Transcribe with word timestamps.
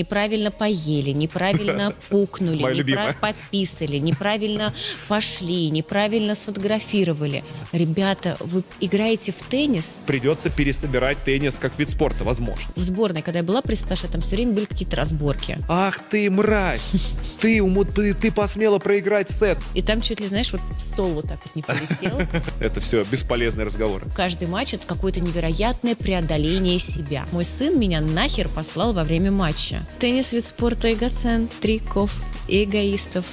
неправильно 0.00 0.50
поели, 0.50 1.10
неправильно 1.10 1.94
пукнули, 2.10 2.56
неправильно 2.56 2.78
любимая. 2.78 3.12
подписали, 3.20 3.98
неправильно 3.98 4.74
пошли, 5.06 5.70
неправильно 5.70 6.34
сфотографировали. 6.34 7.44
Ребята, 7.70 8.36
вы 8.40 8.64
играете 8.80 9.30
в 9.30 9.36
теннис? 9.48 9.98
Придется 10.06 10.50
пересобирать 10.50 11.18
теннис 11.22 11.56
как 11.58 11.78
вид 11.78 11.90
спорта, 11.90 12.24
возможно. 12.24 12.64
В 12.74 12.80
сборной, 12.80 13.22
когда 13.22 13.38
я 13.38 13.42
была 13.44 13.62
при 13.62 13.76
Сташе, 13.76 14.08
там 14.08 14.22
все 14.22 14.34
время 14.34 14.54
были 14.54 14.64
какие-то 14.64 14.96
разборки. 14.96 15.58
Ах 15.68 16.00
ты, 16.10 16.30
мразь! 16.32 16.92
Ты, 17.40 17.62
уму- 17.62 17.84
ты, 17.84 18.12
ты 18.14 18.32
посмела 18.32 18.80
проиграть 18.80 19.30
сет. 19.30 19.58
И 19.74 19.82
там 19.82 20.00
чуть 20.00 20.18
ли, 20.18 20.26
знаешь, 20.26 20.50
вот 20.50 20.62
стол 20.78 21.10
вот 21.10 21.28
так 21.28 21.38
вот 21.44 21.54
не 21.54 21.62
полетел. 21.62 22.20
Это 22.60 22.80
все 22.80 23.04
бесполезные 23.04 23.64
разговоры. 23.66 24.06
Каждый 24.16 24.48
матч 24.48 24.74
это 24.74 24.84
какое-то 24.86 25.20
невероятное 25.20 25.94
преодоление 25.94 26.78
себя. 26.80 27.24
Мой 27.30 27.44
сын 27.44 27.78
меня 27.78 28.00
нахер 28.00 28.48
послал 28.48 28.92
во 28.92 29.04
время 29.04 29.30
матча. 29.30 29.75
Теннис 29.98 30.32
вид 30.32 30.44
спорта 30.44 30.92
эгоцентриков 30.92 32.12
и 32.48 32.64
эгоистов. 32.64 33.24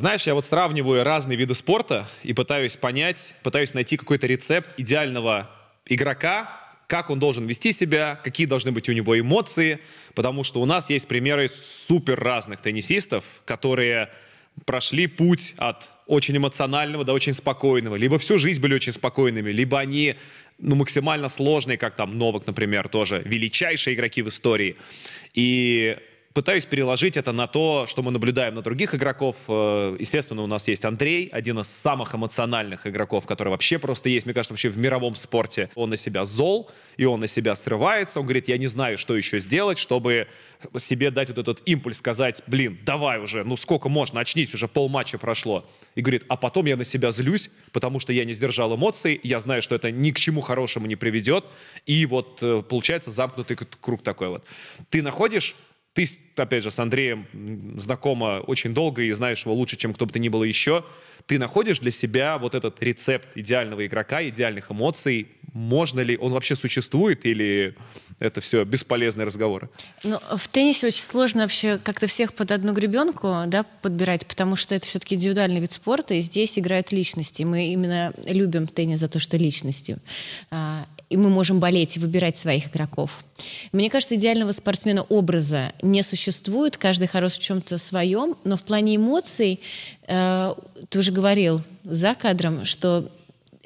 Знаешь, 0.00 0.26
я 0.26 0.34
вот 0.34 0.46
сравниваю 0.46 1.04
разные 1.04 1.36
виды 1.36 1.54
спорта 1.54 2.08
и 2.22 2.32
пытаюсь 2.32 2.74
понять, 2.74 3.34
пытаюсь 3.42 3.74
найти 3.74 3.98
какой-то 3.98 4.26
рецепт 4.26 4.70
идеального 4.78 5.50
игрока, 5.84 6.58
как 6.90 7.08
он 7.08 7.20
должен 7.20 7.46
вести 7.46 7.70
себя, 7.70 8.18
какие 8.24 8.48
должны 8.48 8.72
быть 8.72 8.88
у 8.88 8.92
него 8.92 9.18
эмоции, 9.18 9.78
потому 10.16 10.42
что 10.42 10.60
у 10.60 10.66
нас 10.66 10.90
есть 10.90 11.06
примеры 11.06 11.48
супер 11.48 12.18
разных 12.18 12.60
теннисистов, 12.62 13.24
которые 13.44 14.08
прошли 14.66 15.06
путь 15.06 15.54
от 15.56 15.88
очень 16.08 16.36
эмоционального 16.36 17.04
до 17.04 17.12
очень 17.12 17.32
спокойного, 17.32 17.94
либо 17.94 18.18
всю 18.18 18.40
жизнь 18.40 18.60
были 18.60 18.74
очень 18.74 18.90
спокойными, 18.90 19.52
либо 19.52 19.78
они 19.78 20.16
ну, 20.58 20.74
максимально 20.74 21.28
сложные, 21.28 21.78
как 21.78 21.94
там 21.94 22.18
Новак, 22.18 22.48
например, 22.48 22.88
тоже 22.88 23.22
величайшие 23.24 23.94
игроки 23.94 24.22
в 24.22 24.28
истории. 24.28 24.76
И 25.32 25.96
пытаюсь 26.32 26.64
переложить 26.64 27.16
это 27.16 27.32
на 27.32 27.46
то, 27.46 27.86
что 27.88 28.02
мы 28.02 28.10
наблюдаем 28.12 28.54
на 28.54 28.62
других 28.62 28.94
игроков. 28.94 29.36
Э, 29.48 29.96
Естественно, 29.98 30.42
у 30.42 30.46
нас 30.46 30.68
есть 30.68 30.84
Андрей, 30.84 31.28
один 31.28 31.58
из 31.58 31.68
самых 31.68 32.14
эмоциональных 32.14 32.86
игроков, 32.86 33.26
который 33.26 33.48
вообще 33.48 33.78
просто 33.78 34.08
есть, 34.08 34.26
мне 34.26 34.34
кажется, 34.34 34.54
вообще 34.54 34.68
в 34.68 34.78
мировом 34.78 35.14
спорте. 35.16 35.70
Он 35.74 35.90
на 35.90 35.96
себя 35.96 36.24
зол, 36.24 36.70
и 36.96 37.04
он 37.04 37.20
на 37.20 37.26
себя 37.26 37.56
срывается. 37.56 38.20
Он 38.20 38.26
говорит, 38.26 38.48
я 38.48 38.58
не 38.58 38.68
знаю, 38.68 38.96
что 38.96 39.16
еще 39.16 39.40
сделать, 39.40 39.78
чтобы 39.78 40.28
себе 40.78 41.10
дать 41.10 41.28
вот 41.28 41.38
этот 41.38 41.62
импульс, 41.66 41.98
сказать, 41.98 42.42
блин, 42.46 42.78
давай 42.84 43.18
уже, 43.18 43.44
ну 43.44 43.56
сколько 43.56 43.88
можно, 43.88 44.20
очнись, 44.20 44.54
уже 44.54 44.68
полматча 44.68 45.18
прошло. 45.18 45.68
И 45.94 46.02
говорит, 46.02 46.24
а 46.28 46.36
потом 46.36 46.66
я 46.66 46.76
на 46.76 46.84
себя 46.84 47.10
злюсь, 47.10 47.50
потому 47.72 47.98
что 47.98 48.12
я 48.12 48.24
не 48.24 48.34
сдержал 48.34 48.74
эмоций, 48.76 49.18
я 49.22 49.40
знаю, 49.40 49.62
что 49.62 49.74
это 49.74 49.90
ни 49.90 50.10
к 50.10 50.18
чему 50.18 50.42
хорошему 50.42 50.86
не 50.86 50.96
приведет, 50.96 51.44
и 51.86 52.06
вот 52.06 52.38
э, 52.42 52.62
получается 52.68 53.10
замкнутый 53.10 53.56
круг 53.80 54.02
такой 54.02 54.28
вот. 54.28 54.44
Ты 54.90 55.02
находишь 55.02 55.56
ты, 55.92 56.06
опять 56.36 56.62
же, 56.62 56.70
с 56.70 56.78
Андреем 56.78 57.26
знакома 57.78 58.42
очень 58.46 58.72
долго 58.72 59.02
и 59.02 59.12
знаешь 59.12 59.44
его 59.44 59.54
лучше, 59.54 59.76
чем 59.76 59.92
кто 59.92 60.06
бы 60.06 60.12
то 60.12 60.18
ни 60.18 60.28
было 60.28 60.44
еще. 60.44 60.84
Ты 61.26 61.38
находишь 61.38 61.80
для 61.80 61.90
себя 61.90 62.38
вот 62.38 62.54
этот 62.54 62.82
рецепт 62.82 63.28
идеального 63.34 63.86
игрока, 63.86 64.26
идеальных 64.28 64.70
эмоций. 64.70 65.28
Можно 65.52 66.00
ли, 66.00 66.16
он 66.16 66.32
вообще 66.32 66.54
существует 66.54 67.26
или 67.26 67.74
это 68.20 68.40
все 68.40 68.64
бесполезные 68.64 69.26
разговоры? 69.26 69.68
Ну, 70.04 70.20
в 70.36 70.46
теннисе 70.48 70.86
очень 70.86 71.02
сложно 71.02 71.42
вообще 71.42 71.78
как-то 71.78 72.06
всех 72.06 72.34
под 72.34 72.52
одну 72.52 72.72
гребенку 72.72 73.34
да, 73.46 73.64
подбирать, 73.82 74.26
потому 74.26 74.54
что 74.54 74.74
это 74.76 74.86
все-таки 74.86 75.16
индивидуальный 75.16 75.60
вид 75.60 75.72
спорта, 75.72 76.14
и 76.14 76.20
здесь 76.20 76.58
играют 76.58 76.92
личности. 76.92 77.42
Мы 77.42 77.72
именно 77.72 78.12
любим 78.26 78.68
теннис 78.68 79.00
за 79.00 79.08
то, 79.08 79.18
что 79.18 79.36
личности. 79.36 79.98
И 81.10 81.16
мы 81.16 81.28
можем 81.28 81.60
болеть 81.60 81.96
и 81.96 82.00
выбирать 82.00 82.36
своих 82.36 82.68
игроков. 82.68 83.24
Мне 83.72 83.90
кажется, 83.90 84.14
идеального 84.14 84.52
спортсмена 84.52 85.02
образа 85.02 85.72
не 85.82 86.02
существует, 86.02 86.76
каждый 86.76 87.08
хорош 87.08 87.34
в 87.34 87.42
чем-то 87.42 87.78
своем, 87.78 88.36
но 88.44 88.56
в 88.56 88.62
плане 88.62 88.96
эмоций, 88.96 89.60
э, 90.06 90.54
ты 90.88 90.98
уже 90.98 91.10
говорил 91.10 91.60
за 91.84 92.14
кадром, 92.14 92.64
что 92.64 93.10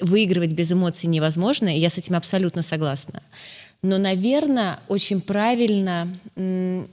выигрывать 0.00 0.55
без 0.55 0.72
эмоций 0.72 1.09
невозможно, 1.09 1.75
и 1.75 1.78
я 1.78 1.91
с 1.91 1.99
этим 1.99 2.16
абсолютно 2.16 2.62
согласна. 2.62 3.22
Но, 3.82 3.99
наверное, 3.99 4.81
очень 4.88 5.21
правильно 5.21 6.09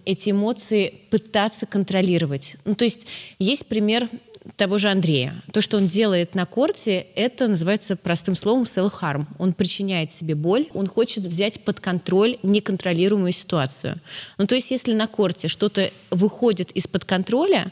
эти 0.04 0.32
эмоции 0.32 0.94
пытаться 1.10 1.66
контролировать. 1.66 2.58
Ну, 2.66 2.76
то 2.76 2.84
есть 2.84 3.08
есть 3.40 3.66
пример 3.66 4.10
того 4.56 4.78
же 4.78 4.90
Андрея. 4.90 5.42
То, 5.52 5.62
что 5.62 5.78
он 5.78 5.88
делает 5.88 6.36
на 6.36 6.46
корте, 6.46 7.08
это 7.16 7.48
называется 7.48 7.96
простым 7.96 8.36
словом 8.36 8.64
self-harm. 8.64 9.26
Он 9.38 9.54
причиняет 9.54 10.12
себе 10.12 10.36
боль, 10.36 10.68
он 10.74 10.88
хочет 10.88 11.24
взять 11.24 11.62
под 11.64 11.80
контроль 11.80 12.38
неконтролируемую 12.44 13.32
ситуацию. 13.32 13.96
Ну, 14.38 14.48
то 14.48 14.56
есть 14.56 14.72
если 14.72 14.94
на 14.94 15.08
корте 15.08 15.48
что-то 15.48 15.92
выходит 16.10 16.72
из-под 16.72 17.06
контроля, 17.06 17.72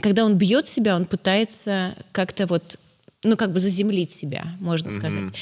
когда 0.00 0.24
он 0.24 0.36
бьет 0.36 0.68
себя, 0.68 0.96
он 0.96 1.06
пытается 1.06 1.94
как-то 2.12 2.46
вот, 2.46 2.78
ну, 3.22 3.36
как 3.36 3.52
бы 3.52 3.60
заземлить 3.60 4.12
себя, 4.12 4.44
можно 4.60 4.90
сказать. 4.90 5.32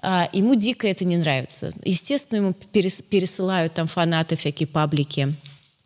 А, 0.00 0.28
ему 0.32 0.54
дико 0.54 0.86
это 0.86 1.04
не 1.04 1.16
нравится. 1.16 1.72
Естественно, 1.84 2.38
ему 2.38 2.54
перес- 2.72 3.02
пересылают 3.02 3.74
там 3.74 3.88
фанаты, 3.88 4.36
всякие 4.36 4.66
паблики, 4.66 5.34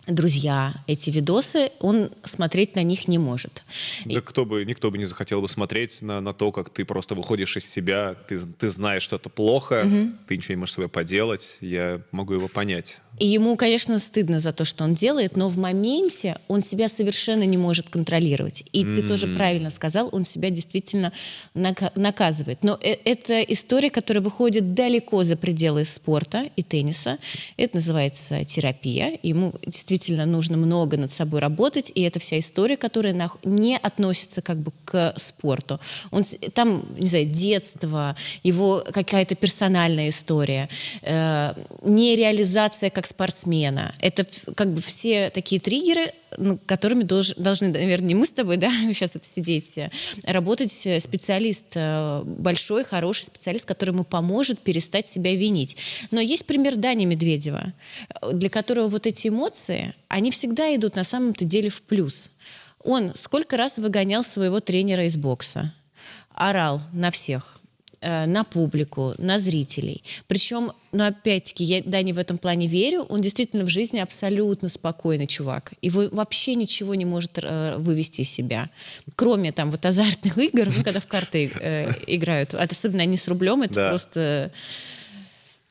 друзья 0.06 0.74
эти 0.86 1.10
видосы, 1.10 1.70
он 1.80 2.10
смотреть 2.24 2.74
на 2.74 2.82
них 2.82 3.08
не 3.08 3.18
может. 3.18 3.62
Да 4.04 4.20
кто 4.20 4.44
бы, 4.44 4.64
никто 4.64 4.90
бы 4.90 4.98
не 4.98 5.04
захотел 5.04 5.40
бы 5.40 5.48
смотреть 5.48 6.02
на, 6.02 6.20
на 6.20 6.32
то, 6.32 6.50
как 6.52 6.70
ты 6.70 6.84
просто 6.84 7.14
выходишь 7.14 7.56
из 7.56 7.70
себя, 7.70 8.14
ты, 8.28 8.38
ты 8.40 8.68
знаешь, 8.68 9.02
что 9.02 9.16
это 9.16 9.28
плохо, 9.28 9.86
ты 10.26 10.36
ничего 10.36 10.54
не 10.54 10.58
можешь 10.58 10.72
с 10.72 10.74
собой 10.76 10.88
поделать, 10.88 11.50
я 11.60 12.00
могу 12.10 12.34
его 12.34 12.48
понять. 12.48 12.98
И 13.18 13.26
ему, 13.26 13.56
конечно, 13.56 13.98
стыдно 13.98 14.40
за 14.40 14.52
то, 14.52 14.64
что 14.64 14.84
он 14.84 14.94
делает, 14.94 15.36
но 15.36 15.48
в 15.48 15.58
моменте 15.58 16.38
он 16.48 16.62
себя 16.62 16.88
совершенно 16.88 17.42
не 17.44 17.58
может 17.58 17.90
контролировать. 17.90 18.64
И 18.72 18.84
ты 18.84 19.06
тоже 19.06 19.28
правильно 19.28 19.70
сказал, 19.70 20.08
он 20.12 20.24
себя 20.24 20.50
действительно 20.50 21.12
нака- 21.54 21.92
наказывает. 21.94 22.64
Но 22.64 22.78
э- 22.82 22.96
это 23.04 23.42
история, 23.42 23.90
которая 23.90 24.22
выходит 24.22 24.74
далеко 24.74 25.24
за 25.24 25.36
пределы 25.36 25.84
спорта 25.84 26.50
и 26.56 26.62
тенниса. 26.62 27.18
Это 27.58 27.76
называется 27.76 28.44
терапия. 28.44 29.18
Ему 29.22 29.54
действительно 29.66 29.91
нужно 30.26 30.56
много 30.56 30.96
над 30.96 31.10
собой 31.10 31.40
работать, 31.40 31.90
и 31.94 32.02
это 32.02 32.18
вся 32.18 32.38
история, 32.38 32.76
которая 32.76 33.12
не 33.44 33.76
относится 33.76 34.42
как 34.42 34.58
бы 34.58 34.72
к 34.84 35.14
спорту. 35.16 35.80
Он, 36.10 36.24
там, 36.54 36.84
не 36.96 37.06
знаю, 37.06 37.26
детство, 37.26 38.16
его 38.42 38.84
какая-то 38.92 39.34
персональная 39.34 40.08
история, 40.08 40.68
э, 41.02 41.54
нереализация 41.82 42.90
как 42.90 43.06
спортсмена. 43.06 43.94
Это 44.00 44.26
как 44.54 44.72
бы 44.72 44.80
все 44.80 45.30
такие 45.30 45.60
триггеры, 45.60 46.12
которыми 46.66 47.04
долж- 47.04 47.34
должны, 47.36 47.68
наверное, 47.68 48.08
не 48.08 48.14
мы 48.14 48.26
с 48.26 48.30
тобой, 48.30 48.56
да, 48.56 48.70
сейчас 48.88 49.16
это 49.16 49.26
сидеть, 49.26 49.78
работать 50.24 50.82
э, 50.84 51.00
специалист, 51.00 51.66
э, 51.74 52.22
большой, 52.24 52.84
хороший 52.84 53.24
специалист, 53.24 53.64
который 53.64 53.90
ему 53.90 54.04
поможет 54.04 54.60
перестать 54.60 55.06
себя 55.06 55.34
винить. 55.34 55.76
Но 56.10 56.20
есть 56.20 56.46
пример 56.46 56.76
Дани 56.76 57.04
Медведева, 57.04 57.72
э, 58.08 58.32
для 58.32 58.50
которого 58.50 58.88
вот 58.88 59.06
эти 59.06 59.28
эмоции, 59.28 59.94
они 60.08 60.30
всегда 60.30 60.74
идут 60.74 60.96
на 60.96 61.04
самом-то 61.04 61.44
деле 61.44 61.70
в 61.70 61.82
плюс. 61.82 62.30
Он 62.84 63.14
сколько 63.14 63.56
раз 63.56 63.76
выгонял 63.78 64.22
своего 64.22 64.60
тренера 64.60 65.06
из 65.06 65.16
бокса, 65.16 65.72
орал 66.34 66.82
на 66.92 67.10
всех 67.10 67.61
на 68.02 68.44
публику, 68.44 69.14
на 69.18 69.38
зрителей. 69.38 70.02
Причем, 70.26 70.72
ну, 70.92 71.04
опять-таки, 71.06 71.64
я 71.64 71.82
Дане 71.82 72.12
в 72.12 72.18
этом 72.18 72.38
плане 72.38 72.66
верю, 72.66 73.02
он 73.08 73.20
действительно 73.20 73.64
в 73.64 73.68
жизни 73.68 73.98
абсолютно 73.98 74.68
спокойный 74.68 75.26
чувак. 75.26 75.72
Его 75.82 76.08
вообще 76.10 76.54
ничего 76.54 76.94
не 76.94 77.04
может 77.04 77.38
э, 77.42 77.76
вывести 77.78 78.22
из 78.22 78.30
себя. 78.30 78.70
Кроме 79.16 79.52
там 79.52 79.70
вот 79.70 79.84
азартных 79.86 80.38
игр, 80.38 80.66
ну, 80.76 80.82
когда 80.84 81.00
в 81.00 81.06
карты 81.06 81.50
э, 81.60 81.92
играют. 82.06 82.54
А 82.54 82.62
особенно 82.64 83.02
они 83.02 83.16
с 83.16 83.28
рублем, 83.28 83.62
это 83.62 83.74
Да. 83.74 83.88
просто... 83.90 84.52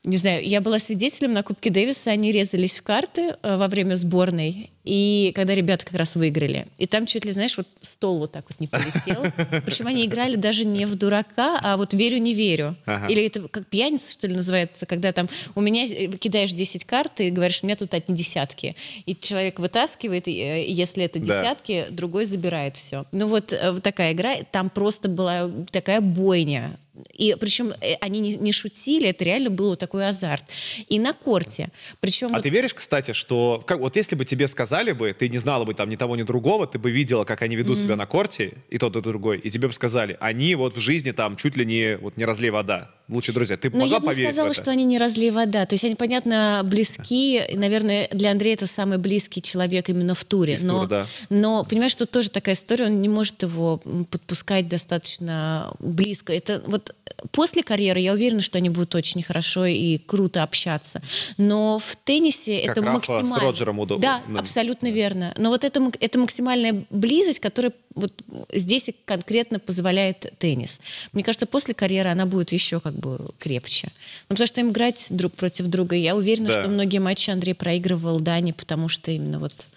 Не 0.03 0.17
знаю, 0.17 0.43
я 0.43 0.61
была 0.61 0.79
свидетелем 0.79 1.31
на 1.33 1.43
Кубке 1.43 1.69
Дэвиса, 1.69 2.09
они 2.09 2.31
резались 2.31 2.79
в 2.79 2.81
карты 2.81 3.35
э, 3.43 3.57
во 3.57 3.67
время 3.67 3.95
сборной, 3.95 4.71
И 4.83 5.31
когда 5.35 5.53
ребята 5.53 5.85
как 5.85 5.95
раз 5.95 6.15
выиграли. 6.15 6.65
И 6.77 6.87
там 6.87 7.05
чуть 7.05 7.25
ли, 7.25 7.31
знаешь, 7.31 7.55
вот 7.57 7.67
стол 7.79 8.19
вот 8.19 8.31
так 8.31 8.45
вот 8.49 8.59
не 8.59 8.67
полетел. 8.67 9.23
Причем 9.65 9.87
они 9.87 10.05
играли 10.05 10.35
даже 10.35 10.65
не 10.65 10.85
в 10.85 10.95
дурака, 10.95 11.59
а 11.61 11.77
вот 11.77 11.93
верю, 11.93 12.17
не 12.17 12.33
верю. 12.33 12.75
Ага. 12.85 13.07
Или 13.07 13.25
это 13.25 13.47
как 13.47 13.67
пьяница, 13.67 14.11
что 14.11 14.27
ли, 14.27 14.35
называется, 14.35 14.85
когда 14.85 15.11
там 15.11 15.29
у 15.55 15.61
меня 15.61 15.85
э, 15.85 16.07
кидаешь 16.07 16.51
10 16.51 16.85
карт 16.85 17.19
и 17.19 17.29
говоришь, 17.29 17.61
у 17.61 17.67
меня 17.67 17.75
тут 17.75 17.93
одни 17.93 18.15
десятки. 18.15 18.75
И 19.05 19.15
человек 19.15 19.59
вытаскивает, 19.59 20.27
и 20.27 20.39
э, 20.39 20.65
если 20.67 21.03
это 21.03 21.19
десятки, 21.19 21.85
да. 21.87 21.95
другой 21.95 22.25
забирает 22.25 22.77
все. 22.77 23.05
Ну 23.11 23.27
вот, 23.27 23.53
э, 23.53 23.71
вот 23.71 23.83
такая 23.83 24.13
игра. 24.13 24.35
Там 24.51 24.69
просто 24.69 25.09
была 25.09 25.49
такая 25.71 26.01
бойня 26.01 26.77
и 27.13 27.35
причем 27.39 27.73
они 28.01 28.19
не, 28.19 28.35
не 28.35 28.51
шутили, 28.51 29.09
это 29.09 29.23
реально 29.23 29.49
был 29.49 29.75
такой 29.75 30.07
азарт. 30.07 30.43
И 30.89 30.99
на 30.99 31.13
корте. 31.13 31.69
Причем 31.99 32.27
а 32.27 32.35
вот... 32.35 32.43
ты 32.43 32.49
веришь, 32.49 32.73
кстати, 32.73 33.13
что 33.13 33.63
как, 33.65 33.79
вот 33.79 33.95
если 33.95 34.15
бы 34.15 34.25
тебе 34.25 34.47
сказали 34.47 34.70
бы, 34.93 35.13
ты 35.13 35.29
не 35.29 35.37
знала 35.37 35.65
бы 35.65 35.73
там 35.73 35.89
ни 35.89 35.95
того, 35.95 36.15
ни 36.15 36.23
другого, 36.23 36.67
ты 36.67 36.79
бы 36.79 36.91
видела, 36.91 37.23
как 37.23 37.41
они 37.41 37.55
ведут 37.55 37.77
mm-hmm. 37.77 37.83
себя 37.83 37.95
на 37.95 38.05
корте, 38.05 38.53
и 38.69 38.77
тот, 38.77 38.95
и 38.95 39.01
другой, 39.01 39.37
и 39.37 39.51
тебе 39.51 39.67
бы 39.67 39.73
сказали, 39.73 40.17
они 40.19 40.55
вот 40.55 40.75
в 40.75 40.79
жизни 40.79 41.11
там 41.11 41.35
чуть 41.35 41.57
ли 41.57 41.65
не, 41.65 41.97
вот 41.97 42.17
не 42.17 42.25
разлей 42.25 42.49
вода 42.49 42.89
лучшие 43.11 43.35
друзья. 43.35 43.57
Ты 43.57 43.69
Но 43.69 43.79
могла 43.79 43.95
я 43.95 43.99
бы 43.99 44.07
поверить 44.07 44.33
сказала, 44.33 44.53
что 44.53 44.71
они 44.71 44.83
не 44.85 44.97
разлей 44.97 45.31
вода. 45.31 45.65
То 45.65 45.73
есть 45.73 45.83
они, 45.83 45.95
понятно, 45.95 46.61
близки. 46.63 47.43
И, 47.49 47.55
наверное, 47.55 48.07
для 48.11 48.31
Андрея 48.31 48.53
это 48.53 48.67
самый 48.67 48.97
близкий 48.97 49.41
человек 49.41 49.89
именно 49.89 50.15
в 50.15 50.23
туре. 50.23 50.55
Из 50.55 50.63
но, 50.63 50.85
тура, 50.85 50.87
да. 50.87 51.07
но, 51.29 51.63
понимаешь, 51.65 51.91
что 51.91 52.05
тоже 52.05 52.29
такая 52.29 52.55
история, 52.55 52.85
он 52.85 53.01
не 53.01 53.09
может 53.09 53.43
его 53.43 53.77
подпускать 54.09 54.67
достаточно 54.67 55.73
близко. 55.79 56.33
Это 56.33 56.63
вот 56.65 56.95
после 57.31 57.63
карьеры 57.63 57.99
я 57.99 58.13
уверена, 58.13 58.41
что 58.41 58.57
они 58.57 58.69
будут 58.69 58.95
очень 58.95 59.21
хорошо 59.21 59.65
и 59.65 59.97
круто 59.97 60.43
общаться. 60.43 61.01
Но 61.37 61.79
в 61.79 61.95
теннисе 61.97 62.61
как 62.61 62.77
это 62.77 62.81
Рафа 62.81 62.93
максимально... 62.93 63.27
с 63.27 63.39
Роджером 63.39 63.79
удобно. 63.79 64.01
Да, 64.01 64.39
абсолютно 64.39 64.60
верно. 64.91 65.33
Но 65.37 65.49
вот 65.49 65.63
это, 65.63 65.91
это 65.99 66.19
максимальная 66.19 66.85
близость, 66.89 67.39
которая 67.39 67.73
вот 67.95 68.13
здесь 68.53 68.89
конкретно 69.05 69.59
позволяет 69.59 70.33
теннис. 70.37 70.79
Мне 71.13 71.23
кажется, 71.23 71.45
после 71.45 71.73
карьеры 71.73 72.09
она 72.09 72.25
будет 72.25 72.51
еще 72.51 72.79
как 72.79 72.93
бы 72.93 73.29
крепче. 73.39 73.89
Ну, 74.29 74.35
потому 74.35 74.47
что 74.47 74.61
им 74.61 74.69
играть 74.69 75.07
друг 75.09 75.33
против 75.33 75.67
друга. 75.67 75.95
Я 75.95 76.15
уверена, 76.15 76.47
да. 76.47 76.61
что 76.61 76.69
многие 76.69 76.99
матчи 76.99 77.29
Андрей 77.29 77.53
проигрывал 77.53 78.19
Дани, 78.19 78.51
потому 78.51 78.87
что 78.87 79.11
именно 79.11 79.39
вот 79.39 79.67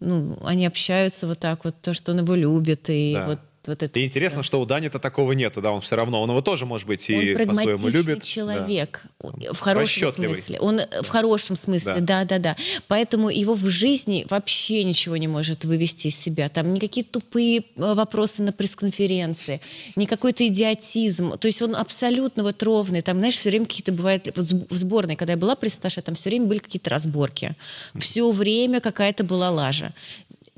ну, 0.00 0.38
они 0.44 0.66
общаются 0.66 1.26
вот 1.26 1.38
так 1.38 1.64
вот, 1.64 1.74
то, 1.82 1.92
что 1.92 2.12
он 2.12 2.20
его 2.20 2.34
любит, 2.34 2.88
и 2.88 3.12
да. 3.14 3.26
вот 3.26 3.38
вот 3.70 3.82
это 3.82 3.98
и 3.98 4.04
интересно, 4.04 4.42
все. 4.42 4.48
что 4.48 4.60
у 4.60 4.66
Дани-то 4.66 4.98
такого 4.98 5.32
нету, 5.32 5.60
да, 5.62 5.72
он 5.72 5.80
все 5.80 5.96
равно, 5.96 6.20
он 6.20 6.30
его 6.30 6.40
тоже, 6.42 6.66
может 6.66 6.86
быть, 6.86 7.08
и 7.08 7.34
по-своему 7.34 7.88
любит. 7.88 8.22
человек, 8.22 9.04
да. 9.22 9.52
в 9.52 9.58
хорошем 9.58 10.12
смысле. 10.12 10.60
Он 10.60 10.80
в 11.02 11.08
хорошем 11.08 11.56
смысле, 11.56 11.96
да-да-да. 12.00 12.56
Поэтому 12.88 13.30
его 13.30 13.54
в 13.54 13.68
жизни 13.68 14.26
вообще 14.28 14.84
ничего 14.84 15.16
не 15.16 15.28
может 15.28 15.64
вывести 15.64 16.08
из 16.08 16.16
себя. 16.16 16.48
Там 16.48 16.72
никакие 16.74 17.04
тупые 17.04 17.58
э, 17.58 17.62
вопросы 17.76 18.42
на 18.42 18.52
пресс-конференции, 18.52 19.60
ни 19.96 20.06
какой-то 20.06 20.46
идиотизм. 20.46 21.38
То 21.38 21.46
есть 21.46 21.62
он 21.62 21.76
абсолютно 21.76 22.42
вот 22.42 22.62
ровный. 22.62 23.02
Там, 23.02 23.18
знаешь, 23.18 23.36
все 23.36 23.50
время 23.50 23.66
какие-то 23.66 23.92
бывают... 23.92 24.28
В 24.36 24.74
сборной, 24.74 25.16
когда 25.16 25.34
я 25.34 25.36
была 25.36 25.56
Сташе, 25.68 26.02
там 26.02 26.14
все 26.14 26.30
время 26.30 26.46
были 26.46 26.58
какие-то 26.58 26.90
разборки. 26.90 27.54
Все 27.96 28.30
время 28.30 28.80
какая-то 28.80 29.24
была 29.24 29.50
лажа 29.50 29.92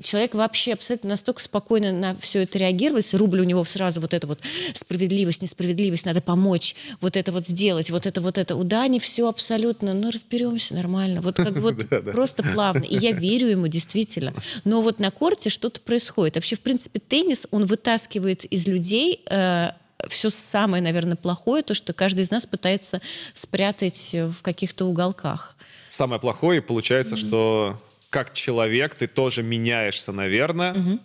человек 0.03 0.35
вообще 0.35 0.73
абсолютно 0.73 1.09
настолько 1.09 1.41
спокойно 1.41 1.91
на 1.91 2.15
все 2.19 2.43
это 2.43 2.57
реагировал, 2.57 2.97
если 2.97 3.17
рубль 3.17 3.41
у 3.41 3.43
него 3.43 3.63
сразу 3.63 4.01
вот 4.01 4.13
это 4.13 4.27
вот 4.27 4.39
справедливость, 4.73 5.41
несправедливость, 5.41 6.05
надо 6.05 6.21
помочь, 6.21 6.75
вот 7.01 7.17
это 7.17 7.31
вот 7.31 7.45
сделать, 7.45 7.89
вот 7.91 8.05
это 8.05 8.21
вот 8.21 8.37
это. 8.37 8.55
У 8.55 8.63
Дани 8.63 8.99
все 8.99 9.27
абсолютно, 9.27 9.93
ну 9.93 10.11
разберемся 10.11 10.75
нормально, 10.75 11.21
вот 11.21 11.37
как 11.37 11.51
вот 11.59 11.87
просто 12.11 12.43
плавно. 12.43 12.83
И 12.83 12.97
я 12.97 13.11
верю 13.11 13.47
ему 13.47 13.67
действительно. 13.67 14.33
Но 14.63 14.81
вот 14.81 14.99
на 14.99 15.11
корте 15.11 15.49
что-то 15.49 15.81
происходит. 15.81 16.35
Вообще, 16.35 16.55
в 16.55 16.61
принципе, 16.61 16.99
теннис, 16.99 17.47
он 17.51 17.65
вытаскивает 17.65 18.45
из 18.45 18.67
людей 18.67 19.23
э, 19.29 19.71
все 20.09 20.29
самое, 20.29 20.83
наверное, 20.83 21.15
плохое, 21.15 21.63
то, 21.63 21.73
что 21.73 21.93
каждый 21.93 22.21
из 22.21 22.31
нас 22.31 22.45
пытается 22.45 23.01
спрятать 23.33 24.11
в 24.13 24.41
каких-то 24.41 24.85
уголках. 24.85 25.55
Самое 25.89 26.19
плохое, 26.19 26.61
получается, 26.61 27.15
mm-hmm. 27.15 27.27
что 27.27 27.81
как 28.13 28.31
человек 28.31 28.93
ты 28.93 29.07
тоже 29.07 29.41
меняешься, 29.41 30.11
наверное, 30.11 30.73
угу. 30.73 30.99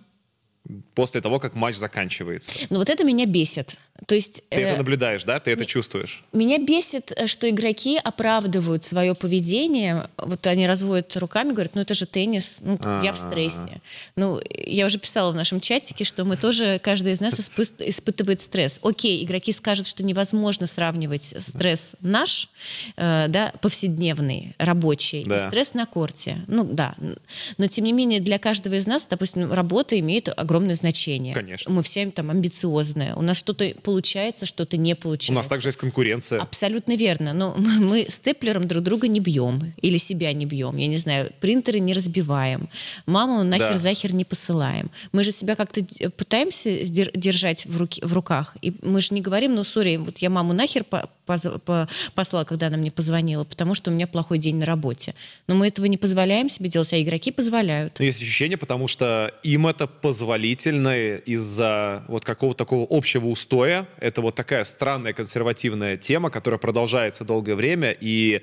после 0.95 1.23
того, 1.23 1.41
как 1.41 1.55
матч 1.55 1.77
заканчивается. 1.77 2.53
Ну 2.69 2.77
вот 2.77 2.91
это 2.91 3.03
меня 3.03 3.25
бесит. 3.25 3.79
То 4.07 4.15
есть, 4.15 4.43
Ты 4.49 4.59
э, 4.59 4.61
это 4.61 4.79
наблюдаешь, 4.79 5.25
да? 5.25 5.37
Ты 5.39 5.51
это 5.51 5.67
чувствуешь? 5.67 6.25
Меня 6.33 6.59
бесит, 6.59 7.13
э, 7.17 7.27
что 7.27 7.49
игроки 7.51 7.99
оправдывают 8.03 8.85
свое 8.85 9.15
поведение. 9.15 10.09
Вот 10.17 10.47
они 10.47 10.67
разводят 10.67 11.17
руками, 11.17 11.53
говорят, 11.53 11.75
ну 11.75 11.81
это 11.81 11.95
же 11.95 12.07
теннис, 12.07 12.59
ну, 12.61 12.79
я 13.03 13.13
в 13.13 13.19
стрессе. 13.19 13.81
Ну, 14.17 14.41
я 14.67 14.87
уже 14.87 14.99
писала 14.99 15.33
в 15.33 15.35
нашем 15.35 15.61
чатике, 15.61 16.05
что 16.05 16.25
мы 16.25 16.37
тоже, 16.37 16.81
каждый 16.83 17.13
из 17.13 17.21
нас 17.21 17.39
испытывает 17.41 18.41
стресс. 18.41 18.79
Окей, 18.83 19.25
игроки 19.25 19.53
скажут, 19.53 19.87
что 19.87 20.03
невозможно 20.03 20.67
сравнивать 20.67 21.35
стресс 21.39 21.93
наш, 22.01 22.49
э, 22.97 23.27
да, 23.29 23.53
повседневный, 23.61 24.55
рабочий, 24.59 25.25
да. 25.25 25.37
и 25.37 25.39
стресс 25.39 25.75
на 25.75 25.87
корте. 25.87 26.39
Ну 26.47 26.65
да. 26.65 26.95
Но 27.57 27.67
тем 27.67 27.85
не 27.85 27.93
менее, 27.93 28.21
для 28.21 28.39
каждого 28.39 28.75
из 28.75 28.87
нас, 28.87 29.07
допустим, 29.07 29.53
работа 29.53 29.99
имеет 29.99 30.29
огромное 30.29 30.75
значение. 30.75 31.35
Конечно. 31.35 31.73
Мы 31.73 31.83
все 31.83 32.07
там 32.11 32.31
амбициозные. 32.31 33.15
У 33.15 33.23
нас 33.23 33.37
что-то 33.37 33.73
получается, 33.89 34.45
что-то 34.45 34.77
не 34.77 34.95
получается. 34.95 35.33
У 35.33 35.37
нас 35.37 35.49
также 35.49 35.71
есть 35.71 35.79
конкуренция. 35.79 36.41
Абсолютно 36.41 36.95
верно. 36.95 37.33
Но 37.33 37.55
мы 37.57 38.05
степлером 38.11 38.67
друг 38.69 38.83
друга 38.83 39.09
не 39.09 39.19
бьем. 39.19 39.73
Или 39.81 39.97
себя 39.97 40.31
не 40.35 40.45
бьем. 40.45 40.77
Я 40.77 40.89
не 40.89 40.99
знаю, 40.99 41.33
принтеры 41.41 41.79
не 41.79 41.95
разбиваем. 41.95 42.69
Маму 43.07 43.45
нахер-захер 43.45 44.13
не 44.13 44.27
посылаем. 44.27 44.91
Мы 45.13 45.25
же 45.25 45.33
себя 45.33 45.57
как-то 45.57 45.81
пытаемся 46.11 46.85
держать 46.85 47.65
в, 47.65 47.79
руки, 47.79 48.03
в 48.05 48.13
руках. 48.13 48.59
И 48.61 48.75
мы 48.83 49.01
же 49.01 49.15
не 49.15 49.23
говорим, 49.23 49.55
ну, 49.55 49.65
сори, 49.65 49.97
вот 49.97 50.19
я 50.19 50.29
маму 50.29 50.53
нахер 50.53 50.85
по 50.85 51.09
по 51.29 51.39
по 51.65 51.89
послала, 52.15 52.45
когда 52.45 52.69
она 52.69 52.79
мне 52.79 52.91
позвонила, 52.91 53.45
потому 53.45 53.75
что 53.75 53.91
у 53.91 53.95
меня 53.95 54.07
плохой 54.07 54.39
день 54.39 54.57
на 54.57 54.67
работе. 54.67 55.15
Но 55.47 55.55
мы 55.55 55.69
этого 55.69 55.87
не 55.87 55.99
позволяем 55.99 56.49
себе 56.49 56.69
делать, 56.69 56.93
а 56.93 57.01
игроки 57.01 57.31
позволяют. 57.31 58.01
Есть 58.01 58.23
ощущение, 58.23 58.57
потому 58.57 58.89
что 58.89 59.35
им 59.43 59.67
это 59.67 59.87
позволительно 59.87 61.17
из-за 61.17 62.05
вот 62.09 62.25
какого-то 62.25 62.59
такого 62.59 62.87
общего 62.89 63.27
устоя, 63.27 63.78
это 63.99 64.21
вот 64.21 64.35
такая 64.35 64.65
странная 64.65 65.13
консервативная 65.13 65.97
тема, 65.97 66.31
которая 66.31 66.59
продолжается 66.59 67.25
долгое 67.25 67.55
время, 67.55 67.91
и 67.93 68.43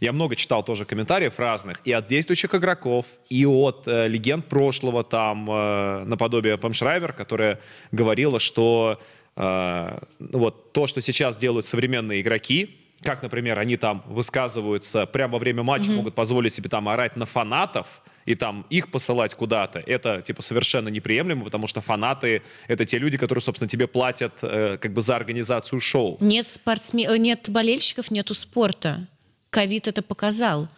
я 0.00 0.12
много 0.12 0.36
читал 0.36 0.64
тоже 0.64 0.84
комментариев 0.84 1.38
разных, 1.38 1.80
и 1.84 1.92
от 1.92 2.08
действующих 2.08 2.54
игроков, 2.54 3.06
и 3.28 3.46
от 3.46 3.86
э, 3.86 4.08
легенд 4.08 4.46
прошлого, 4.46 5.04
там, 5.04 5.48
э, 5.48 6.04
наподобие 6.04 6.58
Памшрайвер, 6.58 7.12
которая 7.12 7.60
говорила, 7.92 8.40
что 8.40 9.00
э, 9.36 9.98
вот 10.18 10.72
то, 10.72 10.86
что 10.86 11.00
сейчас 11.00 11.36
делают 11.36 11.66
современные 11.66 12.20
игроки, 12.22 12.76
как, 13.02 13.22
например, 13.22 13.58
они 13.58 13.76
там 13.76 14.02
высказываются 14.06 15.06
прямо 15.06 15.34
во 15.34 15.38
время 15.38 15.62
матча, 15.62 15.90
mm-hmm. 15.90 15.96
могут 15.96 16.14
позволить 16.14 16.54
себе 16.54 16.68
там 16.68 16.88
орать 16.88 17.16
на 17.16 17.26
фанатов, 17.26 18.02
и 18.26 18.34
там 18.34 18.66
их 18.70 18.90
посылать 18.90 19.34
куда-то, 19.34 19.80
это 19.80 20.22
типа 20.22 20.42
совершенно 20.42 20.88
неприемлемо, 20.88 21.44
потому 21.44 21.66
что 21.66 21.80
фанаты— 21.80 22.42
это 22.68 22.84
те 22.84 22.98
люди, 22.98 23.18
которые, 23.18 23.42
собственно, 23.42 23.68
тебе 23.68 23.86
платят 23.86 24.32
э, 24.42 24.78
как 24.80 24.92
бы 24.92 25.00
за 25.00 25.16
организацию 25.16 25.80
шоу. 25.80 26.16
Нет, 26.20 26.46
спортсмен... 26.46 27.22
нет 27.22 27.48
болельщиков, 27.50 28.10
нету 28.10 28.34
спорта. 28.34 29.06
Ковид 29.50 29.88
это 29.88 30.02
показал. 30.02 30.68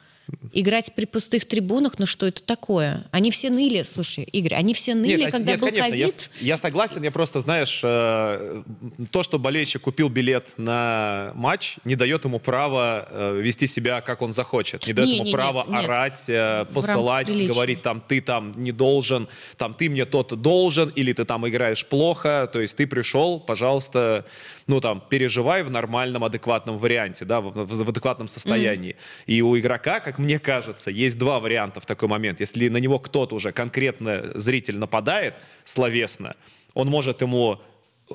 Играть 0.52 0.94
при 0.94 1.04
пустых 1.04 1.46
трибунах, 1.46 1.98
ну 1.98 2.06
что 2.06 2.26
это 2.26 2.42
такое? 2.42 3.04
Они 3.10 3.30
все 3.30 3.50
ныли, 3.50 3.82
слушай, 3.82 4.24
Игорь, 4.24 4.54
они 4.54 4.74
все 4.74 4.94
ныли, 4.94 5.20
нет, 5.22 5.30
когда 5.30 5.52
нет, 5.52 5.60
был 5.60 5.68
конечно, 5.68 5.90
ковид. 5.90 6.30
Я, 6.40 6.46
я 6.46 6.56
согласен, 6.56 7.02
я 7.02 7.10
просто, 7.10 7.40
знаешь, 7.40 7.80
э, 7.84 8.62
то, 9.10 9.22
что 9.22 9.38
болельщик 9.38 9.82
купил 9.82 10.08
билет 10.08 10.48
на 10.56 11.32
матч, 11.34 11.76
не 11.84 11.94
дает 11.94 12.24
ему 12.24 12.40
права 12.40 13.06
э, 13.08 13.40
вести 13.40 13.66
себя, 13.66 14.00
как 14.00 14.22
он 14.22 14.32
захочет. 14.32 14.86
Не 14.86 14.92
дает 14.92 15.08
не, 15.08 15.14
ему 15.16 15.24
не, 15.26 15.32
права 15.32 15.64
нет, 15.68 15.84
орать, 15.84 16.24
э, 16.28 16.64
посылать, 16.72 17.28
говорить, 17.28 17.82
там, 17.82 18.00
ты 18.00 18.20
там 18.20 18.52
не 18.56 18.72
должен, 18.72 19.28
там, 19.56 19.74
ты 19.74 19.88
мне 19.88 20.06
тот 20.06 20.40
должен, 20.40 20.88
или 20.88 21.12
ты 21.12 21.24
там 21.24 21.46
играешь 21.46 21.86
плохо. 21.86 22.48
То 22.52 22.60
есть 22.60 22.76
ты 22.76 22.86
пришел, 22.86 23.38
пожалуйста, 23.38 24.24
ну, 24.66 24.80
там, 24.80 25.02
переживай 25.08 25.62
в 25.62 25.70
нормальном, 25.70 26.24
адекватном 26.24 26.78
варианте, 26.78 27.24
да, 27.24 27.40
в, 27.40 27.50
в, 27.52 27.84
в 27.84 27.88
адекватном 27.88 28.26
состоянии. 28.28 28.92
Mm-hmm. 28.92 29.24
И 29.26 29.42
у 29.42 29.58
игрока, 29.58 30.00
как 30.00 30.15
мне 30.18 30.38
кажется, 30.38 30.90
есть 30.90 31.18
два 31.18 31.40
варианта 31.40 31.80
в 31.80 31.86
такой 31.86 32.08
момент. 32.08 32.40
Если 32.40 32.68
на 32.68 32.78
него 32.78 32.98
кто-то 32.98 33.34
уже 33.34 33.52
конкретно 33.52 34.32
зритель 34.34 34.78
нападает 34.78 35.34
словесно, 35.64 36.36
он 36.74 36.88
может 36.88 37.22
ему 37.22 37.60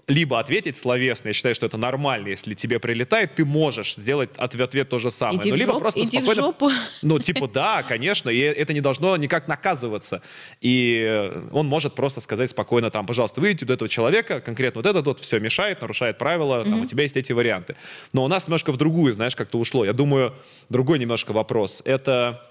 либо 0.07 0.39
ответить 0.39 0.77
словесно, 0.77 1.29
я 1.29 1.33
считаю, 1.33 1.53
что 1.53 1.65
это 1.65 1.77
нормально, 1.77 2.29
если 2.29 2.53
тебе 2.53 2.79
прилетает, 2.79 3.35
ты 3.35 3.43
можешь 3.45 3.95
сделать 3.95 4.29
ответ, 4.37 4.69
ответ 4.69 4.89
то 4.89 4.99
же 4.99 5.11
самое. 5.11 5.39
Иди 5.39 5.49
ну, 5.51 5.55
либо 5.57 5.73
жоп, 5.73 5.81
просто 5.81 5.99
иди 6.01 6.17
спокойно... 6.17 6.41
в 6.41 6.45
жопу. 6.45 6.69
Ну, 7.01 7.19
типа, 7.19 7.47
да, 7.47 7.83
конечно, 7.83 8.29
и 8.29 8.39
это 8.39 8.73
не 8.73 8.79
должно 8.81 9.17
никак 9.17 9.47
наказываться. 9.47 10.21
И 10.61 11.31
он 11.51 11.67
может 11.67 11.95
просто 11.95 12.21
сказать 12.21 12.49
спокойно 12.49 12.89
там, 12.89 13.05
пожалуйста, 13.05 13.41
выйдите 13.41 13.65
у 13.65 13.73
этого 13.73 13.89
человека, 13.89 14.39
конкретно 14.39 14.79
вот 14.79 14.85
этот 14.85 15.05
вот 15.05 15.19
все 15.19 15.39
мешает, 15.39 15.81
нарушает 15.81 16.17
правила, 16.17 16.63
там, 16.63 16.81
у 16.81 16.85
тебя 16.85 17.03
есть 17.03 17.17
эти 17.17 17.33
варианты. 17.33 17.75
Но 18.13 18.23
у 18.23 18.27
нас 18.27 18.47
немножко 18.47 18.71
в 18.71 18.77
другую, 18.77 19.11
знаешь, 19.13 19.35
как-то 19.35 19.57
ушло. 19.57 19.83
Я 19.83 19.93
думаю, 19.93 20.33
другой 20.69 20.99
немножко 20.99 21.33
вопрос. 21.33 21.81
Это 21.83 22.47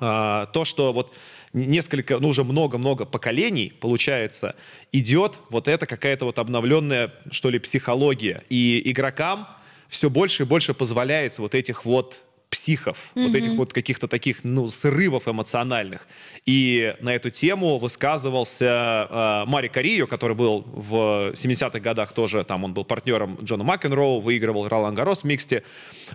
а, 0.00 0.46
то, 0.46 0.64
что 0.64 0.92
вот 0.92 1.14
несколько, 1.54 2.18
ну 2.18 2.28
уже 2.28 2.44
много-много 2.44 3.06
поколений, 3.06 3.72
получается, 3.80 4.56
идет 4.92 5.40
вот 5.48 5.68
эта 5.68 5.86
какая-то 5.86 6.26
вот 6.26 6.38
обновленная, 6.38 7.14
что 7.30 7.48
ли, 7.48 7.58
психология. 7.58 8.42
И 8.50 8.82
игрокам 8.90 9.46
все 9.88 10.10
больше 10.10 10.42
и 10.42 10.46
больше 10.46 10.74
позволяется 10.74 11.40
вот 11.40 11.54
этих 11.54 11.84
вот 11.84 12.24
психов, 12.50 13.10
mm-hmm. 13.14 13.26
вот 13.26 13.34
этих 13.34 13.52
вот 13.52 13.72
каких-то 13.72 14.06
таких, 14.06 14.44
ну, 14.44 14.68
срывов 14.68 15.26
эмоциональных. 15.26 16.06
И 16.46 16.94
на 17.00 17.14
эту 17.14 17.30
тему 17.30 17.78
высказывался 17.78 19.08
э, 19.10 19.50
Мари 19.50 19.68
Карио, 19.68 20.06
который 20.06 20.36
был 20.36 20.62
в 20.66 21.32
70-х 21.34 21.80
годах 21.80 22.12
тоже, 22.12 22.44
там 22.44 22.64
он 22.64 22.72
был 22.72 22.84
партнером 22.84 23.38
Джона 23.42 23.64
Макенроу, 23.64 24.20
выигрывал 24.20 24.68
Ролан 24.68 24.94
Гарос 24.94 25.22
в 25.22 25.24
миксте. 25.24 25.64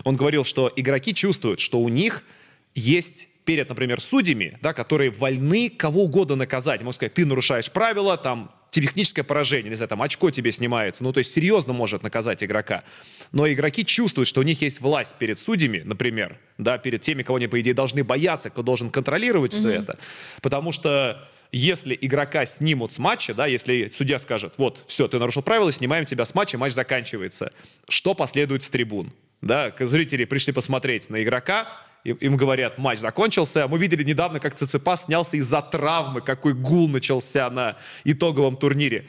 Он 0.04 0.16
говорил, 0.16 0.44
что 0.44 0.72
игроки 0.74 1.12
чувствуют, 1.12 1.60
что 1.60 1.78
у 1.78 1.88
них 1.88 2.24
есть 2.74 3.28
перед, 3.44 3.68
например, 3.68 4.00
судьями, 4.00 4.58
да, 4.62 4.72
которые 4.72 5.10
вольны 5.10 5.70
кого 5.70 6.04
угодно 6.04 6.36
наказать. 6.36 6.82
Можно 6.82 6.96
сказать, 6.96 7.14
ты 7.14 7.26
нарушаешь 7.26 7.70
правила, 7.70 8.16
там, 8.16 8.52
техническое 8.70 9.22
поражение, 9.22 9.70
не 9.70 9.76
знаю, 9.76 9.88
там 9.88 10.02
очко 10.02 10.30
тебе 10.30 10.52
снимается, 10.52 11.02
ну 11.02 11.12
то 11.12 11.18
есть 11.18 11.34
серьезно 11.34 11.72
может 11.72 12.02
наказать 12.02 12.42
игрока. 12.42 12.84
Но 13.32 13.50
игроки 13.50 13.84
чувствуют, 13.84 14.28
что 14.28 14.40
у 14.40 14.44
них 14.44 14.62
есть 14.62 14.80
власть 14.80 15.16
перед 15.18 15.38
судьями, 15.38 15.82
например, 15.84 16.38
да, 16.58 16.78
перед 16.78 17.02
теми, 17.02 17.22
кого 17.22 17.36
они, 17.36 17.48
по 17.48 17.60
идее, 17.60 17.74
должны 17.74 18.04
бояться, 18.04 18.50
кто 18.50 18.62
должен 18.62 18.90
контролировать 18.90 19.52
mm-hmm. 19.52 19.56
все 19.56 19.70
это. 19.70 19.98
Потому 20.42 20.72
что 20.72 21.28
если 21.52 21.98
игрока 22.00 22.46
снимут 22.46 22.92
с 22.92 22.98
матча, 22.98 23.34
да, 23.34 23.46
если 23.46 23.88
судья 23.88 24.18
скажет, 24.18 24.54
вот, 24.56 24.84
все, 24.86 25.08
ты 25.08 25.18
нарушил 25.18 25.42
правила, 25.42 25.72
снимаем 25.72 26.04
тебя 26.04 26.24
с 26.24 26.34
матча, 26.34 26.56
матч 26.56 26.72
заканчивается, 26.72 27.52
что 27.88 28.14
последует 28.14 28.62
с 28.62 28.68
трибун? 28.68 29.12
Да, 29.40 29.74
зрители 29.80 30.26
пришли 30.26 30.52
посмотреть 30.52 31.10
на 31.10 31.22
игрока, 31.22 31.66
им 32.04 32.36
говорят, 32.36 32.78
матч 32.78 32.98
закончился. 32.98 33.68
Мы 33.68 33.78
видели 33.78 34.02
недавно, 34.02 34.40
как 34.40 34.54
Циципас 34.54 35.04
снялся 35.04 35.36
из-за 35.36 35.60
травмы, 35.60 36.20
какой 36.20 36.54
гул 36.54 36.88
начался 36.88 37.50
на 37.50 37.76
итоговом 38.04 38.56
турнире. 38.56 39.06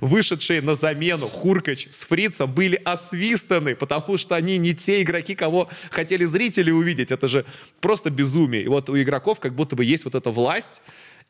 Вышедшие 0.00 0.62
на 0.62 0.74
замену 0.74 1.26
Хуркач 1.28 1.88
с 1.90 2.04
Фрицем 2.04 2.52
были 2.52 2.76
освистаны, 2.84 3.74
потому 3.74 4.16
что 4.16 4.34
они 4.34 4.58
не 4.58 4.74
те 4.74 5.02
игроки, 5.02 5.34
кого 5.34 5.68
хотели 5.90 6.24
зрители 6.24 6.70
увидеть. 6.70 7.10
Это 7.10 7.28
же 7.28 7.44
просто 7.80 8.10
безумие. 8.10 8.62
И 8.62 8.68
вот 8.68 8.88
у 8.88 9.00
игроков 9.00 9.38
как 9.38 9.54
будто 9.54 9.76
бы 9.76 9.84
есть 9.84 10.04
вот 10.04 10.14
эта 10.14 10.30
власть, 10.30 10.80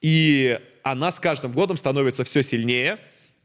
и 0.00 0.58
она 0.82 1.10
с 1.10 1.18
каждым 1.18 1.52
годом 1.52 1.76
становится 1.76 2.24
все 2.24 2.42
сильнее, 2.42 2.98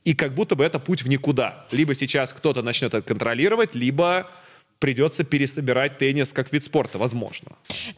и 0.03 0.13
как 0.13 0.33
будто 0.35 0.55
бы 0.55 0.63
это 0.63 0.79
путь 0.79 1.03
в 1.03 1.09
никуда. 1.09 1.65
Либо 1.71 1.93
сейчас 1.93 2.31
кто-то 2.33 2.61
начнет 2.61 2.93
это 2.93 3.01
контролировать, 3.01 3.75
либо 3.75 4.29
придется 4.79 5.23
пересобирать 5.23 5.97
теннис 5.97 6.33
как 6.33 6.51
вид 6.53 6.63
спорта, 6.63 6.97
возможно. 6.97 7.51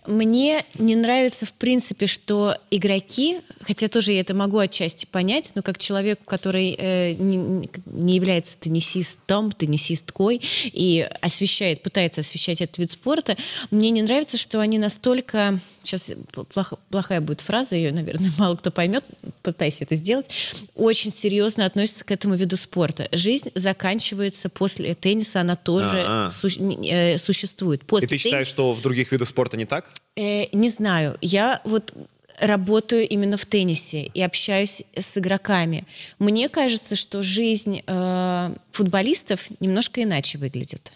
Мне 0.08 0.64
не 0.78 0.96
нравится, 0.96 1.46
в 1.46 1.54
принципе, 1.54 2.08
что 2.08 2.56
игроки, 2.72 3.40
хотя 3.62 3.88
тоже 3.88 4.14
я 4.14 4.22
это 4.22 4.34
могу 4.34 4.58
отчасти 4.58 5.06
понять, 5.06 5.52
но 5.56 5.62
как 5.62 5.78
человек, 5.78 6.20
который 6.26 6.76
э, 6.78 7.14
не, 7.14 7.70
не 7.86 8.16
является 8.16 8.58
теннисистом, 8.58 9.52
теннисисткой 9.52 10.42
и 10.64 11.08
освещает, 11.22 11.84
пытается 11.84 12.22
освещать 12.22 12.62
этот 12.62 12.78
вид 12.78 12.92
спорта, 12.92 13.36
мне 13.72 13.90
не 13.90 14.02
нравится, 14.02 14.38
что 14.38 14.60
они 14.62 14.80
настолько, 14.80 15.60
сейчас 15.84 16.08
плохо, 16.54 16.78
плохая 16.90 17.20
будет 17.20 17.42
фраза, 17.42 17.76
ее, 17.76 17.92
наверное, 17.92 18.32
мало 18.38 18.56
кто 18.56 18.72
поймет, 18.72 19.04
пытайся 19.44 19.84
это 19.84 19.96
сделать, 19.96 20.30
очень 20.76 21.12
серьезно 21.12 21.66
относятся 21.66 22.06
к 22.06 22.12
этому 22.12 22.36
виду 22.36 22.56
спорта. 22.56 23.10
Жизнь 23.12 23.52
заканчивается 23.56 24.50
после 24.50 24.96
тенниса, 24.96 25.42
она 25.42 25.56
тоже 25.56 26.04
а 26.08 26.28
-а 26.28 26.69
э, 26.76 27.18
существует. 27.18 27.86
После 27.86 28.08
И 28.08 28.10
ты 28.10 28.18
считаешь, 28.18 28.48
теннис... 28.48 28.54
что 28.54 28.74
в 28.74 28.82
других 28.82 29.12
видах 29.12 29.28
спорта 29.28 29.58
не 29.58 29.66
так? 29.66 29.92
Э, 30.16 30.46
не 30.52 30.70
знаю. 30.70 31.18
Я 31.22 31.62
вот 31.64 31.94
работаю 32.40 33.08
именно 33.08 33.38
в 33.38 33.46
теннисе 33.46 34.04
и 34.14 34.22
общаюсь 34.22 34.84
с 34.96 35.18
игроками. 35.18 35.86
Мне 36.20 36.50
кажется, 36.50 36.96
что 36.96 37.22
жизнь 37.24 37.82
э, 37.86 38.56
футболистов 38.72 39.48
немножко 39.60 40.04
иначе 40.04 40.38
выглядит 40.38 40.92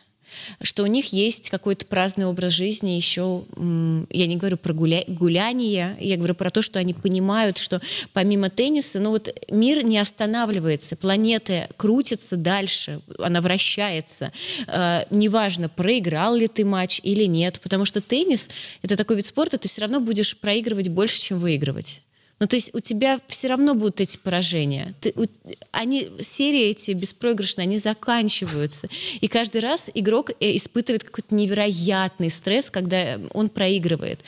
что 0.62 0.84
у 0.84 0.88
них 0.88 1.14
есть 1.14 1.50
какой-то 1.50 1.86
праздный 1.86 2.26
образ 2.26 2.54
жизни, 2.54 2.92
еще, 2.92 3.44
я 3.58 4.28
не 4.28 4.36
говорю 4.36 4.58
про 4.58 4.74
гуля 4.74 5.04
гуляние, 5.08 5.98
я 6.00 6.18
говорю 6.18 6.36
про 6.36 6.50
то, 6.50 6.62
что 6.62 6.80
они 6.80 6.94
понимают, 6.94 7.58
что 7.58 7.82
помимо 8.14 8.50
тенниса, 8.50 9.00
ну 9.00 9.10
вот 9.10 9.36
мир 9.50 9.84
не 9.84 9.98
останавливается, 9.98 10.96
планета 10.96 11.68
крутится 11.78 12.36
дальше, 12.38 13.02
она 13.20 13.42
вращается. 13.42 14.32
Э, 14.68 15.06
неважно, 15.10 15.70
проиграл 15.70 16.36
ли 16.36 16.48
ты 16.48 16.66
матч 16.66 17.00
или 17.04 17.26
нет, 17.26 17.60
потому 17.62 17.86
что 17.86 18.02
теннис— 18.02 18.50
это 18.82 18.96
такой 18.96 19.16
вид 19.16 19.26
спорта, 19.26 19.58
ты 19.58 19.68
все 19.68 19.82
равно 19.82 20.00
будешь 20.00 20.38
проигрывать 20.38 20.90
больше, 20.90 21.20
чем 21.20 21.40
выигрывать. 21.40 22.03
Ну, 22.44 22.48
то 22.48 22.58
есть 22.58 22.72
у 22.74 22.82
тебя 22.82 23.22
все 23.28 23.48
равно 23.48 23.74
будут 23.74 24.02
эти 24.02 24.18
поражения. 24.18 24.94
Ты, 25.00 25.14
у, 25.16 25.24
они, 25.72 26.12
серии 26.20 26.72
эти 26.72 26.92
беспроигрышные, 26.92 27.64
они 27.64 27.78
заканчиваются. 27.78 28.90
И 29.22 29.30
каждый 29.30 29.62
раз 29.62 29.86
игрок 29.94 30.32
э, 30.32 30.58
испытывает 30.58 31.06
какой-то 31.06 31.34
невероятный 31.34 32.30
стресс, 32.30 32.70
когда 32.70 33.18
он 33.34 33.48
проигрывает. 33.48 34.20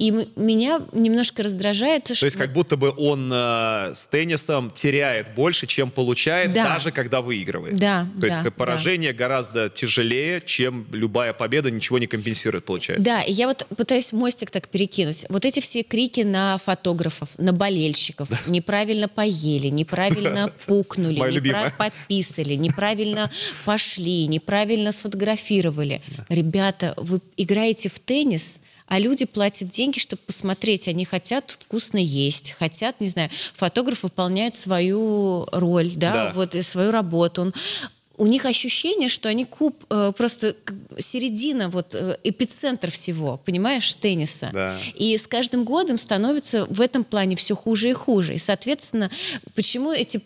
И 0.00 0.12
меня 0.34 0.80
немножко 0.92 1.42
раздражает... 1.42 2.04
То 2.04 2.14
что... 2.14 2.24
есть 2.24 2.38
как 2.38 2.54
будто 2.54 2.78
бы 2.78 2.90
он 2.96 3.30
э, 3.30 3.92
с 3.94 4.06
теннисом 4.10 4.70
теряет 4.70 5.34
больше, 5.34 5.66
чем 5.66 5.90
получает, 5.90 6.54
да. 6.54 6.64
даже 6.64 6.90
когда 6.90 7.20
выигрывает. 7.20 7.76
Да, 7.76 8.08
То 8.14 8.22
да, 8.22 8.26
есть 8.28 8.54
поражение 8.54 9.12
да. 9.12 9.18
гораздо 9.18 9.68
тяжелее, 9.68 10.40
чем 10.40 10.86
любая 10.90 11.34
победа 11.34 11.70
ничего 11.70 11.98
не 11.98 12.06
компенсирует, 12.06 12.64
получается. 12.64 13.04
Да, 13.04 13.20
и 13.20 13.32
я 13.32 13.46
вот 13.46 13.66
пытаюсь 13.76 14.14
мостик 14.14 14.50
так 14.50 14.68
перекинуть. 14.68 15.26
Вот 15.28 15.44
эти 15.44 15.60
все 15.60 15.82
крики 15.82 16.22
на 16.22 16.56
фотографов, 16.56 17.28
на 17.36 17.52
болельщиков. 17.52 18.30
Неправильно 18.46 19.06
поели, 19.06 19.66
неправильно 19.66 20.50
пукнули, 20.66 21.16
неправильно 21.16 21.74
пописали, 21.76 22.54
неправильно 22.54 23.30
пошли, 23.66 24.26
неправильно 24.28 24.92
сфотографировали. 24.92 26.00
Ребята, 26.30 26.94
вы 26.96 27.20
играете 27.36 27.90
в 27.90 27.98
теннис– 27.98 28.56
а 28.90 28.98
люди 28.98 29.24
платят 29.24 29.68
деньги, 29.68 30.00
чтобы 30.00 30.20
посмотреть. 30.26 30.88
Они 30.88 31.04
хотят 31.04 31.56
вкусно 31.60 31.96
есть, 31.96 32.50
хотят, 32.50 33.00
не 33.00 33.06
знаю, 33.06 33.30
фотограф 33.54 34.02
выполняет 34.02 34.56
свою 34.56 35.46
роль, 35.52 35.92
да, 35.94 36.12
да. 36.12 36.32
вот 36.34 36.56
свою 36.64 36.90
работу. 36.90 37.42
Он 37.42 37.54
у 38.20 38.26
них 38.26 38.44
ощущение, 38.44 39.08
что 39.08 39.30
они 39.30 39.46
куб 39.46 39.82
э, 39.88 40.12
просто 40.14 40.54
середина, 40.98 41.70
вот 41.70 41.94
э, 41.94 42.18
эпицентр 42.22 42.90
всего, 42.90 43.40
понимаешь, 43.46 43.94
тенниса. 43.94 44.50
Да. 44.52 44.78
И 44.94 45.16
с 45.16 45.26
каждым 45.26 45.64
годом 45.64 45.96
становится 45.96 46.66
в 46.66 46.82
этом 46.82 47.02
плане 47.02 47.34
все 47.34 47.56
хуже 47.56 47.88
и 47.88 47.92
хуже. 47.94 48.34
И, 48.34 48.38
соответственно, 48.38 49.10
почему 49.54 49.90
эти 49.90 50.18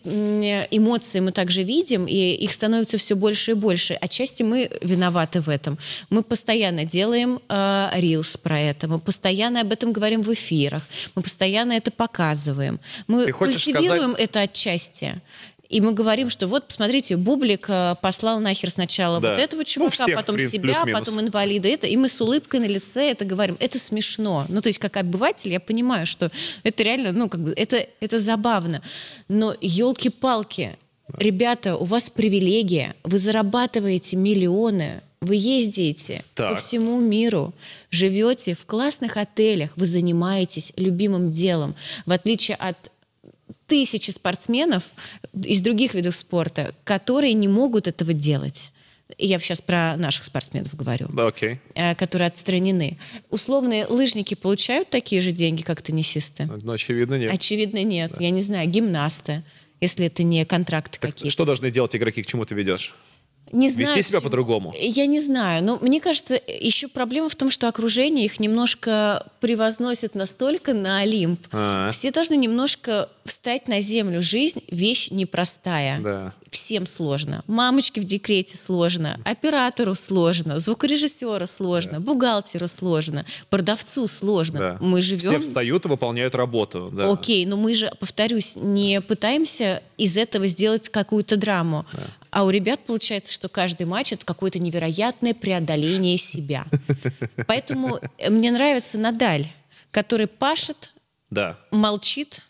эмоции 0.71 1.21
мы 1.21 1.31
также 1.31 1.63
видим, 1.63 2.05
и 2.05 2.33
их 2.33 2.51
становится 2.51 2.97
все 2.97 3.15
больше 3.15 3.51
и 3.51 3.53
больше? 3.53 3.93
Отчасти 3.93 4.43
мы 4.43 4.69
виноваты 4.81 5.39
в 5.39 5.47
этом. 5.47 5.77
Мы 6.09 6.21
постоянно 6.21 6.83
делаем 6.83 7.39
э, 7.47 7.89
рилс 7.93 8.35
про 8.35 8.59
это, 8.59 8.89
мы 8.89 8.99
постоянно 8.99 9.61
об 9.61 9.71
этом 9.71 9.93
говорим 9.93 10.21
в 10.21 10.33
эфирах, 10.33 10.83
мы 11.15 11.21
постоянно 11.21 11.71
это 11.71 11.91
показываем. 11.91 12.81
Мы 13.07 13.31
культивируем 13.31 14.11
сказать... 14.11 14.19
это 14.19 14.41
отчасти. 14.41 15.21
И 15.69 15.81
мы 15.81 15.93
говорим, 15.93 16.29
что 16.29 16.47
вот, 16.47 16.67
посмотрите, 16.67 17.17
Бублик 17.17 17.65
э, 17.69 17.95
послал 18.01 18.39
нахер 18.39 18.69
сначала 18.69 19.19
да. 19.19 19.31
вот 19.31 19.39
этого 19.39 19.65
чувака, 19.65 19.95
ну, 19.99 20.05
всех, 20.05 20.15
потом 20.15 20.39
себя, 20.39 20.83
потом 20.93 21.19
инвалида, 21.21 21.67
это, 21.67 21.87
и 21.87 21.97
мы 21.97 22.07
с 22.07 22.21
улыбкой 22.21 22.59
на 22.59 22.65
лице 22.65 23.09
это 23.09 23.25
говорим. 23.25 23.57
Это 23.59 23.79
смешно. 23.79 24.45
Ну, 24.49 24.61
то 24.61 24.69
есть, 24.69 24.79
как 24.79 24.97
обыватель, 24.97 25.51
я 25.51 25.59
понимаю, 25.59 26.05
что 26.05 26.31
это 26.63 26.83
реально, 26.83 27.11
ну, 27.11 27.29
как 27.29 27.41
бы, 27.41 27.53
это, 27.55 27.87
это 27.99 28.19
забавно. 28.19 28.81
Но 29.27 29.55
елки-палки, 29.59 30.77
ребята, 31.17 31.75
у 31.75 31.85
вас 31.85 32.09
привилегия, 32.09 32.95
вы 33.03 33.17
зарабатываете 33.17 34.15
миллионы, 34.15 35.01
вы 35.21 35.35
ездите 35.35 36.23
так. 36.35 36.51
по 36.51 36.55
всему 36.57 36.99
миру, 36.99 37.53
живете 37.89 38.53
в 38.53 38.65
классных 38.65 39.17
отелях, 39.17 39.71
вы 39.75 39.85
занимаетесь 39.87 40.71
любимым 40.75 41.31
делом, 41.31 41.75
в 42.05 42.11
отличие 42.11 42.55
от 42.55 42.91
тысячи 43.67 44.11
спортсменов 44.11 44.83
из 45.33 45.61
других 45.61 45.93
видов 45.93 46.15
спорта, 46.15 46.73
которые 46.83 47.33
не 47.33 47.47
могут 47.47 47.87
этого 47.87 48.13
делать. 48.13 48.71
Я 49.19 49.39
сейчас 49.39 49.61
про 49.61 49.95
наших 49.97 50.25
спортсменов 50.25 50.75
говорю, 50.75 51.07
okay. 51.07 51.59
Э, 51.75 51.93
которые 51.93 52.27
отстранены. 52.27 52.97
Условные 53.29 53.85
лыжники 53.85 54.33
получают 54.33 54.89
такие 54.89 55.21
же 55.21 55.31
деньги, 55.31 55.61
как 55.61 55.81
теннисисты? 55.83 56.49
Ну, 56.63 56.71
очевидно, 56.71 57.15
нет. 57.15 57.31
Очевидно, 57.31 57.83
нет. 57.83 58.13
Да. 58.15 58.23
Я 58.23 58.31
не 58.31 58.41
знаю, 58.41 58.67
гимнасты, 58.67 59.43
если 59.79 60.07
это 60.07 60.23
не 60.23 60.43
контракты 60.45 60.99
какие-то. 60.99 61.29
Что 61.29 61.45
должны 61.45 61.69
делать 61.69 61.95
игроки, 61.95 62.23
к 62.23 62.25
чему 62.25 62.45
ты 62.45 62.55
ведешь? 62.55 62.95
Не 63.51 63.69
знаю, 63.69 63.95
Вести 63.95 64.09
себя 64.09 64.19
почему. 64.19 64.29
по-другому? 64.29 64.73
Я 64.77 65.05
не 65.05 65.21
знаю. 65.21 65.63
Но 65.63 65.77
мне 65.81 66.01
кажется, 66.01 66.39
еще 66.47 66.87
проблема 66.87 67.29
в 67.29 67.35
том, 67.35 67.51
что 67.51 67.67
окружение 67.67 68.25
их 68.25 68.39
немножко 68.39 69.25
превозносит 69.39 70.15
настолько 70.15 70.73
на 70.73 70.99
Олимп. 70.99 71.47
А. 71.51 71.89
Все 71.91 72.11
должны 72.11 72.35
немножко 72.35 73.09
встать 73.23 73.67
на 73.67 73.81
землю. 73.81 74.21
Жизнь— 74.21 74.61
вещь 74.69 75.09
непростая. 75.11 75.99
Да. 75.99 76.33
Всем 76.49 76.85
сложно. 76.85 77.43
Мамочке 77.47 77.99
в 78.01 78.05
декрете 78.05 78.57
сложно, 78.57 79.19
оператору 79.25 79.93
сложно, 79.93 80.59
звукорежиссеру 80.59 81.45
сложно, 81.47 81.99
бухгалтеру 81.99 82.67
сложно, 82.67 83.25
продавцу 83.49 84.07
сложно. 84.07 84.59
Да. 84.59 84.77
Мы 84.79 85.01
Все 85.01 85.17
живем 85.17 85.41
встают 85.41 85.85
и 85.85 85.87
выполняют 85.89 86.33
работу. 86.35 86.89
Да. 86.93 87.11
Окей, 87.11 87.45
но 87.45 87.57
мы 87.57 87.75
же, 87.75 87.91
повторюсь, 87.99 88.53
не 88.55 89.01
пытаемся 89.01 89.83
из 89.97 90.17
этого 90.17 90.47
сделать 90.47 90.89
какую-то 90.89 91.35
драму. 91.35 91.85
А 92.35 92.43
у 92.43 92.49
ребят 92.49 92.81
получается, 92.85 93.31
что 93.31 93.47
каждый 93.47 93.85
матч 93.85 94.11
это 94.11 94.25
какое-то 94.25 94.59
невероятное 94.59 95.33
преодоление 95.33 96.17
себя. 96.17 96.65
Поэтому 97.47 98.01
э, 98.17 98.29
мне 98.29 98.51
нравится 98.51 98.97
Надаль, 98.97 99.47
который 99.89 100.27
пашет, 100.27 100.91
Да. 101.29 101.57
молчит. 101.71 102.41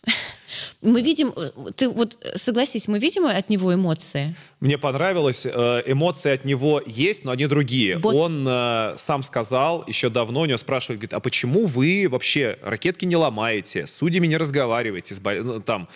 Мы 0.81 1.01
видим, 1.01 1.33
э, 1.35 1.51
ты 1.75 1.89
вот 1.89 2.17
э, 2.21 2.37
согласись, 2.37 2.87
мы 2.87 2.99
видим 2.99 3.25
от 3.25 3.49
него 3.49 3.73
эмоции. 3.73 4.35
Мне 4.59 4.77
понравилось, 4.77 5.45
э, 5.45 5.83
эмоции 5.85 6.31
от 6.31 6.45
него 6.45 6.81
есть, 6.85 7.25
но 7.25 7.31
они 7.31 7.47
другие. 7.47 7.97
Вот. 7.97 8.15
Он 8.15 8.45
э, 8.47 8.95
сам 8.97 9.23
сказал 9.23 9.83
еще 9.87 10.09
давно, 10.09 10.41
у 10.41 10.45
него 10.45 10.57
спрашивают, 10.57 10.99
говорит, 10.99 11.13
а 11.13 11.19
почему 11.19 11.65
вы 11.67 12.07
вообще 12.09 12.57
ракетки 12.63 13.05
не 13.05 13.15
ломаете, 13.15 13.85
с 13.85 13.93
судьями 13.93 14.27
не 14.27 14.37
разговариваете, 14.37 15.13
с 15.13 15.21
ну, 15.23 15.61
там 15.61 15.87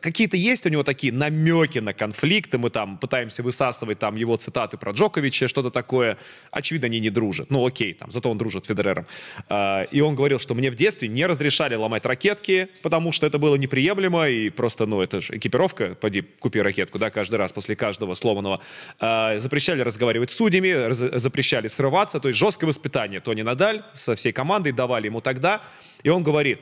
какие-то 0.00 0.36
есть 0.36 0.66
у 0.66 0.68
него 0.68 0.82
такие 0.82 1.12
намеки 1.12 1.78
на 1.78 1.94
конфликты, 1.94 2.58
мы 2.58 2.70
там 2.70 2.98
пытаемся 2.98 3.42
высасывать 3.42 3.98
там 3.98 4.16
его 4.16 4.36
цитаты 4.36 4.76
про 4.76 4.92
Джоковича, 4.92 5.48
что-то 5.48 5.70
такое. 5.70 6.16
Очевидно, 6.50 6.86
они 6.86 7.00
не 7.00 7.10
дружат. 7.10 7.50
Ну 7.50 7.66
окей, 7.66 7.94
там, 7.94 8.10
зато 8.10 8.30
он 8.30 8.38
дружит 8.38 8.64
с 8.64 8.68
Федерером. 8.68 9.06
Э, 9.48 9.86
и 9.90 10.00
он 10.00 10.14
говорил, 10.14 10.38
что 10.38 10.54
мне 10.54 10.70
в 10.70 10.74
детстве 10.74 11.08
не 11.08 11.26
разрешали 11.26 11.74
ломать 11.74 12.06
ракетки, 12.06 12.68
потому 12.82 13.12
что 13.12 13.26
это 13.26 13.38
было 13.38 13.56
неприемлемо, 13.56 14.01
и 14.28 14.50
просто, 14.50 14.86
ну, 14.86 15.00
это 15.00 15.20
же 15.20 15.36
экипировка, 15.36 15.94
поди, 15.94 16.22
купи 16.22 16.60
ракетку, 16.60 16.98
да, 16.98 17.10
каждый 17.10 17.36
раз 17.36 17.52
после 17.52 17.76
каждого 17.76 18.14
сломанного. 18.14 18.60
Э, 19.00 19.40
запрещали 19.40 19.80
разговаривать 19.80 20.30
с 20.30 20.36
судьями, 20.36 20.70
раз- 20.70 21.20
запрещали 21.20 21.68
срываться, 21.68 22.20
то 22.20 22.28
есть 22.28 22.38
жесткое 22.38 22.68
воспитание 22.68 23.20
Тони 23.20 23.42
Надаль 23.42 23.82
со 23.94 24.14
всей 24.14 24.32
командой 24.32 24.72
давали 24.72 25.06
ему 25.06 25.20
тогда. 25.20 25.62
И 26.02 26.08
он 26.08 26.22
говорит, 26.22 26.60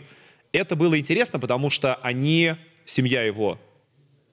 это 0.53 0.77
было 0.77 0.99
интересно, 0.99 1.39
потому 1.39 1.71
что 1.71 1.95
они, 1.97 2.55
семья 2.85 3.23
его, 3.23 3.59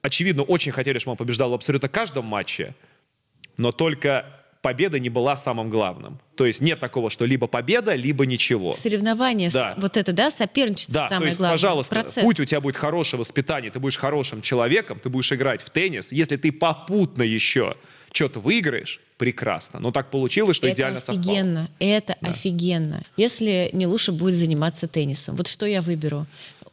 очевидно, 0.02 0.42
очень 0.42 0.72
хотели, 0.72 0.98
чтобы 0.98 1.12
он 1.12 1.16
побеждал 1.18 1.50
в 1.50 1.54
абсолютно 1.54 1.88
каждом 1.88 2.24
матче, 2.24 2.74
но 3.56 3.72
только 3.72 4.37
победа 4.62 4.98
не 4.98 5.08
была 5.08 5.36
самым 5.36 5.70
главным. 5.70 6.18
То 6.36 6.44
есть 6.46 6.60
нет 6.60 6.80
такого, 6.80 7.10
что 7.10 7.24
либо 7.24 7.46
победа, 7.46 7.94
либо 7.94 8.26
ничего. 8.26 8.72
Соревнования, 8.72 9.50
с- 9.50 9.54
Да. 9.54 9.74
вот 9.76 9.96
это, 9.96 10.12
да, 10.12 10.30
соперничество 10.30 10.94
Да, 10.94 11.02
самое 11.08 11.20
то 11.20 11.26
есть, 11.28 11.38
главное. 11.38 11.54
пожалуйста, 11.54 11.94
Процесс. 11.94 12.22
путь 12.24 12.40
у 12.40 12.44
тебя 12.44 12.60
будет 12.60 12.76
хорошее 12.76 13.18
воспитание, 13.20 13.70
ты 13.70 13.78
будешь 13.80 13.96
хорошим 13.98 14.42
человеком, 14.42 15.00
ты 15.02 15.08
будешь 15.08 15.32
играть 15.32 15.62
в 15.62 15.70
теннис. 15.70 16.12
Если 16.12 16.36
ты 16.36 16.52
попутно 16.52 17.22
еще 17.22 17.76
что-то 18.12 18.40
выиграешь, 18.40 19.00
прекрасно. 19.18 19.80
Но 19.80 19.90
так 19.90 20.10
получилось, 20.10 20.56
что 20.56 20.66
это 20.68 20.76
идеально 20.76 21.00
совпало. 21.00 21.20
офигенно, 21.20 21.70
это 21.80 22.14
офигенно. 22.20 23.02
Если 23.16 23.70
не 23.72 23.86
лучше 23.86 24.12
будет 24.12 24.34
заниматься 24.34 24.86
теннисом, 24.88 25.34
вот 25.36 25.46
что 25.48 25.66
я 25.66 25.82
выберу? 25.82 26.26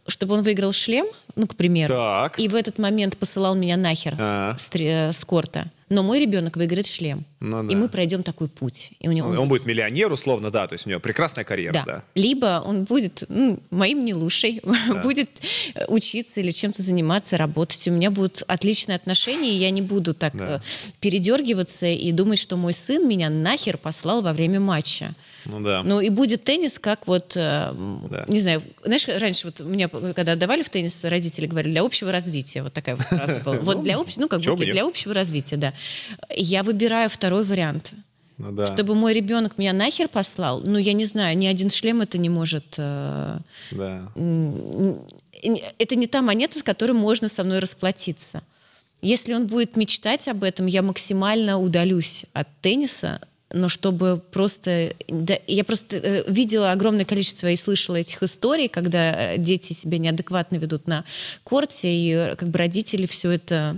Чтобы 0.07 0.35
он 0.35 0.43
выиграл 0.43 0.71
шлем, 0.71 1.07
ну, 1.35 1.47
к 1.47 1.55
примеру, 1.55 1.91
Так. 1.95 2.37
и 2.39 2.47
в 2.47 2.53
этот 2.53 2.77
момент 2.77 3.17
посылал 3.17 3.55
меня 3.55 3.75
нахер 3.75 4.13
А. 4.19 4.55
с, 4.55 4.67
тре- 4.67 5.11
с 5.11 5.25
корта. 5.25 5.71
Но 5.89 6.03
мой 6.03 6.19
ребенок 6.19 6.55
выиграет 6.57 6.85
шлем. 6.85 7.23
Ну 7.41 7.63
И 7.67 7.73
да. 7.73 7.77
мы 7.77 7.89
пройдем 7.89 8.23
такой 8.23 8.47
путь. 8.47 8.91
И 8.99 9.07
у 9.09 9.11
него 9.11 9.29
Он, 9.29 9.47
будет 9.47 9.65
миллионер, 9.65 10.11
условно, 10.11 10.51
да, 10.51 10.67
то 10.67 10.73
есть 10.73 10.87
у 10.87 10.89
него 10.89 10.99
прекрасная 10.99 11.43
карьера, 11.43 11.73
да. 11.73 11.83
да. 11.85 12.03
Либо 12.15 12.63
он 12.65 12.85
будет 12.85 13.23
ну, 13.27 13.59
моим 13.71 14.05
не 14.05 14.13
лучшей, 14.13 14.61
будет 15.03 15.29
э, 15.73 15.85
учиться 15.87 16.39
или 16.39 16.51
чем-то 16.51 16.81
заниматься, 16.81 17.35
работать. 17.37 17.87
У 17.87 17.91
меня 17.91 18.09
будут 18.09 18.43
отличные 18.47 18.95
отношения, 18.95 19.51
и 19.51 19.57
я 19.57 19.69
не 19.69 19.81
буду 19.81 20.13
так 20.13 20.35
Да. 20.35 20.61
э, 20.63 20.89
передергиваться 21.01 21.85
и 21.85 22.11
думать, 22.11 22.39
что 22.39 22.55
мой 22.57 22.73
сын 22.73 23.07
меня 23.07 23.29
нахер 23.29 23.77
послал 23.77 24.21
во 24.21 24.33
время 24.33 24.59
матча. 24.59 25.13
Ну 25.45 25.59
да. 25.59 25.83
Ну 25.83 25.99
и 26.01 26.09
будет 26.09 26.43
теннис, 26.43 26.79
как 26.79 27.05
вот, 27.05 27.33
э, 27.35 27.71
Да. 28.09 28.25
не 28.27 28.39
знаю, 28.39 28.63
знаешь, 28.83 29.07
раньше 29.07 29.47
вот 29.47 29.59
меня, 29.59 29.87
когда 29.89 30.31
отдавали 30.31 30.63
в 30.63 30.69
теннис, 30.69 31.03
родители 31.03 31.45
говорили, 31.45 31.73
для 31.73 31.83
общего 31.83 32.11
развития, 32.11 32.63
вот 32.63 32.73
такая 32.73 32.95
вот 32.95 33.05
фраза 33.05 33.39
была. 33.41 33.55
Вот 33.61 33.83
для 33.83 33.97
общего, 33.97 34.21
ну 34.21 34.27
как 34.27 34.41
бы 34.41 34.55
для 34.65 34.85
общего 34.85 35.13
развития, 35.13 35.57
да. 35.57 35.73
Я 36.35 36.63
выбираю 36.63 37.09
второй 37.09 37.34
вариант. 37.43 37.93
Ну 38.37 38.51
да. 38.51 38.67
Чтобы 38.67 38.95
мой 38.95 39.13
ребенок 39.13 39.57
меня 39.57 39.73
нахер 39.73 40.09
послал, 40.09 40.61
ну 40.61 40.77
я 40.77 40.93
не 40.93 41.05
знаю, 41.05 41.37
ни 41.37 41.47
один 41.47 41.69
шлем 41.69 42.01
это 42.01 42.17
не 42.17 42.29
может... 42.29 42.75
э, 42.77 43.37
Да. 43.71 44.11
это 45.79 45.95
не 45.95 46.07
та 46.07 46.21
монета, 46.21 46.59
с 46.59 46.63
которой 46.63 46.91
можно 46.91 47.27
со 47.27 47.43
мной 47.43 47.59
расплатиться. 47.59 48.43
Если 49.01 49.33
он 49.33 49.47
будет 49.47 49.77
мечтать 49.77 50.27
об 50.27 50.43
этом, 50.43 50.65
я 50.65 50.81
максимально 50.81 51.59
удалюсь 51.59 52.25
от 52.33 52.47
тенниса, 52.61 53.21
но 53.53 53.69
чтобы 53.69 54.21
просто... 54.31 54.93
да, 55.07 55.37
я 55.47 55.63
просто 55.63 55.97
э, 55.97 56.23
видела 56.27 56.71
огромное 56.71 57.05
количество 57.05 57.47
и 57.47 57.55
слышала 57.55 57.97
этих 57.97 58.21
историй, 58.23 58.67
когда 58.67 59.33
э, 59.33 59.37
дети 59.37 59.73
себя 59.73 59.97
неадекватно 59.97 60.57
ведут 60.57 60.87
на 60.87 61.05
корте, 61.43 61.89
и 61.93 62.11
э, 62.11 62.35
как 62.35 62.49
бы 62.49 62.57
родители 62.57 63.05
все 63.05 63.31
это 63.31 63.77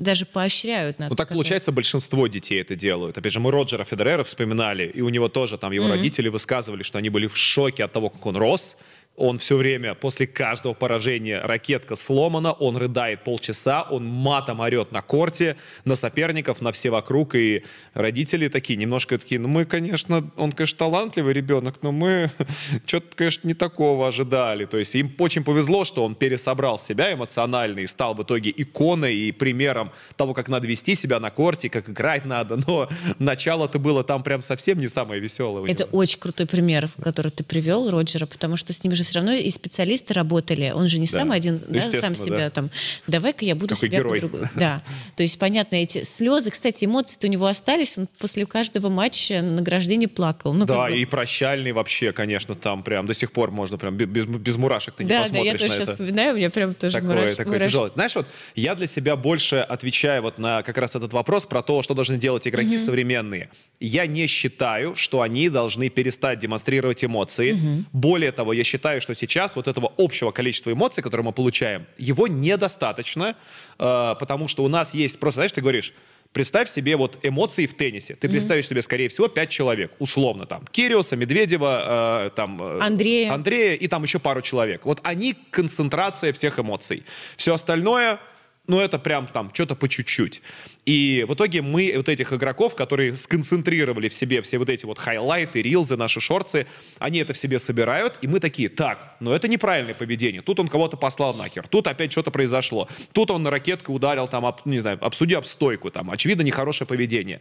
даже 0.00 0.26
поощряют. 0.26 0.98
Надо 0.98 1.10
Ну 1.10 1.16
так 1.16 1.26
сказать. 1.28 1.36
получается, 1.36 1.72
большинство 1.72 2.26
детей 2.26 2.60
это 2.60 2.74
делают. 2.76 3.16
Опять 3.18 3.32
же, 3.32 3.40
мы 3.40 3.50
Роджера 3.50 3.84
Федерера 3.84 4.22
вспоминали, 4.24 4.90
и 4.94 5.00
у 5.00 5.08
него 5.08 5.28
тоже 5.28 5.58
там 5.58 5.72
его 5.72 5.88
родители 5.88 6.28
высказывали, 6.28 6.82
что 6.82 6.98
они 6.98 7.10
были 7.10 7.26
в 7.26 7.36
шоке 7.36 7.84
от 7.84 7.92
того, 7.92 8.10
как 8.10 8.24
он 8.26 8.36
рос. 8.36 8.76
Он 9.20 9.38
все 9.38 9.56
время, 9.56 9.94
после 9.94 10.26
каждого 10.26 10.72
поражения, 10.72 11.40
ракетка 11.40 11.94
сломана, 11.94 12.52
он 12.52 12.78
рыдает 12.78 13.22
полчаса, 13.22 13.82
он 13.82 14.06
матом 14.06 14.60
орет 14.60 14.92
на 14.92 15.02
корте, 15.02 15.56
на 15.84 15.94
соперников, 15.94 16.62
на 16.62 16.72
все 16.72 16.88
вокруг, 16.88 17.34
и 17.34 17.62
родители 17.92 18.48
такие, 18.48 18.78
немножко 18.78 19.18
такие, 19.18 19.38
ну 19.38 19.48
мы, 19.48 19.66
конечно, 19.66 20.30
он, 20.38 20.52
конечно, 20.52 20.78
талантливый 20.78 21.34
ребенок, 21.34 21.82
но 21.82 21.92
мы 21.92 22.30
что-то, 22.86 23.14
конечно, 23.14 23.46
не 23.46 23.52
такого 23.52 24.08
ожидали. 24.08 24.64
То 24.64 24.78
есть 24.78 24.94
им 24.94 25.14
очень 25.18 25.44
повезло, 25.44 25.84
что 25.84 26.02
он 26.02 26.14
пересобрал 26.14 26.78
себя 26.78 27.12
эмоционально 27.12 27.80
и 27.80 27.86
стал 27.86 28.14
в 28.14 28.22
итоге 28.22 28.50
иконой 28.56 29.14
и 29.14 29.32
примером 29.32 29.92
того, 30.16 30.32
как 30.32 30.48
надо 30.48 30.66
вести 30.66 30.94
себя 30.94 31.20
на 31.20 31.28
корте, 31.28 31.68
как 31.68 31.90
играть 31.90 32.24
надо, 32.24 32.56
но 32.66 32.88
начало-то 33.18 33.78
было 33.78 34.02
там 34.02 34.22
прям 34.22 34.42
совсем 34.42 34.78
не 34.78 34.88
самое 34.88 35.20
веселое. 35.20 35.70
Это 35.70 35.84
очень 35.84 36.18
крутой 36.18 36.46
пример, 36.46 36.88
который 37.02 37.30
ты 37.30 37.44
привел, 37.44 37.90
Роджера, 37.90 38.24
потому 38.24 38.56
что 38.56 38.72
с 38.72 38.82
ним 38.82 38.94
же 38.94 39.04
все 39.10 39.18
равно 39.18 39.32
и 39.32 39.50
специалисты 39.50 40.14
работали. 40.14 40.70
Он 40.74 40.88
же 40.88 40.98
не 40.98 41.06
Да. 41.06 41.12
сам 41.12 41.32
один, 41.32 41.60
да, 41.68 41.82
сам 41.82 42.14
себя 42.14 42.38
да. 42.38 42.50
там, 42.50 42.70
давай-ка 43.06 43.44
я 43.44 43.54
буду 43.54 43.74
Какой 43.74 43.88
себя 43.88 44.02
по-другому. 44.04 44.44
Да. 44.54 44.82
То 45.16 45.22
есть, 45.22 45.38
понятно, 45.38 45.76
эти 45.76 46.02
слезы, 46.04 46.50
кстати, 46.50 46.84
эмоции-то 46.84 47.26
у 47.26 47.30
него 47.30 47.46
остались, 47.46 47.98
он 47.98 48.08
после 48.18 48.46
каждого 48.46 48.88
матча 48.88 49.42
на 49.42 49.52
награждении 49.52 50.06
плакал. 50.06 50.52
Ну, 50.54 50.64
Да, 50.64 50.86
бы- 50.88 50.98
и 50.98 51.04
прощальный 51.04 51.72
вообще, 51.72 52.12
конечно, 52.12 52.54
там 52.54 52.82
прям 52.82 53.06
до 53.06 53.14
сих 53.14 53.32
пор 53.32 53.50
можно 53.50 53.76
прям 53.78 53.96
без, 53.96 54.24
без 54.26 54.56
мурашек 54.56 54.94
ты 54.94 55.04
не 55.04 55.08
да, 55.10 55.16
да, 55.18 55.22
посмотришь 55.24 55.46
я 55.46 55.52
тоже 55.58 55.68
сейчас 55.74 55.80
это. 55.88 55.92
вспоминаю, 55.92 56.34
у 56.34 56.36
меня 56.36 56.50
прям 56.50 56.74
тоже 56.74 56.94
такое, 57.00 57.16
мураш- 57.16 57.34
такое 57.34 57.58
мураш- 57.58 57.66
тяжелое. 57.66 57.90
Знаешь, 57.90 58.14
вот 58.14 58.26
я 58.54 58.74
для 58.74 58.86
себя 58.86 59.16
больше 59.16 59.56
отвечаю 59.56 60.22
вот 60.22 60.38
на 60.38 60.62
как 60.62 60.78
раз 60.78 60.94
этот 60.96 61.12
вопрос 61.12 61.46
про 61.46 61.62
то, 61.62 61.82
что 61.82 61.94
должны 61.94 62.16
делать 62.18 62.46
игроки 62.46 62.78
современные. 62.78 63.50
Я 63.80 64.06
не 64.06 64.26
считаю, 64.26 64.94
что 64.94 65.22
они 65.22 65.48
должны 65.48 65.88
перестать 65.88 66.38
демонстрировать 66.38 67.02
эмоции. 67.04 67.56
Более 67.92 68.32
того, 68.32 68.52
я 68.52 68.62
считаю, 68.64 68.99
что 69.00 69.14
сейчас 69.14 69.56
вот 69.56 69.68
этого 69.68 69.92
общего 69.98 70.30
количества 70.30 70.72
эмоций, 70.72 71.02
которые 71.02 71.24
мы 71.24 71.32
получаем, 71.32 71.86
его 71.98 72.26
недостаточно, 72.26 73.36
э, 73.78 74.14
потому 74.18 74.48
что 74.48 74.64
у 74.64 74.68
нас 74.68 74.94
есть 74.94 75.18
просто, 75.18 75.38
знаешь, 75.38 75.52
ты 75.52 75.60
говоришь, 75.60 75.92
Представь 76.32 76.70
себе 76.70 76.96
вот 76.96 77.18
эмоции 77.24 77.66
в 77.66 77.74
теннисе. 77.74 78.14
Ты 78.14 78.28
представишь 78.28 78.68
себе, 78.68 78.82
скорее 78.82 79.08
всего, 79.08 79.26
пять 79.26 79.48
человек, 79.48 79.90
условно 79.98 80.46
там. 80.46 80.64
Кириуса, 80.70 81.16
Медведева, 81.16 82.28
э, 82.28 82.30
там... 82.36 82.56
э, 82.62 82.78
Андрея. 82.80 83.32
Андрея 83.32 83.74
и 83.74 83.88
там 83.88 84.04
еще 84.04 84.20
пару 84.20 84.40
человек. 84.40 84.84
Вот 84.84 85.00
они 85.02 85.34
концентрация 85.50 86.32
всех 86.32 86.60
эмоций. 86.60 87.02
Все 87.36 87.52
остальное, 87.52 88.20
ну 88.66 88.78
это 88.78 88.98
прям 88.98 89.26
там 89.26 89.50
что-то 89.52 89.74
по 89.74 89.88
чуть-чуть. 89.88 90.42
И 90.86 91.24
в 91.28 91.34
итоге 91.34 91.60
мы 91.62 91.92
вот 91.96 92.08
этих 92.08 92.32
игроков, 92.32 92.74
которые 92.74 93.16
сконцентрировали 93.16 94.08
в 94.08 94.14
себе 94.14 94.42
все 94.42 94.58
вот 94.58 94.68
эти 94.68 94.86
вот 94.86 94.98
хайлайты, 94.98 95.62
рилзы, 95.62 95.96
наши 95.96 96.20
шорты, 96.20 96.66
они 96.98 97.18
это 97.18 97.32
в 97.32 97.38
себе 97.38 97.58
собирают, 97.58 98.18
и 98.22 98.28
мы 98.28 98.40
такие, 98.40 98.68
так, 98.68 99.16
но 99.20 99.34
это 99.34 99.48
неправильное 99.48 99.94
поведение. 99.94 100.42
Тут 100.42 100.60
он 100.60 100.68
кого-то 100.68 100.96
послал 100.96 101.34
нахер, 101.34 101.66
тут 101.68 101.86
опять 101.86 102.12
что-то 102.12 102.30
произошло, 102.30 102.88
тут 103.12 103.30
он 103.30 103.42
на 103.42 103.50
ракетку 103.50 103.92
ударил, 103.92 104.28
там, 104.28 104.46
об, 104.46 104.60
не 104.64 104.80
знаю, 104.80 104.98
обсуди 105.00 105.34
об 105.34 105.44
стойку, 105.44 105.90
там, 105.90 106.10
очевидно, 106.10 106.42
нехорошее 106.42 106.86
поведение. 106.86 107.40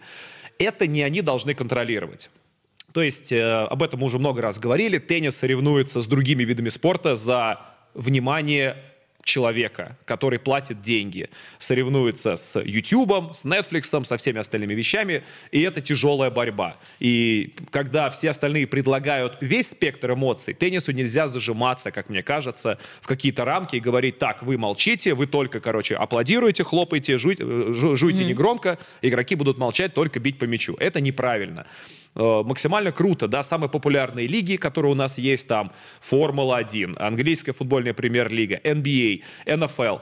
Это 0.58 0.88
не 0.88 1.03
они 1.03 1.21
должны 1.21 1.53
контролировать. 1.53 2.29
То 2.91 3.03
есть 3.03 3.32
э, 3.32 3.41
об 3.41 3.84
этом 3.84 3.99
мы 3.99 4.08
уже 4.08 4.17
много 4.17 4.41
раз 4.41 4.58
говорили. 4.58 4.97
Теннис 4.97 5.38
соревнуется 5.38 6.01
с 6.01 6.08
другими 6.08 6.43
видами 6.43 6.69
спорта 6.69 7.15
за 7.15 7.62
внимание 7.93 8.75
человека, 9.23 9.97
который 10.05 10.39
платит 10.39 10.82
деньги, 10.82 11.29
соревнуется 11.60 12.36
с 12.36 12.60
YouTube, 12.60 13.34
с 13.34 13.45
Netflix, 13.45 14.05
со 14.05 14.17
всеми 14.17 14.39
остальными 14.39 14.73
вещами, 14.73 15.23
и 15.51 15.62
это 15.62 15.82
тяжелая 15.82 16.32
борьба. 16.32 16.77
И 16.99 17.53
когда 17.71 18.10
все 18.10 18.29
остальные 18.29 18.67
предлагают 18.67 19.38
весь 19.41 19.69
спектр 19.69 20.13
эмоций, 20.13 20.53
теннису 20.53 20.91
нельзя 20.91 21.27
зажиматься, 21.27 21.91
как 21.91 22.10
мне 22.10 22.23
кажется, 22.23 22.79
в 23.01 23.08
какие-то 23.08 23.45
рамки 23.45 23.75
и 23.75 23.79
говорить, 23.79 24.17
так, 24.17 24.43
вы 24.43 24.58
молчите, 24.58 25.13
вы 25.13 25.27
только, 25.27 25.60
короче, 25.60 25.95
аплодируете, 25.95 26.63
хлопаете, 26.63 27.17
жуйте, 27.17 27.43
жуйте 27.45 28.23
mm-hmm. 28.23 28.25
негромко, 28.25 28.79
игроки 29.01 29.36
будут 29.36 29.58
молчать, 29.58 29.93
только 29.93 30.19
бить 30.19 30.39
по 30.39 30.45
мячу. 30.45 30.75
Это 30.79 31.01
неправильно. 31.01 31.67
Э, 32.15 32.43
максимально 32.43 32.91
круто, 32.91 33.28
да, 33.28 33.43
самые 33.43 33.69
популярные 33.69 34.28
лиги, 34.28 34.56
которые 34.56 34.91
у 34.91 34.95
нас 34.95 35.17
есть 35.17 35.48
там, 35.48 35.72
Формула-1, 36.02 36.98
английская 36.98 37.54
футбольная 37.54 37.93
премьер-лига, 37.93 38.58
NBA, 38.63 39.22
NFL, 39.45 40.02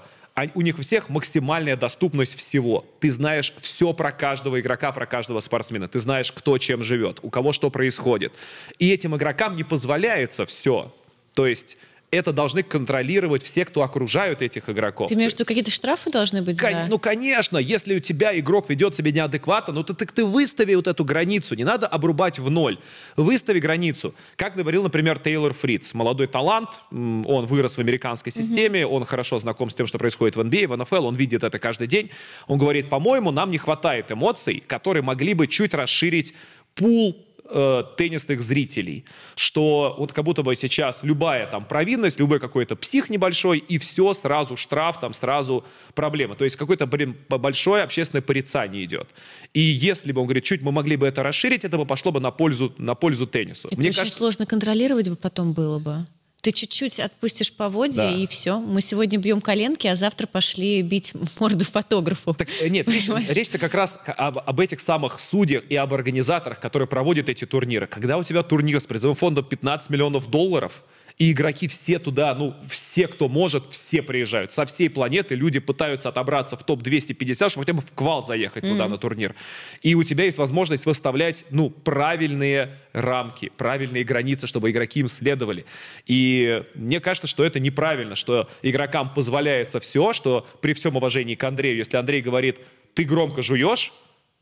у 0.53 0.61
них 0.61 0.77
у 0.77 0.81
всех 0.81 1.09
максимальная 1.09 1.75
доступность 1.75 2.35
всего. 2.35 2.85
Ты 2.99 3.11
знаешь 3.11 3.53
все 3.57 3.91
про 3.93 4.11
каждого 4.11 4.59
игрока, 4.59 4.91
про 4.91 5.07
каждого 5.07 5.39
спортсмена. 5.39 5.87
Ты 5.87 5.99
знаешь, 5.99 6.31
кто 6.31 6.59
чем 6.59 6.83
живет, 6.83 7.19
у 7.23 7.31
кого 7.31 7.53
что 7.53 7.71
происходит. 7.71 8.33
И 8.77 8.91
этим 8.91 9.15
игрокам 9.15 9.55
не 9.55 9.63
позволяется 9.63 10.45
все. 10.45 10.93
То 11.33 11.47
есть 11.47 11.77
это 12.09 12.31
должны 12.31 12.63
контролировать 12.63 13.43
все, 13.43 13.65
кто 13.65 13.81
окружают 13.81 14.41
этих 14.41 14.69
игроков. 14.69 15.09
Ты 15.09 15.15
имеешь 15.15 15.33
в 15.33 15.35
виду, 15.35 15.45
какие-то 15.45 15.71
штрафы 15.71 16.09
должны 16.09 16.41
быть? 16.41 16.59
Кон- 16.59 16.71
за... 16.71 16.87
Ну, 16.87 16.99
конечно, 16.99 17.57
если 17.57 17.97
у 17.97 17.99
тебя 17.99 18.37
игрок 18.39 18.69
ведет 18.69 18.95
себя 18.95 19.11
неадекватно, 19.11 19.73
ну 19.73 19.83
ты, 19.83 19.93
ты, 19.93 20.05
ты 20.05 20.25
выстави 20.25 20.75
вот 20.75 20.87
эту 20.87 21.03
границу, 21.03 21.55
не 21.55 21.65
надо 21.65 21.85
обрубать 21.85 22.39
в 22.39 22.49
ноль. 22.49 22.79
Выстави 23.17 23.59
границу. 23.59 24.15
Как 24.37 24.55
говорил, 24.55 24.83
например, 24.83 25.19
Тейлор 25.19 25.53
Фриц, 25.53 25.93
молодой 25.93 26.27
талант, 26.27 26.81
он 26.91 27.45
вырос 27.45 27.75
в 27.75 27.81
американской 27.81 28.31
системе, 28.31 28.81
mm-hmm. 28.81 28.85
он 28.85 29.03
хорошо 29.03 29.37
знаком 29.37 29.69
с 29.69 29.75
тем, 29.75 29.85
что 29.85 29.97
происходит 29.97 30.37
в 30.37 30.39
NBA, 30.39 30.67
в 30.67 30.77
НФЛ, 30.77 31.05
он 31.05 31.15
видит 31.15 31.43
это 31.43 31.59
каждый 31.59 31.87
день. 31.87 32.09
Он 32.47 32.57
говорит, 32.57 32.89
по-моему, 32.89 33.31
нам 33.31 33.51
не 33.51 33.57
хватает 33.57 34.11
эмоций, 34.11 34.63
которые 34.65 35.03
могли 35.03 35.33
бы 35.33 35.47
чуть 35.47 35.73
расширить 35.73 36.33
пул 36.73 37.26
э, 37.49 37.83
теннисных 37.97 38.41
зрителей, 38.41 39.05
что 39.35 39.95
вот 39.97 40.13
как 40.13 40.25
будто 40.25 40.43
бы 40.43 40.55
сейчас 40.55 41.03
любая 41.03 41.47
там 41.47 41.65
провинность, 41.65 42.19
любой 42.19 42.39
какой-то 42.39 42.75
псих 42.75 43.09
небольшой, 43.09 43.59
и 43.59 43.77
все 43.77 44.13
сразу 44.13 44.57
штраф, 44.57 44.99
там 44.99 45.13
сразу 45.13 45.65
проблема. 45.93 46.35
То 46.35 46.43
есть 46.43 46.55
какое-то 46.55 46.87
большое 46.87 47.83
общественное 47.83 48.21
порицание 48.21 48.83
идет. 48.83 49.09
И 49.53 49.61
если 49.61 50.11
бы, 50.11 50.21
он 50.21 50.27
говорит, 50.27 50.43
чуть 50.43 50.61
мы 50.61 50.71
могли 50.71 50.97
бы 50.97 51.07
это 51.07 51.23
расширить, 51.23 51.63
это 51.63 51.77
бы 51.77 51.85
пошло 51.85 52.11
бы 52.11 52.19
на 52.19 52.31
пользу, 52.31 52.73
на 52.77 52.95
пользу 52.95 53.27
теннису. 53.27 53.67
Это 53.67 53.77
Мне 53.77 53.89
очень 53.89 53.99
кажется... 53.99 54.17
сложно 54.17 54.45
контролировать 54.45 55.09
бы 55.09 55.15
потом 55.15 55.53
было 55.53 55.79
бы. 55.79 56.05
Ты 56.41 56.51
чуть-чуть 56.51 56.99
отпустишь 56.99 57.51
поводья, 57.51 57.97
да. 57.97 58.11
и 58.11 58.27
все. 58.27 58.59
Мы 58.59 58.81
сегодня 58.81 59.17
бьем 59.17 59.41
коленки, 59.41 59.87
а 59.87 59.95
завтра 59.95 60.27
пошли 60.27 60.81
бить 60.81 61.13
морду 61.39 61.65
фотографу. 61.65 62.33
Так, 62.33 62.47
э, 62.61 62.67
нет, 62.69 62.87
речь-то 62.87 63.57
как 63.57 63.73
раз 63.73 63.99
об, 64.05 64.37
об 64.37 64.59
этих 64.59 64.79
самых 64.79 65.19
судьях 65.19 65.63
и 65.69 65.75
об 65.75 65.93
организаторах, 65.93 66.59
которые 66.59 66.87
проводят 66.87 67.27
эти 67.27 67.45
турниры. 67.45 67.87
Когда 67.87 68.17
у 68.17 68.23
тебя 68.23 68.43
турнир 68.43 68.79
с 68.79 68.85
призовым 68.85 69.15
фондом 69.15 69.45
15 69.45 69.89
миллионов 69.89 70.29
долларов, 70.29 70.83
и 71.17 71.31
игроки 71.31 71.67
все 71.67 71.97
туда, 71.97 72.35
ну, 72.35 72.55
все, 72.69 73.07
кто 73.07 73.27
может, 73.27 73.71
все 73.71 74.03
приезжают. 74.03 74.51
Со 74.51 74.67
всей 74.67 74.87
планеты 74.87 75.33
люди 75.33 75.59
пытаются 75.59 76.09
отобраться 76.09 76.55
в 76.57 76.63
топ-250, 76.63 77.49
чтобы 77.49 77.65
хотя 77.65 77.73
бы 77.73 77.81
в 77.81 77.91
квал 77.93 78.21
заехать 78.21 78.63
mm-hmm. 78.63 78.69
туда 78.69 78.87
на 78.87 78.97
турнир. 78.99 79.33
И 79.81 79.95
у 79.95 80.03
тебя 80.03 80.25
есть 80.25 80.37
возможность 80.37 80.85
выставлять, 80.85 81.45
ну, 81.49 81.71
правильные 81.71 82.77
рамки, 82.93 83.51
правильные 83.57 84.03
границы, 84.03 84.45
чтобы 84.45 84.69
игроки 84.69 84.99
им 84.99 85.07
следовали. 85.07 85.65
И 86.05 86.63
мне 86.75 86.99
кажется, 86.99 87.27
что 87.27 87.43
это 87.43 87.59
неправильно, 87.59 88.13
что 88.13 88.47
игрокам 88.61 89.11
позволяется 89.11 89.79
все, 89.79 90.13
что 90.13 90.47
при 90.61 90.73
всем 90.73 90.97
уважении 90.97 91.33
к 91.33 91.43
Андрею, 91.43 91.77
если 91.77 91.97
Андрей 91.97 92.21
говорит, 92.21 92.59
ты 92.93 93.05
громко 93.05 93.41
жуешь, 93.41 93.91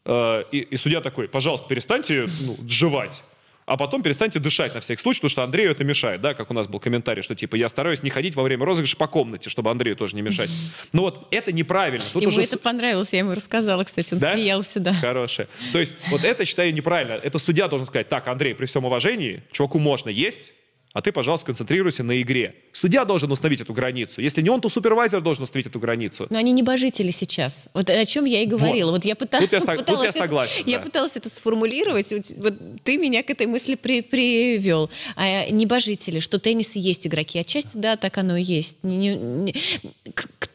э, 0.04 0.44
и, 0.52 0.60
и 0.60 0.76
судья 0.76 1.00
такой, 1.00 1.30
пожалуйста, 1.30 1.70
перестаньте 1.70 2.26
ну, 2.42 2.58
жевать 2.68 3.24
а 3.66 3.78
потом 3.78 4.04
перестаньте 4.04 4.40
дышать 4.40 4.74
на 4.76 4.80
всякий 4.82 5.02
случай, 5.02 5.20
потому 5.20 5.30
что 5.30 5.44
Андрею 5.44 5.72
это 5.72 5.84
мешает, 5.84 6.22
да, 6.22 6.34
как 6.34 6.52
у 6.52 6.54
нас 6.54 6.68
был 6.68 6.80
комментарий, 6.80 7.24
что 7.24 7.36
типа 7.36 7.56
я 7.56 7.68
стараюсь 7.68 8.04
не 8.04 8.10
ходить 8.10 8.36
во 8.36 8.44
время 8.44 8.66
розыгрыша 8.66 8.96
по 8.96 9.08
комнате, 9.08 9.50
чтобы 9.50 9.72
Андрею 9.72 9.96
тоже 9.96 10.16
не 10.16 10.22
мешать. 10.22 10.50
Но 10.94 11.04
вот 11.04 11.28
это 11.32 11.52
неправильно. 11.52 12.06
Тут 12.14 12.22
ему 12.22 12.32
уже... 12.32 12.44
это 12.44 12.58
понравилось, 12.58 13.14
я 13.14 13.20
ему 13.20 13.34
рассказала, 13.34 13.84
кстати, 13.84 14.14
он 14.14 14.20
да? 14.20 14.34
смеялся, 14.34 14.80
да. 14.80 14.94
Хорошее. 14.94 15.48
То 15.74 15.80
есть 15.80 15.96
вот 16.10 16.24
это 16.24 16.46
считаю 16.46 16.74
неправильно. 16.74 17.14
Это 17.14 17.40
судья 17.40 17.68
должен 17.68 17.86
сказать, 17.88 18.08
так, 18.10 18.28
Андрей, 18.28 18.54
при 18.54 18.66
всем 18.66 18.86
уважении, 18.86 19.44
чуваку 19.52 19.80
можно 19.80 20.10
есть, 20.10 20.54
а 20.96 21.02
ты, 21.02 21.12
пожалуйста, 21.12 21.48
концентрируйся 21.48 22.04
на 22.04 22.22
игре. 22.22 22.56
Судья 22.72 23.04
должен 23.04 23.30
установить 23.30 23.60
эту 23.60 23.74
границу. 23.74 24.22
Если 24.22 24.42
не 24.42 24.50
он, 24.50 24.62
то 24.62 24.70
супервайзер 24.70 25.20
должен 25.20 25.44
установить 25.44 25.68
эту 25.68 25.78
границу. 25.78 26.26
Но 26.30 26.38
они 26.38 26.54
небожители 26.54 27.12
сейчас. 27.12 27.68
Вот 27.74 27.90
о 27.90 28.06
чем 28.06 28.24
я 28.24 28.42
и 28.42 28.46
говорила. 28.46 28.92
Вот, 28.92 29.00
вот 29.00 29.06
я 29.06 29.18
пыталась, 29.18 29.50
тут 29.50 29.68
я, 29.68 29.76
тут 29.76 30.04
я 30.06 30.14
согласен. 30.14 30.62
Это, 30.62 30.66
да. 30.66 30.72
Я 30.72 30.80
пыталась 30.80 31.18
это 31.18 31.28
сформулировать. 31.28 32.14
Вот 32.38 32.54
ты 32.86 32.98
меня 32.98 33.24
к 33.24 33.30
этой 33.30 33.46
мысли 33.46 33.76
при, 33.76 34.02
привел. 34.02 34.90
А 35.18 35.50
небожители, 35.50 36.22
что 36.22 36.40
теннис 36.40 36.78
есть 36.78 37.06
игроки. 37.06 37.40
Отчасти, 37.40 37.72
да, 37.74 37.98
так 37.98 38.18
оно 38.18 38.38
и 38.38 38.44
есть. 38.44 38.78
Не, 38.84 39.18
не, 39.18 39.54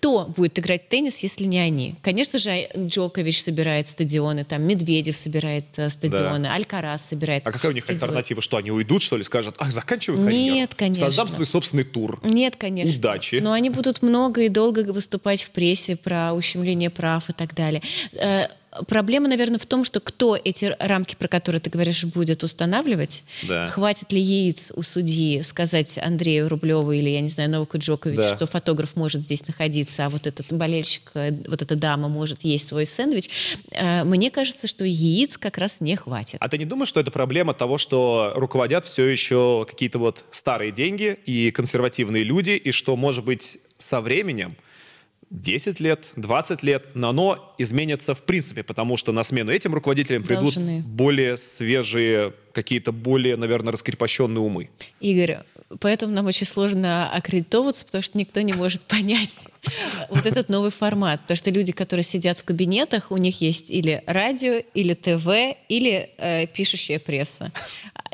кто 0.01 0.25
будет 0.25 0.59
играть 0.59 0.87
в 0.87 0.89
теннис, 0.89 1.19
если 1.19 1.45
не 1.45 1.59
они? 1.59 1.97
Конечно 2.01 2.39
же, 2.39 2.67
Джокович 2.75 3.43
собирает 3.43 3.89
стадионы, 3.89 4.47
там 4.47 4.63
Медведев 4.63 5.15
собирает 5.15 5.67
э, 5.77 5.91
стадионы, 5.91 6.45
да. 6.45 6.55
Алькарас 6.55 7.09
собирает. 7.09 7.47
А 7.47 7.53
какая 7.53 7.73
у 7.73 7.75
них 7.75 7.85
стадионы. 7.85 8.05
альтернатива? 8.05 8.41
Что 8.41 8.57
они 8.57 8.71
уйдут, 8.71 9.03
что 9.03 9.19
ли, 9.19 9.25
скажут, 9.25 9.57
ах, 9.59 9.71
заканчивай 9.71 10.30
карьеру? 10.31 10.55
Нет, 10.57 10.75
конечно. 10.75 11.07
Создам 11.07 11.29
свой 11.29 11.47
собственный 11.47 11.85
тур. 11.85 12.21
Нет, 12.25 12.57
конечно. 12.57 12.97
Удачи. 12.99 13.37
Но 13.37 13.53
они 13.53 13.71
будут 13.71 14.03
много 14.03 14.43
и 14.43 14.49
долго 14.49 14.81
выступать 14.93 15.43
в 15.43 15.51
прессе 15.51 15.97
про 15.97 16.33
ущемление 16.33 16.91
прав 16.91 17.29
и 17.31 17.33
так 17.33 17.55
далее. 17.55 17.83
Проблема, 18.87 19.29
наверное, 19.29 19.59
в 19.59 19.67
том, 19.67 19.85
что 19.85 19.99
кто 19.99 20.37
эти 20.37 20.77
рамки, 20.79 21.17
про 21.17 21.27
которые 21.27 21.61
ты 21.61 21.71
говоришь, 21.71 22.05
будет 22.05 22.45
устанавливать. 22.45 23.25
Да. 23.43 23.67
Хватит 23.69 24.13
ли 24.13 24.21
яиц 24.21 24.71
у 24.77 24.83
судьи 24.83 25.43
сказать 25.43 25.99
Андрею 25.99 26.49
Рублеву 26.49 26.93
или, 26.93 27.11
я 27.11 27.21
не 27.21 27.29
знаю, 27.29 27.51
Новаку 27.51 27.79
Джоковичу, 27.79 28.23
да. 28.23 28.37
что 28.37 28.47
фотограф 28.47 28.95
может 28.95 29.23
здесь 29.23 29.47
находиться, 29.47 30.07
а 30.07 30.09
вот 30.09 30.29
этот 30.29 30.53
болельщик, 30.53 31.11
э, 31.15 31.33
вот 31.49 31.63
эта 31.63 31.75
дама 31.75 32.09
может 32.09 32.43
есть 32.43 32.69
свой 32.69 32.87
сэндвич. 32.87 33.31
Э, 33.73 34.05
мне 34.05 34.31
кажется, 34.31 34.69
что 34.69 34.85
яиц 34.85 35.37
как 35.37 35.59
раз 35.59 35.81
не 35.81 35.97
хватит. 35.97 36.37
А 36.41 36.49
ты 36.49 36.57
не 36.57 36.65
думаешь, 36.65 36.89
что 36.89 37.01
это 37.01 37.11
проблема 37.11 37.55
того, 37.55 37.77
что 37.77 38.33
руководят 38.37 38.85
все 38.85 39.05
еще 39.07 39.67
какие-то 39.69 39.99
вот 39.99 40.25
старые 40.31 40.71
деньги 40.71 41.19
и 41.27 41.51
консервативные 41.51 42.23
люди, 42.23 42.51
и 42.51 42.71
что, 42.71 42.97
может 42.97 43.25
быть, 43.25 43.59
со 43.79 44.01
временем 44.01 44.57
10 45.31 45.79
лет, 45.81 46.13
20 46.17 46.63
лет, 46.65 46.89
но 46.95 47.11
оно 47.11 47.55
изменится 47.57 48.15
в 48.15 48.23
принципе, 48.25 48.63
потому 48.65 48.97
что 48.97 49.13
на 49.13 49.23
смену 49.23 49.53
этим 49.53 49.73
руководителям 49.75 50.25
придут 50.25 50.55
Должны. 50.55 50.83
более 50.83 51.37
свежие, 51.37 52.35
какие-то 52.53 52.93
более, 52.93 53.37
наверное, 53.37 53.73
раскрепощенные 53.73 54.41
умы. 54.41 54.71
Игорь, 55.01 55.39
поэтому 55.79 56.13
нам 56.13 56.27
очень 56.27 56.47
сложно 56.47 57.11
аккредитовываться, 57.11 57.85
потому 57.85 58.03
что 58.03 58.19
никто 58.19 58.41
не 58.41 58.53
может 58.53 58.81
понять 58.89 59.47
вот 60.09 60.27
этот 60.27 60.49
новый 60.49 60.71
формат. 60.71 61.23
Потому 61.23 61.37
что 61.37 61.51
люди, 61.51 61.73
которые 61.73 62.05
сидят 62.05 62.39
в 62.39 62.45
кабинетах, 62.45 63.11
у 63.11 63.17
них 63.17 63.41
есть 63.41 63.71
или 63.71 64.03
радио, 64.07 64.63
или 64.75 64.95
ТВ, 64.95 65.57
или 65.69 66.11
э, 66.19 66.47
пишущая 66.47 66.99
пресса. 66.99 67.53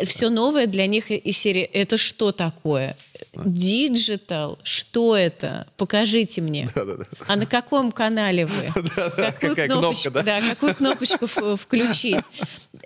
Все 0.05 0.29
новое 0.29 0.67
для 0.67 0.87
них 0.87 1.11
из 1.11 1.39
серии 1.39 1.63
«Это 1.63 1.97
что 1.97 2.33
такое?» 2.33 2.97
Digital, 3.35 4.59
что 4.63 5.17
это? 5.17 5.67
Покажите 5.77 6.41
мне. 6.41 6.69
Да, 6.75 6.85
да, 6.85 6.97
да. 6.97 7.05
А 7.27 7.37
на 7.37 7.47
каком 7.47 7.93
канале 7.93 8.47
вы? 8.47 8.67
Какую 9.41 9.69
кнопочку, 9.69 10.11
кнопка, 10.11 10.23
да? 10.23 10.41
какую 10.41 10.75
кнопочку 10.75 11.27
включить? 11.57 12.25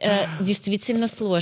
Э, 0.00 0.26
действительно 0.40 1.06
сложно. 1.06 1.39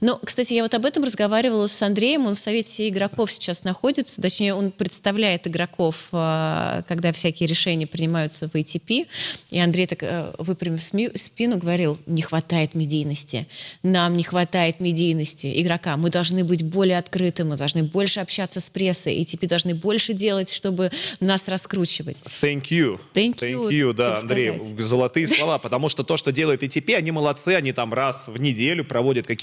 Но, 0.00 0.18
кстати, 0.22 0.54
я 0.54 0.62
вот 0.62 0.74
об 0.74 0.84
этом 0.84 1.04
разговаривала 1.04 1.66
с 1.66 1.80
Андреем. 1.82 2.26
Он 2.26 2.34
в 2.34 2.38
Совете 2.38 2.88
игроков 2.88 3.30
сейчас 3.30 3.64
находится. 3.64 4.20
Точнее, 4.20 4.54
он 4.54 4.70
представляет 4.70 5.46
игроков, 5.46 6.08
э, 6.12 6.82
когда 6.88 7.12
всякие 7.12 7.46
решения 7.46 7.86
принимаются 7.86 8.48
в 8.48 8.54
ATP. 8.54 9.06
И 9.50 9.58
Андрей, 9.58 9.86
так 9.86 10.02
э, 10.02 10.32
выпрямив 10.38 10.82
спину, 10.82 11.58
говорил, 11.58 11.98
не 12.06 12.22
хватает 12.22 12.74
медийности. 12.74 13.46
Нам 13.82 14.16
не 14.16 14.22
хватает 14.22 14.80
медийности 14.80 15.60
игрока. 15.60 15.96
Мы 15.96 16.10
должны 16.10 16.44
быть 16.44 16.62
более 16.62 16.98
открыты, 16.98 17.44
мы 17.44 17.56
должны 17.56 17.82
больше 17.82 18.20
общаться 18.20 18.60
с 18.60 18.70
прессой, 18.70 19.26
теперь 19.26 19.50
должны 19.50 19.74
больше 19.74 20.14
делать, 20.14 20.50
чтобы 20.50 20.90
нас 21.20 21.46
раскручивать. 21.48 22.18
Thank 22.40 22.68
you. 22.70 22.98
Thank 23.14 23.40
you, 23.40 23.68
Thank 23.68 23.70
you 23.70 23.92
да, 23.92 24.14
Андрей, 24.14 24.54
сказать. 24.54 24.80
золотые 24.80 25.28
слова, 25.28 25.58
потому 25.58 25.88
что 25.88 26.02
то, 26.02 26.16
что 26.16 26.32
делает 26.32 26.62
ATP, 26.62 26.94
они 26.94 27.10
молодцы, 27.10 27.50
они 27.50 27.72
там 27.72 27.92
раз 27.92 28.28
в 28.28 28.40
неделю 28.40 28.84
проводят 28.84 29.26
какие-то 29.26 29.35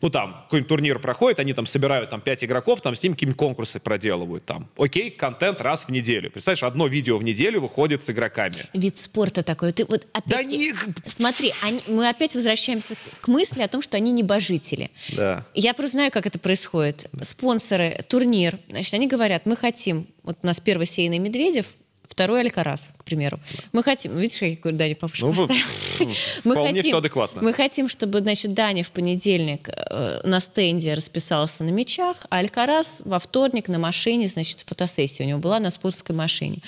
ну, 0.00 0.08
там, 0.08 0.42
какой-нибудь 0.44 0.68
турнир 0.68 0.98
проходит, 0.98 1.40
они 1.40 1.52
там 1.52 1.66
собирают 1.66 2.10
там 2.10 2.20
5 2.20 2.44
игроков, 2.44 2.80
там 2.80 2.94
с 2.94 3.02
ним 3.02 3.12
какие-нибудь 3.12 3.38
конкурсы 3.38 3.80
проделывают, 3.80 4.44
там. 4.46 4.68
Окей, 4.78 5.10
контент 5.10 5.60
раз 5.60 5.84
в 5.84 5.90
неделю. 5.90 6.30
Представляешь, 6.30 6.62
одно 6.62 6.86
видео 6.86 7.18
в 7.18 7.22
неделю 7.22 7.60
выходит 7.60 8.02
с 8.02 8.10
игроками. 8.10 8.54
Вид 8.72 8.96
спорта 8.96 9.42
такой. 9.42 9.72
Ты 9.72 9.84
вот 9.84 10.06
опять... 10.12 10.30
Да 10.30 10.42
не... 10.42 10.72
Смотри, 11.06 11.52
они, 11.62 11.80
мы 11.86 12.08
опять 12.08 12.34
возвращаемся 12.34 12.94
к 13.20 13.28
мысли 13.28 13.62
о 13.62 13.68
том, 13.68 13.82
что 13.82 13.96
они 13.96 14.10
небожители. 14.12 14.90
Да. 15.10 15.44
Я 15.54 15.74
просто 15.74 15.92
знаю, 15.92 16.10
как 16.10 16.26
это 16.26 16.38
происходит. 16.38 17.10
Спонсоры, 17.22 18.02
турнир, 18.08 18.58
значит, 18.70 18.94
они 18.94 19.06
говорят, 19.06 19.44
мы 19.44 19.56
хотим, 19.56 20.06
вот 20.22 20.38
у 20.42 20.46
нас 20.46 20.60
первый 20.60 20.86
сейный 20.86 21.18
Медведев, 21.18 21.66
второй 22.10 22.40
Алькарас, 22.40 22.90
к 22.98 23.04
примеру. 23.04 23.38
Мы 23.72 23.82
хотим, 23.82 24.14
видишь, 24.16 24.38
какой 24.56 24.72
Даня 24.72 24.94
папушка 24.94 25.26
Ну, 25.26 25.32
поставил? 25.32 25.64
вы- 26.00 26.14
вполне 26.52 26.82
всё 26.82 26.98
адекватно. 26.98 27.40
Мы 27.42 27.52
хотим, 27.54 27.88
чтобы, 27.88 28.18
значит, 28.18 28.52
Даня 28.52 28.84
в 28.84 28.90
понедельник 28.90 29.68
э, 29.70 30.20
на 30.24 30.40
стенде 30.40 30.94
расписался 30.94 31.64
на 31.64 31.70
мечах, 31.70 32.26
а 32.28 32.38
Алькарас 32.38 33.00
во 33.04 33.18
вторник 33.18 33.68
на 33.68 33.78
машине, 33.78 34.28
значит, 34.28 34.64
фотосессия 34.66 35.24
у 35.24 35.28
него 35.28 35.38
была 35.38 35.60
на 35.60 35.70
спортской 35.70 36.14
машине. 36.14 36.58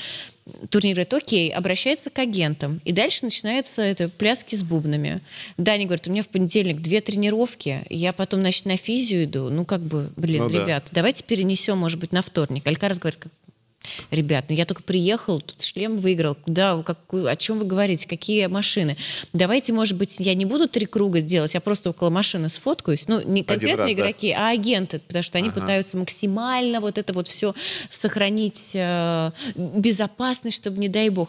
Турнир 0.70 0.94
говорит, 0.96 1.14
окей, 1.14 1.50
обращается 1.50 2.10
к 2.10 2.18
агентам. 2.18 2.80
И 2.84 2.90
дальше 2.92 3.24
начинается 3.24 3.80
это 3.82 4.08
пляски 4.08 4.56
с 4.56 4.64
бубнами. 4.64 5.20
Даня 5.56 5.84
говорит, 5.84 6.08
у 6.08 6.10
меня 6.10 6.24
в 6.24 6.28
понедельник 6.28 6.80
две 6.80 7.00
тренировки, 7.00 7.82
я 7.90 8.12
потом, 8.12 8.40
значит, 8.40 8.64
на 8.66 8.76
физию 8.76 9.24
иду. 9.24 9.50
Ну, 9.50 9.64
как 9.64 9.80
бы, 9.82 10.10
блин, 10.16 10.42
Ну 10.44 10.48
да. 10.50 10.62
ребят, 10.64 10.88
давайте 10.90 11.22
перенесем, 11.22 11.78
может 11.78 12.00
быть, 12.00 12.10
на 12.10 12.22
вторник. 12.22 12.66
Алькарас 12.66 12.98
говорит, 12.98 13.20
как- 13.20 13.32
Ребят, 14.10 14.46
ну 14.48 14.54
я 14.56 14.64
только 14.64 14.82
приехал, 14.82 15.40
тут 15.40 15.60
шлем 15.62 15.98
выиграл. 15.98 16.34
Куда, 16.34 16.82
какую- 16.82 17.28
о 17.28 17.36
чем 17.36 17.58
вы 17.58 17.64
говорите? 17.64 18.06
Какие 18.08 18.46
машины? 18.46 18.96
Давайте, 19.32 19.72
может 19.72 19.96
быть, 19.96 20.16
я 20.18 20.34
не 20.34 20.44
буду 20.44 20.68
три 20.68 20.86
круга 20.86 21.20
делать, 21.20 21.54
я 21.54 21.60
просто 21.60 21.90
около 21.90 22.10
машины 22.10 22.48
сфоткаюсь. 22.48 23.08
Ну, 23.08 23.20
не 23.22 23.42
конкретно 23.42 23.78
раз, 23.84 23.88
да. 23.88 23.92
игроки, 23.92 24.30
а 24.32 24.50
агенты, 24.50 24.98
потому 25.00 25.22
что 25.22 25.38
они 25.38 25.48
Ага. 25.48 25.60
пытаются 25.60 25.96
максимально 25.96 26.80
вот 26.80 26.98
это 26.98 27.12
вот 27.12 27.26
все 27.26 27.54
сохранить 27.90 28.70
э, 28.74 29.30
безопасность, 29.54 30.56
чтобы, 30.56 30.78
не 30.78 30.88
дай 30.88 31.08
бог. 31.08 31.28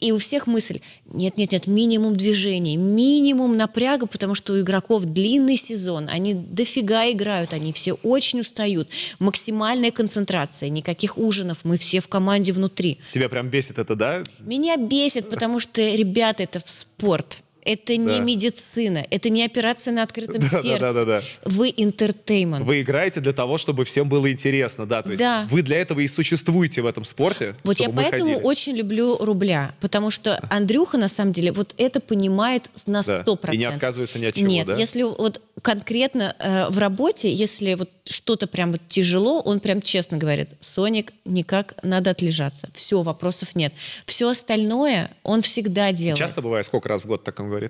И 0.00 0.12
у 0.12 0.18
всех 0.18 0.46
мысль, 0.46 0.80
нет-нет-нет, 1.06 1.66
минимум 1.66 2.14
движений, 2.14 2.76
минимум 2.76 3.56
напряга, 3.56 4.06
потому 4.06 4.36
что 4.36 4.52
у 4.52 4.60
игроков 4.60 5.04
длинный 5.04 5.56
сезон, 5.56 6.08
они 6.08 6.34
дофига 6.34 7.10
играют, 7.10 7.52
они 7.52 7.72
все 7.72 7.94
очень 8.04 8.40
устают. 8.40 8.90
Максимальная 9.18 9.90
концентрация, 9.90 10.68
никаких 10.68 11.18
ужинов, 11.18 11.58
мы 11.64 11.78
все 11.78 12.00
в 12.00 12.06
команде 12.06 12.52
внутри. 12.52 12.98
Тебя 13.10 13.28
прям 13.28 13.48
бесит 13.48 13.80
это, 13.80 13.96
да? 13.96 14.22
Меня 14.38 14.76
бесит, 14.76 15.28
потому 15.28 15.58
что, 15.58 15.82
ребята, 15.82 16.44
это 16.44 16.60
в 16.60 16.68
спорт. 16.68 17.42
Это 17.72 17.96
не 17.96 18.06
Да. 18.06 18.18
медицина, 18.20 19.04
это 19.10 19.28
не 19.28 19.44
операция 19.44 19.92
на 19.92 20.02
открытом 20.02 20.34
Да, 20.40 20.48
да, 20.50 20.62
сердце. 20.62 20.78
да, 20.80 20.92
да, 20.92 21.04
да. 21.04 21.22
Вы 21.44 21.72
интертеймент. 21.76 22.64
Вы 22.64 22.80
играете 22.80 23.20
для 23.20 23.32
того, 23.32 23.58
чтобы 23.58 23.84
всем 23.84 24.08
было 24.08 24.30
интересно, 24.32 24.86
да? 24.86 25.02
То 25.02 25.10
есть 25.10 25.18
Да. 25.18 25.46
вы 25.50 25.62
для 25.62 25.76
этого 25.78 26.00
и 26.00 26.08
существуете 26.08 26.80
в 26.82 26.86
этом 26.86 27.04
спорте, 27.04 27.54
Вот 27.64 27.78
я 27.80 27.90
поэтому 27.90 28.30
ходили. 28.32 28.44
очень 28.46 28.74
люблю 28.74 29.16
рубля, 29.18 29.74
потому 29.80 30.10
что 30.10 30.40
Андрюха, 30.50 30.96
на 30.98 31.08
самом 31.08 31.32
деле, 31.32 31.52
вот 31.52 31.74
это 31.76 32.00
понимает 32.00 32.70
на 32.86 33.02
Да. 33.02 33.22
100%. 33.22 33.54
И 33.54 33.58
не 33.58 33.64
отказывается 33.66 34.18
ни 34.18 34.24
от 34.26 34.34
чего, 34.34 34.46
Нет, 34.48 34.66
да? 34.68 34.76
если 34.76 35.02
вот 35.02 35.40
конкретно 35.60 36.34
э, 36.38 36.68
в 36.70 36.78
работе, 36.78 37.30
если 37.32 37.74
вот 37.74 37.90
что-то 38.04 38.46
прям 38.46 38.72
вот 38.72 38.80
тяжело, 38.88 39.40
он 39.40 39.60
прям 39.60 39.82
честно 39.82 40.16
говорит, 40.16 40.50
Соник, 40.60 41.12
никак 41.26 41.74
надо 41.82 42.10
отлежаться. 42.10 42.68
Все, 42.74 43.02
вопросов 43.02 43.54
нет. 43.54 43.74
Все 44.06 44.28
остальное 44.30 45.10
он 45.24 45.42
всегда 45.42 45.92
делает. 45.92 46.18
Часто 46.18 46.40
бывает, 46.40 46.64
сколько 46.64 46.88
раз 46.88 47.02
в 47.02 47.06
год 47.06 47.24
так 47.24 47.38
он 47.40 47.48
говорит? 47.48 47.57
Э, 47.60 47.68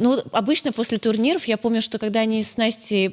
ну, 0.00 0.22
обычно 0.32 0.72
после 0.72 0.98
турниров, 0.98 1.44
я 1.46 1.56
помню, 1.56 1.82
что 1.82 1.98
когда 1.98 2.20
они 2.20 2.42
с 2.44 2.56
Настей 2.56 3.10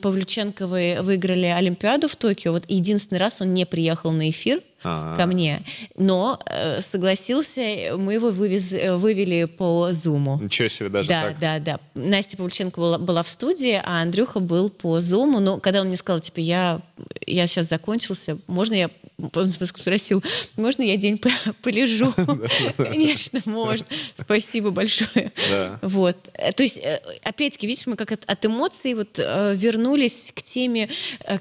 Павлюченковой 0.00 1.00
выиграли 1.02 1.46
Олимпиаду 1.46 2.08
в 2.08 2.16
Токио, 2.16 2.52
вот 2.52 2.64
единственный 2.68 3.18
раз 3.18 3.40
он 3.40 3.54
не 3.54 3.64
приехал 3.64 4.10
на 4.12 4.28
эфир 4.30 4.60
А. 4.84 5.16
ко 5.16 5.26
мне, 5.26 5.62
но 5.96 6.38
э, 6.46 6.80
согласился, 6.80 7.60
мы 7.96 8.14
его 8.14 8.30
вывез, 8.30 8.72
э, 8.72 8.96
вывели 8.96 9.44
по 9.44 9.88
Зуму. 9.92 10.38
Ничего 10.42 10.68
себе, 10.68 10.88
даже 10.88 11.08
Да, 11.08 11.22
так. 11.28 11.38
да, 11.38 11.58
да. 11.58 11.80
Настя 11.94 12.36
Павлюченко 12.36 12.80
была, 12.80 12.98
была 12.98 13.22
в 13.22 13.28
студии, 13.28 13.80
а 13.84 14.02
Андрюха 14.02 14.40
был 14.40 14.68
по 14.70 15.00
Зуму. 15.00 15.40
Но 15.40 15.58
когда 15.58 15.80
он 15.80 15.88
мне 15.88 15.96
сказал, 15.96 16.20
типа, 16.20 16.40
я, 16.40 16.80
я 17.26 17.46
сейчас 17.46 17.68
закончился, 17.68 18.38
можно 18.46 18.74
я 18.74 18.90
он 19.34 19.50
спросил, 19.52 20.20
можно 20.56 20.82
я 20.82 20.96
день 20.96 21.16
по- 21.16 21.30
полежу? 21.62 22.12
Конечно, 22.76 23.40
можно. 23.44 23.86
Спасибо 24.16 24.70
большое. 24.70 25.30
Да. 25.70 25.78
Вот. 25.82 26.16
Э, 26.34 26.52
То 26.52 26.62
есть, 26.62 26.78
э, 26.78 27.00
опять-таки, 27.22 27.66
видишь, 27.66 27.86
мы 27.86 27.96
как 27.96 28.12
от, 28.12 28.24
от 28.26 28.46
эмоций 28.46 28.94
вот 28.94 29.18
э, 29.18 29.54
вернулись 29.56 30.32
к 30.34 30.42
теме 30.42 30.88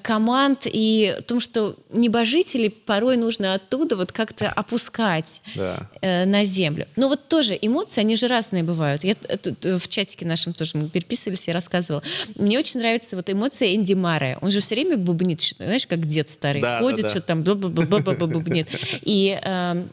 команд 0.01 0.67
и 0.71 1.15
о 1.17 1.21
том, 1.21 1.39
что 1.39 1.75
небожители 1.91 2.67
порой 2.69 3.17
нужно 3.17 3.53
оттуда 3.55 3.95
вот 3.95 4.12
как-то 4.12 4.49
опускать 4.49 5.41
Да. 5.55 5.88
на 6.01 6.45
землю. 6.45 6.88
Но 6.95 7.07
вот 7.10 7.27
тоже 7.27 7.57
эмоции, 7.62 8.01
они 8.01 8.15
же 8.15 8.27
разные 8.27 8.63
бывают. 8.63 9.03
Я 9.03 9.15
тут, 9.15 9.63
в 9.63 9.88
чатике 9.88 10.25
нашем 10.25 10.53
тоже 10.53 10.77
мы 10.77 10.89
переписывались, 10.89 11.47
я 11.47 11.53
рассказывала. 11.53 12.03
Мне 12.36 12.60
очень 12.60 12.79
нравится 12.79 13.15
вот 13.15 13.29
эмоция 13.29 13.75
Энди 13.75 13.93
Маре. 13.93 14.38
Он 14.41 14.51
же 14.51 14.60
все 14.60 14.75
время 14.75 14.97
бубнит, 14.97 15.41
знаешь, 15.57 15.88
как 15.88 16.05
дед 16.05 16.29
старый. 16.29 16.62
Да, 16.62 16.79
да, 16.79 16.86
Ходит, 16.86 17.01
да. 17.03 17.07
что 17.10 17.21
там 17.21 17.43
бла-бла-бла-бла-бла 17.43 18.27
бубнит. 18.27 18.67
И 19.01 19.39
эм, 19.43 19.89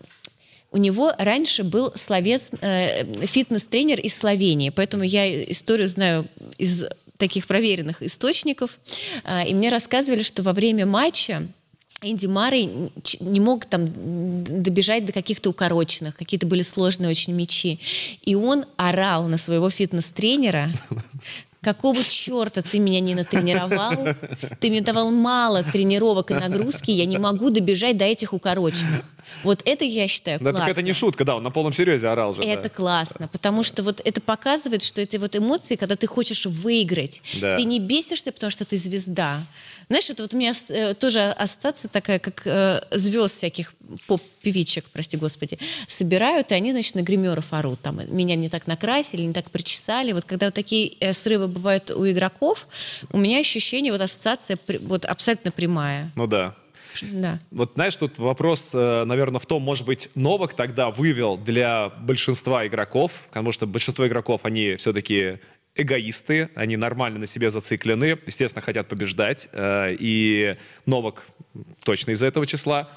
у 0.71 0.77
него 0.77 1.13
раньше 1.19 1.65
был 1.65 1.93
словес, 1.95 2.51
э, 2.61 3.27
фитнес-тренер 3.27 4.01
из 4.01 4.15
Словении, 4.15 4.71
поэтому 4.71 5.03
я 5.03 5.51
историю 5.51 5.89
знаю 5.89 6.27
из 6.59 6.85
таких 7.17 7.47
проверенных 7.47 8.03
источников. 8.03 8.79
А, 9.25 9.45
И 9.45 9.55
мне 9.55 9.71
рассказывали, 9.71 10.23
что 10.23 10.43
во 10.43 10.53
время 10.53 10.87
матча 10.87 11.47
Энди 12.01 12.27
Марой 12.27 12.71
не 13.21 13.41
мог 13.41 13.67
там 13.67 13.89
добежать 14.63 15.05
до 15.05 15.13
каких-то 15.13 15.51
укороченных, 15.51 16.17
какие-то 16.17 16.47
были 16.47 16.63
сложные 16.63 17.11
очень 17.11 17.33
мячи. 17.33 17.81
И 18.25 18.37
он 18.37 18.67
орал 18.77 19.27
на 19.27 19.37
своего 19.37 19.69
фитнес-тренера, 19.69 20.71
какого 21.61 22.03
черта 22.05 22.63
ты 22.63 22.79
меня 22.79 23.01
не 23.01 23.15
натренировал, 23.15 24.15
ты 24.61 24.71
мне 24.71 24.81
давал 24.81 25.11
мало 25.11 25.63
тренировок 25.65 26.31
и 26.31 26.35
нагрузки, 26.35 26.91
я 26.91 27.05
не 27.05 27.19
могу 27.19 27.51
добежать 27.51 27.97
до 27.97 28.05
этих 28.05 28.33
укороченных. 28.33 29.05
Вот 29.45 29.63
это 29.65 29.85
я 29.85 30.09
считаю 30.09 30.39
Да, 30.39 30.51
классно. 30.51 30.61
так 30.61 30.71
это 30.71 30.83
не 30.83 30.93
шутка, 30.93 31.25
да, 31.25 31.37
он 31.37 31.43
на 31.43 31.51
полном 31.51 31.73
серьезе 31.73 32.09
орал 32.09 32.35
же. 32.35 32.43
да. 32.43 32.49
Это 32.49 32.69
классно, 32.69 33.29
потому 33.29 33.63
что 33.63 33.83
вот 33.83 34.01
это 34.05 34.21
показывает, 34.21 34.83
что 34.83 35.01
это 35.03 35.19
вот 35.19 35.37
эмоции, 35.37 35.77
когда 35.77 35.97
ты 35.97 36.07
хочешь 36.07 36.47
выиграть. 36.47 37.21
Да. 37.41 37.57
Ты 37.57 37.65
не 37.65 37.79
бесишься, 37.79 38.33
потому 38.33 38.51
что 38.51 38.65
ты 38.65 38.77
звезда. 38.77 39.43
Знаешь, 39.89 40.11
это 40.11 40.23
вот 40.23 40.35
у 40.35 40.37
меня 40.37 40.53
э, 40.69 40.95
тоже 40.95 41.21
ассоциация 41.31 41.89
такая, 41.89 42.19
как 42.19 42.43
э, 42.45 42.83
звезд 42.91 43.37
всяких 43.37 43.73
поп-певичек, 44.07 44.85
прости 44.93 45.17
господи, 45.17 45.59
собирают, 45.87 46.53
и 46.53 46.55
они, 46.55 46.73
значит, 46.73 46.95
на 46.95 47.03
гримеров 47.03 47.53
орут. 47.53 47.81
Там, 47.81 48.01
меня 48.09 48.37
не 48.37 48.51
так 48.51 48.67
накрасили, 48.67 49.23
не 49.23 49.33
так 49.33 49.51
причесали. 49.51 50.13
Вот 50.13 50.27
когда 50.27 50.47
вот 50.47 50.55
такие 50.55 50.95
э, 51.01 51.15
срывы 51.15 51.49
бывают 51.49 51.91
у 51.91 52.09
игроков, 52.09 52.67
у 53.13 53.19
меня 53.19 53.39
ощущение, 53.39 53.91
вот 53.91 54.03
ассоциация 54.03 54.59
вот 54.81 55.05
абсолютно 55.07 55.51
прямая. 55.51 56.13
Ну 56.17 56.27
да. 56.27 56.55
Да. 57.03 57.39
Вот 57.51 57.73
знаешь, 57.75 57.95
тут 57.97 58.19
вопрос, 58.19 58.73
наверное, 58.73 59.39
в 59.39 59.47
том, 59.47 59.63
может 59.63 59.87
быть, 59.87 60.11
Новак 60.15 60.55
тогда 60.55 60.91
вывел 60.91 61.37
для 61.37 61.91
большинства 61.91 62.67
игроков, 62.67 63.13
потому 63.29 63.53
что 63.53 63.67
большинство 63.67 64.07
игроков, 64.07 64.41
они 64.45 64.75
все-таки 64.77 65.39
эгоисты, 65.79 66.51
они 66.55 66.77
нормально 66.77 67.21
на 67.21 67.27
себе 67.27 67.49
зациклены, 67.51 68.19
естественно, 68.27 68.61
хотят 68.61 68.89
побеждать, 68.89 69.49
э, 69.53 69.97
и 69.99 70.57
Новак 70.85 71.25
точно 71.85 72.11
из 72.11 72.23
этого 72.23 72.45
числа. 72.45 72.91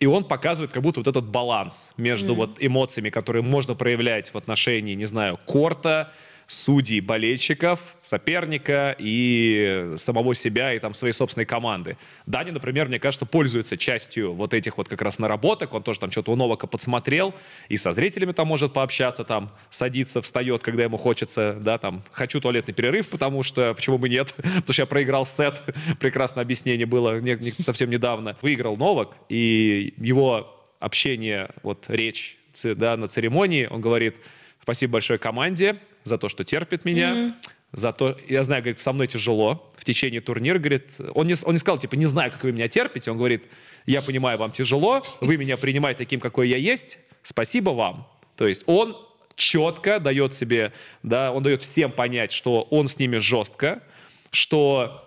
И 0.00 0.06
он 0.06 0.24
показывает 0.24 0.72
как 0.72 0.82
будто 0.82 1.00
вот 1.00 1.06
этот 1.06 1.26
баланс 1.26 1.90
между 1.96 2.34
вот 2.34 2.56
эмоциями, 2.58 3.10
которые 3.10 3.42
можно 3.42 3.74
проявлять 3.74 4.34
в 4.34 4.36
отношении, 4.36 4.94
не 4.94 5.04
знаю, 5.04 5.38
корта, 5.46 6.12
судей, 6.52 7.00
болельщиков, 7.00 7.96
соперника 8.02 8.94
и 8.98 9.94
самого 9.96 10.34
себя 10.34 10.74
и 10.74 10.78
там 10.78 10.94
своей 10.94 11.12
собственной 11.12 11.46
команды. 11.46 11.96
Дани, 12.26 12.50
например, 12.50 12.88
мне 12.88 12.98
кажется, 12.98 13.26
пользуется 13.26 13.76
частью 13.76 14.34
вот 14.34 14.54
этих 14.54 14.76
вот 14.76 14.88
как 14.88 15.00
раз 15.02 15.18
наработок. 15.18 15.74
Он 15.74 15.82
тоже 15.82 16.00
там 16.00 16.10
что-то 16.10 16.32
у 16.32 16.36
Новака 16.36 16.66
подсмотрел 16.66 17.34
и 17.68 17.76
со 17.76 17.92
зрителями 17.92 18.32
там 18.32 18.48
может 18.48 18.72
пообщаться, 18.72 19.24
там 19.24 19.50
садится, 19.70 20.20
встает, 20.20 20.62
когда 20.62 20.82
ему 20.84 20.98
хочется, 20.98 21.56
да, 21.60 21.78
там, 21.78 22.02
хочу 22.10 22.40
туалетный 22.40 22.74
перерыв, 22.74 23.08
потому 23.08 23.42
что, 23.42 23.72
почему 23.74 23.98
бы 23.98 24.08
нет, 24.08 24.34
потому 24.36 24.72
что 24.72 24.82
я 24.82 24.86
проиграл 24.86 25.26
сет, 25.26 25.62
прекрасное 26.00 26.42
объяснение 26.42 26.86
было 26.86 27.20
не- 27.20 27.36
не- 27.36 27.50
совсем 27.50 27.90
недавно. 27.90 28.36
Выиграл 28.42 28.76
Новак, 28.76 29.16
и 29.28 29.94
его 29.96 30.62
общение, 30.80 31.50
вот 31.62 31.86
речь, 31.88 32.36
да, 32.62 32.96
на 32.96 33.08
церемонии, 33.08 33.66
он 33.70 33.80
говорит, 33.80 34.16
спасибо 34.62 34.94
большое 34.94 35.18
команде 35.18 35.76
за 36.04 36.18
то, 36.18 36.28
что 36.28 36.44
терпит 36.44 36.84
меня, 36.84 37.36
за 37.72 37.92
то, 37.92 38.16
я 38.28 38.42
знаю, 38.44 38.62
говорит, 38.62 38.80
со 38.80 38.92
мной 38.92 39.06
тяжело 39.06 39.70
в 39.76 39.84
течение 39.84 40.20
турнира, 40.20 40.58
говорит, 40.58 40.90
он 41.14 41.26
не, 41.26 41.34
он 41.44 41.54
не 41.54 41.58
сказал, 41.58 41.78
типа, 41.78 41.94
не 41.96 42.06
знаю, 42.06 42.30
как 42.30 42.44
вы 42.44 42.52
меня 42.52 42.68
терпите, 42.68 43.10
он 43.10 43.16
говорит, 43.16 43.44
я 43.86 44.02
понимаю, 44.02 44.38
вам 44.38 44.52
тяжело, 44.52 45.02
вы 45.20 45.36
меня 45.36 45.56
принимаете 45.56 45.98
таким, 45.98 46.20
какой 46.20 46.48
я 46.48 46.58
есть, 46.58 46.98
спасибо 47.22 47.70
вам. 47.70 48.06
То 48.36 48.46
есть 48.46 48.62
он 48.66 48.96
четко 49.34 49.98
дает 49.98 50.34
себе, 50.34 50.72
да, 51.02 51.32
он 51.32 51.42
дает 51.42 51.62
всем 51.62 51.90
понять, 51.90 52.30
что 52.30 52.62
он 52.70 52.88
с 52.88 52.98
ними 52.98 53.16
жестко, 53.16 53.82
что 54.30 55.01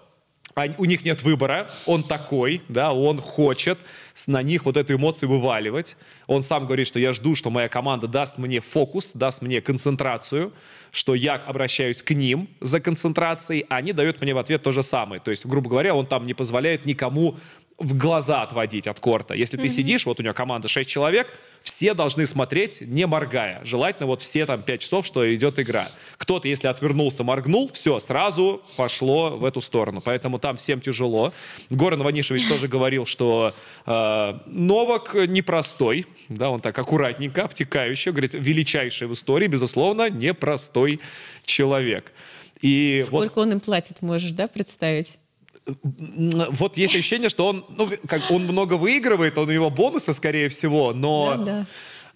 у 0.78 0.86
них 0.86 1.04
нет 1.04 1.22
выбора, 1.24 1.68
он 1.86 2.02
такой, 2.02 2.62
да, 2.70 2.94
он 2.94 3.20
хочет 3.20 3.78
на 4.26 4.42
них 4.42 4.64
вот 4.64 4.78
эту 4.78 4.94
эмоцию 4.96 5.30
вываливать. 5.30 5.98
Он 6.28 6.42
сам 6.44 6.66
говорит, 6.66 6.88
что 6.88 6.98
я 6.98 7.12
жду, 7.12 7.36
что 7.36 7.50
моя 7.50 7.68
команда 7.68 8.08
даст 8.08 8.38
мне 8.38 8.62
фокус, 8.62 9.12
даст 9.14 9.42
мне 9.42 9.60
концентрацию, 9.60 10.54
что 10.92 11.14
я 11.14 11.36
обращаюсь 11.36 12.02
к 12.02 12.12
ним 12.12 12.48
за 12.62 12.80
концентрацией, 12.80 13.66
а 13.68 13.76
они 13.76 13.92
дают 13.92 14.22
мне 14.22 14.34
в 14.34 14.38
ответ 14.38 14.64
то 14.64 14.72
же 14.72 14.82
самое. 14.82 15.20
То 15.20 15.30
есть, 15.30 15.46
грубо 15.46 15.70
говоря, 15.70 15.94
он 15.94 16.06
там 16.06 16.24
не 16.24 16.34
позволяет 16.34 16.86
никому 16.86 17.36
в 17.78 17.98
глаза 17.98 18.42
отводить 18.42 18.88
от 18.88 19.00
корта. 19.00 19.34
Если 19.34 19.60
mm-hmm. 19.60 19.64
ты 19.64 19.70
сидишь, 19.70 20.06
вот 20.06 20.20
у 20.20 20.24
него 20.24 20.34
команда 20.34 20.70
6 20.70 20.90
человек, 20.90 21.38
все 21.62 21.94
должны 21.94 22.26
смотреть, 22.26 22.80
не 22.82 23.06
моргая. 23.06 23.60
Желательно 23.66 24.08
вот 24.08 24.22
все 24.22 24.46
там 24.46 24.62
5 24.62 24.80
часов, 24.80 25.06
что 25.06 25.36
идет 25.36 25.60
игра. 25.60 25.86
Кто-то, 26.18 26.48
если 26.48 26.68
отвернулся, 26.68 27.24
моргнул, 27.24 27.70
все, 27.74 28.00
сразу 28.00 28.62
пошло 28.78 29.32
в 29.32 29.44
эту 29.44 29.60
сторону. 29.60 30.02
Поэтому 30.04 30.40
там 30.40 30.56
всем 30.56 30.80
тяжело. 30.80 31.34
Горан 31.70 32.02
Ванишевич 32.02 32.48
тоже 32.50 32.70
говорил, 32.70 33.06
что 33.06 33.54
э, 33.86 34.40
Новак 34.46 35.16
непростой, 35.28 36.06
да, 36.30 36.52
он 36.52 36.62
так 36.62 36.78
аккуратненько, 36.80 37.44
обтекающе, 37.44 38.12
говорит, 38.12 38.36
величайший 38.36 39.08
в 39.08 39.14
истории, 39.14 39.48
безусловно, 39.48 40.10
непростой 40.10 41.02
человек. 41.44 42.14
И 42.62 43.02
Сколько 43.06 43.36
вот... 43.36 43.48
он 43.48 43.52
им 43.54 43.60
платит, 43.60 44.02
можешь, 44.02 44.32
да, 44.32 44.48
представить? 44.48 45.18
Вот 45.66 46.78
есть 46.78 46.94
ощущение, 46.96 47.30
что 47.30 47.48
он, 47.48 47.66
ну, 47.70 47.90
как 48.08 48.30
он 48.30 48.44
много 48.44 48.76
выигрывает, 48.76 49.38
он 49.38 49.50
у 49.50 49.52
него 49.52 49.70
бонусы, 49.70 50.14
скорее 50.14 50.50
всего, 50.50 50.94
но... 50.94 51.36
Да, 51.38 51.44
да. 51.46 51.66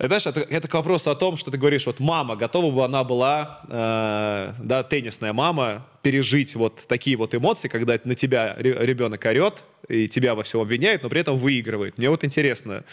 Знаешь, 0.01 0.25
это, 0.25 0.39
это 0.39 0.69
к 0.69 0.73
вопросу 0.75 1.11
о 1.11 1.15
том, 1.15 1.35
что 1.35 1.51
ты 1.51 1.57
говоришь, 1.57 1.85
вот 1.85 1.99
мама, 1.99 2.37
готова 2.37 2.71
бы 2.71 2.85
она 2.85 3.03
была, 3.03 3.59
э, 3.67 4.53
да, 4.63 4.83
теннисная 4.83 5.33
мама, 5.33 5.85
пережить 6.01 6.55
вот 6.55 6.87
такие 6.87 7.17
вот 7.17 7.35
эмоции, 7.35 7.67
когда 7.67 7.99
на 8.05 8.15
тебя 8.15 8.55
ребенок 8.57 9.25
орет, 9.25 9.65
и 9.89 10.07
тебя 10.07 10.35
во 10.35 10.43
всем 10.43 10.61
обвиняет, 10.61 11.03
но 11.03 11.09
при 11.09 11.21
этом 11.21 11.37
выигрывает. 11.37 11.97
Мне 11.97 12.09
вот 12.09 12.23
интересно, 12.23 12.83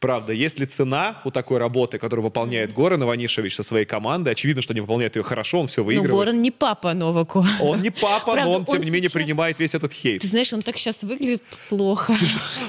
правда, 0.00 0.32
есть 0.32 0.58
ли 0.58 0.66
цена 0.66 1.20
у 1.24 1.30
такой 1.30 1.58
работы, 1.58 1.98
которую 1.98 2.24
выполняет 2.24 2.72
Горан 2.72 3.02
Иванишевич 3.02 3.56
со 3.56 3.62
своей 3.62 3.84
командой? 3.84 4.30
Очевидно, 4.30 4.62
что 4.62 4.72
не 4.74 4.80
выполняет 4.80 5.16
ее 5.16 5.22
хорошо, 5.22 5.60
он 5.60 5.66
все 5.66 5.80
ну, 5.80 5.86
выигрывает. 5.86 6.12
Но 6.12 6.18
Горан 6.18 6.42
не 6.42 6.50
папа 6.50 6.94
Новаку. 6.94 7.44
Он 7.60 7.82
не 7.82 7.90
папа, 7.90 8.32
правда, 8.32 8.44
но 8.44 8.52
он, 8.58 8.64
тем 8.64 8.76
он 8.76 8.80
не 8.82 8.90
менее, 8.90 9.10
принимает 9.10 9.58
весь 9.58 9.74
этот 9.74 9.92
хейт. 9.92 10.22
Ты 10.22 10.28
знаешь, 10.28 10.52
он 10.52 10.62
так 10.62 10.78
сейчас 10.78 11.02
выглядит 11.02 11.42
плохо. 11.68 12.14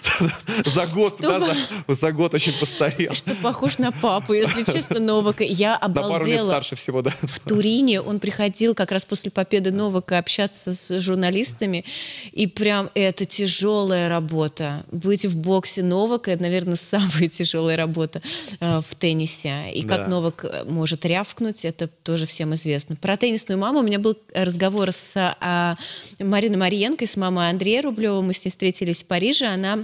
За 0.65 0.87
год, 0.87 1.15
да, 1.19 1.55
за 1.87 2.11
год 2.11 2.33
очень 2.33 2.53
постарел. 2.53 3.13
Что 3.13 3.35
похож 3.35 3.77
на 3.77 3.91
папу, 3.91 4.33
если 4.33 4.63
честно, 4.71 4.99
Новака. 4.99 5.43
Я 5.43 5.75
обалдела. 5.75 6.13
На 6.13 6.19
пару 6.19 6.25
лет 6.25 6.41
старше 6.41 6.75
всего, 6.75 7.01
да. 7.01 7.13
В 7.21 7.39
Турине 7.39 8.01
он 8.01 8.19
приходил 8.19 8.73
как 8.73 8.91
раз 8.91 9.05
после 9.05 9.31
победы 9.31 9.71
Новака 9.71 10.17
общаться 10.17 10.73
с 10.73 11.01
журналистами, 11.01 11.85
и 12.31 12.47
прям 12.47 12.89
это 12.95 13.25
тяжелая 13.67 14.07
работа. 14.07 14.85
Быть 14.91 15.25
в 15.25 15.35
боксе 15.35 15.83
Новака, 15.83 16.31
это, 16.31 16.43
наверное, 16.43 16.75
самая 16.77 17.27
тяжелая 17.27 17.75
работа 17.75 18.21
э, 18.59 18.81
в 18.81 18.95
теннисе. 18.95 19.71
И 19.73 19.83
да. 19.83 19.97
как 19.97 20.07
Новак 20.07 20.45
э, 20.45 20.63
может 20.63 21.05
рявкнуть, 21.05 21.65
это 21.65 21.87
тоже 21.87 22.25
всем 22.25 22.55
известно. 22.55 22.95
Про 22.95 23.17
теннисную 23.17 23.59
маму 23.59 23.79
у 23.79 23.83
меня 23.83 23.99
был 23.99 24.17
разговор 24.33 24.93
с 24.93 25.11
а, 25.15 25.75
Мариной 26.19 26.57
Мариенко, 26.57 27.05
с 27.05 27.17
мамой 27.17 27.49
Андрея 27.49 27.81
Рублева. 27.81 28.21
Мы 28.21 28.33
с 28.33 28.45
ней 28.45 28.51
встретились 28.51 29.03
в 29.03 29.05
Париже. 29.05 29.47
Она 29.47 29.79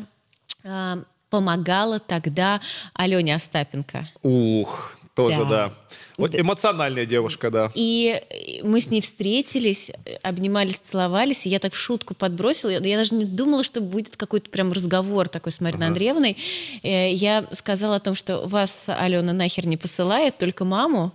а, 0.64 1.00
помогала 1.30 2.00
тогда 2.00 2.62
Алене 2.94 3.36
Остапенко. 3.36 4.08
Ух, 4.22 4.98
тоже, 5.14 5.40
да. 5.40 5.46
да. 5.46 5.74
Вот 6.18 6.36
эмоциональная 6.36 7.06
девушка, 7.06 7.52
да. 7.52 7.72
И 7.76 8.22
мы 8.64 8.82
с 8.82 8.90
ней 8.90 9.02
встретились, 9.02 9.92
обнимались, 10.24 10.78
целовались, 10.78 11.46
и 11.46 11.50
я 11.50 11.60
так 11.60 11.74
в 11.74 11.78
шутку 11.78 12.16
подбросила. 12.16 12.72
Я 12.72 12.98
даже 12.98 13.14
не 13.14 13.26
думала, 13.26 13.64
что 13.64 13.82
будет 13.82 14.16
какой-то 14.16 14.50
прям 14.50 14.72
разговор 14.72 15.28
такой 15.28 15.52
с 15.52 15.62
Мариной 15.62 15.86
ага. 15.86 15.88
Андреевной. 15.88 16.38
Э, 16.82 17.12
я 17.12 17.46
сказала 17.52 17.98
о 17.98 18.00
том, 18.00 18.16
что 18.16 18.48
вас 18.48 18.86
Алена 18.88 19.34
нахер 19.34 19.68
не 19.68 19.78
посылает, 19.78 20.38
только 20.38 20.66
маму. 20.66 21.12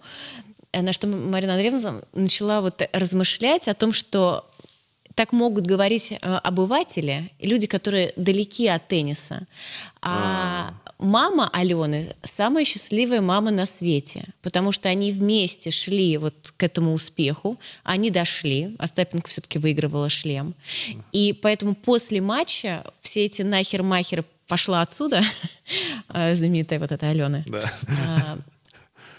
Э, 0.72 0.82
на 0.82 0.92
что 0.92 1.06
Марина 1.08 1.54
Андреевна 1.54 2.00
начала 2.12 2.60
вот 2.60 2.82
размышлять 2.92 3.66
о 3.68 3.74
том, 3.74 3.92
что 3.92 4.44
так 5.14 5.32
могут 5.32 5.66
говорить 5.66 6.12
э, 6.12 6.16
обыватели, 6.22 7.32
люди, 7.40 7.66
которые 7.66 8.12
далеки 8.14 8.68
от 8.68 8.86
тенниса. 8.86 9.48
А, 10.00 10.72
а 10.84 10.87
мама 10.98 11.48
Алены 11.52 12.16
самая 12.22 12.64
счастливая 12.64 13.20
мама 13.20 13.50
на 13.50 13.66
свете, 13.66 14.24
потому 14.42 14.72
что 14.72 14.88
они 14.88 15.12
вместе 15.12 15.70
шли 15.70 16.16
вот 16.18 16.52
к 16.56 16.62
этому 16.62 16.92
успеху, 16.92 17.58
они 17.84 18.10
дошли, 18.10 18.74
Остапенко 18.78 19.28
все-таки 19.28 19.58
выигрывала 19.58 20.08
шлем. 20.08 20.54
И 21.12 21.32
поэтому 21.32 21.74
после 21.74 22.20
матча 22.20 22.84
все 23.00 23.24
эти 23.24 23.42
нахер-махер 23.42 24.24
пошла 24.48 24.82
отсюда, 24.82 25.22
э, 26.08 26.34
знаменитая 26.34 26.80
вот 26.80 26.90
эта 26.92 27.08
Алена, 27.08 27.44
да. 27.46 27.72
А, 28.06 28.38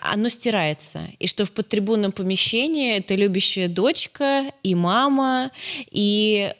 оно 0.01 0.29
стирается. 0.29 1.09
И 1.19 1.27
что 1.27 1.45
в 1.45 1.51
подтрибунном 1.51 2.11
помещении 2.11 2.97
это 2.97 3.15
любящая 3.15 3.67
дочка 3.67 4.51
и 4.63 4.75
мама, 4.75 5.51
и 5.91 6.53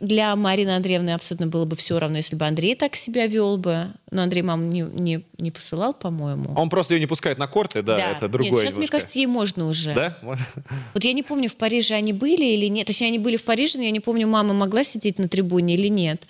для 0.00 0.34
Марины 0.36 0.70
Андреевны 0.70 1.10
абсолютно 1.10 1.46
было 1.46 1.64
бы 1.64 1.76
все 1.76 1.98
равно, 1.98 2.16
если 2.16 2.36
бы 2.36 2.46
Андрей 2.46 2.74
так 2.74 2.96
себя 2.96 3.26
вел 3.26 3.56
бы. 3.56 3.88
Но 4.10 4.22
Андрей 4.22 4.42
маму 4.42 4.64
не, 4.64 4.80
не, 4.80 5.24
не 5.38 5.50
посылал, 5.50 5.92
по-моему. 5.92 6.54
Он 6.56 6.70
просто 6.70 6.94
ее 6.94 7.00
не 7.00 7.06
пускает 7.06 7.36
на 7.36 7.48
корты, 7.48 7.82
да, 7.82 7.96
да. 7.96 8.10
это 8.12 8.28
другое. 8.28 8.52
Нет, 8.52 8.60
сейчас, 8.60 8.74
немножко. 8.74 8.78
мне 8.78 8.88
кажется, 8.88 9.18
ей 9.18 9.26
можно 9.26 9.68
уже. 9.68 9.92
Да? 9.92 10.18
Вот 10.22 11.02
я 11.02 11.12
не 11.12 11.22
помню, 11.22 11.48
в 11.48 11.56
Париже 11.56 11.94
они 11.94 12.12
были 12.12 12.44
или 12.44 12.66
нет. 12.66 12.86
Точнее, 12.86 13.08
они 13.08 13.18
были 13.18 13.36
в 13.36 13.44
Париже, 13.44 13.78
но 13.78 13.84
я 13.84 13.90
не 13.90 14.00
помню, 14.00 14.28
мама 14.28 14.54
могла 14.54 14.84
сидеть 14.84 15.18
на 15.18 15.28
трибуне 15.28 15.74
или 15.74 15.88
нет. 15.88 16.22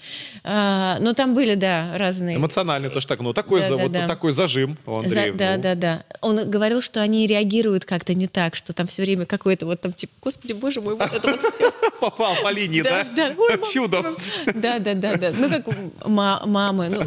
А, 0.43 0.99
но 1.01 1.13
там 1.13 1.35
были, 1.35 1.55
да, 1.55 1.97
разные. 1.99 2.37
Эмоционально 2.37 2.91
тоже 2.91 3.07
так. 3.07 3.21
Ну, 3.21 3.33
такой, 3.35 3.61
да, 3.61 3.69
за, 3.69 3.77
да, 3.77 3.83
вот, 3.83 3.93
да. 3.93 4.07
такой 4.07 4.33
зажим 4.33 4.79
у 4.87 4.97
Андрея. 4.97 5.33
За, 5.33 5.39
да, 5.39 5.57
да, 5.59 5.75
да. 5.75 6.05
Он 6.23 6.49
говорил, 6.51 6.81
что 6.81 7.03
они 7.03 7.27
реагируют 7.27 7.85
как-то 7.85 8.15
не 8.15 8.27
так, 8.27 8.57
что 8.57 8.73
там 8.73 8.87
все 8.87 9.03
время 9.03 9.27
какое-то 9.27 9.67
вот 9.67 9.81
там, 9.81 9.93
типа, 9.93 10.13
господи, 10.23 10.55
боже 10.55 10.81
мой, 10.81 10.95
вот 10.97 11.13
это 11.13 11.29
вот 11.29 11.43
все. 11.43 11.71
Попал 12.01 12.35
по 12.43 12.51
линии, 12.51 12.83
да? 12.83 13.07
Да, 13.15 13.35
Чудом. 13.73 14.17
Да, 14.55 14.79
да, 14.79 14.95
да, 14.95 15.17
да. 15.17 15.33
Ну, 15.37 15.49
как 15.49 15.67
мамы. 16.07 16.89
Ну, 16.89 17.05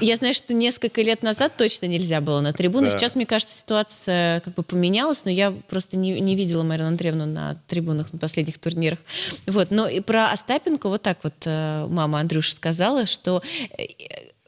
я 0.00 0.16
знаю, 0.16 0.34
что 0.34 0.54
несколько 0.54 1.02
лет 1.02 1.22
назад 1.22 1.56
точно 1.56 1.86
нельзя 1.86 2.20
было 2.20 2.40
на 2.40 2.52
трибуну. 2.52 2.90
Да. 2.90 2.98
Сейчас, 2.98 3.14
мне 3.14 3.26
кажется, 3.26 3.56
ситуация 3.56 4.40
как 4.40 4.54
бы 4.54 4.62
поменялась, 4.62 5.24
но 5.24 5.30
я 5.30 5.52
просто 5.68 5.96
не, 5.96 6.20
не 6.20 6.34
видела 6.34 6.62
Марину 6.62 6.88
Андреевну 6.88 7.26
на 7.26 7.56
трибунах 7.66 8.12
на 8.12 8.18
последних 8.18 8.58
турнирах. 8.58 8.98
Вот. 9.46 9.70
Но 9.70 9.88
и 9.88 10.00
про 10.00 10.30
Остапенко 10.30 10.88
вот 10.88 11.02
так 11.02 11.18
вот 11.22 11.34
э, 11.44 11.86
мама 11.88 12.20
Андрюша 12.20 12.52
сказала, 12.52 13.06
что 13.06 13.42
э, 13.78 13.84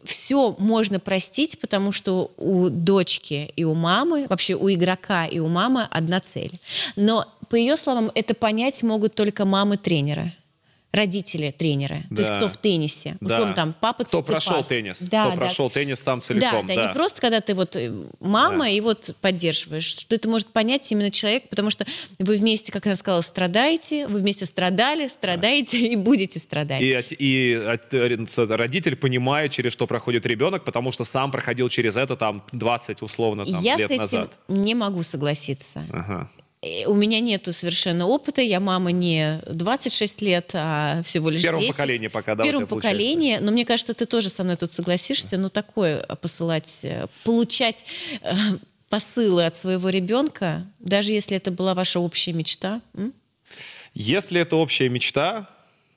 все 0.05 0.55
можно 0.59 1.01
простить, 1.01 1.59
потому 1.59 1.93
что 1.93 2.33
у 2.37 2.69
дочки 2.69 3.53
и 3.57 3.65
у 3.65 3.75
мамы, 3.75 4.27
вообще 4.29 4.55
у 4.55 4.71
игрока 4.73 5.27
и 5.27 5.39
у 5.39 5.49
мамы 5.49 5.87
одна 5.91 6.21
цель. 6.21 6.53
Но, 6.97 7.27
по 7.49 7.57
ее 7.57 7.77
словам, 7.77 8.11
это 8.15 8.35
понять 8.35 8.83
могут 8.83 9.15
только 9.15 9.45
мамы 9.45 9.77
тренера 9.77 10.33
родители 10.93 11.51
тренера, 11.51 11.99
да. 12.09 12.17
то 12.17 12.23
есть 12.23 12.35
кто 12.35 12.49
в 12.49 12.57
теннисе, 12.57 13.17
условно 13.21 13.49
да. 13.49 13.55
там 13.55 13.75
папа 13.79 14.05
Кто 14.05 14.23
прошел 14.23 14.65
теннис, 14.65 15.03
да, 15.03 15.27
кто 15.27 15.33
да. 15.33 15.37
прошел 15.37 15.71
теннис 15.71 16.01
сам 16.01 16.23
целиком. 16.23 16.67
Да, 16.67 16.75
да, 16.75 16.83
да, 16.83 16.89
не 16.89 16.95
просто 16.95 17.21
когда 17.21 17.41
ты 17.43 17.55
вот 17.55 17.77
э, 17.77 17.93
мама 18.21 18.61
да. 18.61 18.69
и 18.69 18.81
вот 18.81 19.15
поддерживаешь, 19.21 19.85
что 19.85 20.15
это 20.15 20.29
может 20.29 20.49
понять 20.49 20.91
именно 20.91 21.11
человек, 21.11 21.49
потому 21.51 21.69
что 21.69 21.87
вы 22.19 22.39
вместе, 22.39 22.73
как 22.73 22.87
она 22.87 22.97
сказала, 22.97 23.21
страдаете, 23.21 24.07
вы 24.07 24.21
вместе 24.21 24.47
страдали, 24.47 25.09
страдаете 25.09 25.79
да. 25.79 25.87
и 25.87 25.97
будете 25.97 26.39
страдать. 26.39 26.81
И, 26.81 26.97
и 27.19 27.79
родитель 28.49 28.97
понимает, 28.97 29.53
через 29.53 29.75
что 29.75 29.87
проходит 29.87 30.25
ребенок, 30.25 30.65
потому 30.65 30.91
что 30.91 31.05
сам 31.05 31.31
проходил 31.31 31.69
через 31.69 31.97
это 31.97 32.17
там 32.17 32.43
20 32.53 33.03
условно 33.03 33.45
там, 33.45 33.63
Я 33.63 33.77
лет 33.77 33.89
с 33.89 33.91
этим 33.91 34.01
назад. 34.01 34.33
не 34.49 34.75
могу 34.75 35.03
согласиться. 35.03 35.85
Ага. 35.93 36.31
У 36.87 36.95
меня 36.95 37.21
нету 37.21 37.53
совершенно 37.53 38.07
опыта, 38.07 38.43
я 38.43 38.59
мама 38.59 38.91
не 38.91 39.41
26 39.47 40.23
лет, 40.23 40.51
а 40.55 41.03
всего 41.05 41.31
лишь 41.31 41.41
В 41.41 41.45
первом 41.45 41.61
10. 41.61 41.73
поколении 41.73 42.09
пока, 42.09 42.35
да? 42.35 42.43
В 42.43 42.47
первом 42.47 42.67
поколении, 42.67 43.39
но 43.41 43.53
мне 43.53 43.65
кажется, 43.65 43.95
ты 43.95 44.07
тоже 44.07 44.29
со 44.29 44.43
мной 44.43 44.57
тут 44.57 44.73
согласишься, 44.73 45.37
ну 45.37 45.51
такое 45.51 46.01
посылать, 46.21 46.81
э, 46.83 47.07
получать 47.23 47.85
э, 48.23 48.35
посылы 48.89 49.47
от 49.47 49.55
своего 49.55 49.89
ребенка, 49.89 50.67
даже 50.81 51.13
если 51.13 51.37
это 51.37 51.53
была 51.53 51.75
ваша 51.75 52.01
общая 52.01 52.33
мечта. 52.33 52.81
М? 52.95 53.13
Если 53.95 54.41
это 54.41 54.57
общая 54.57 54.89
мечта, 54.89 55.49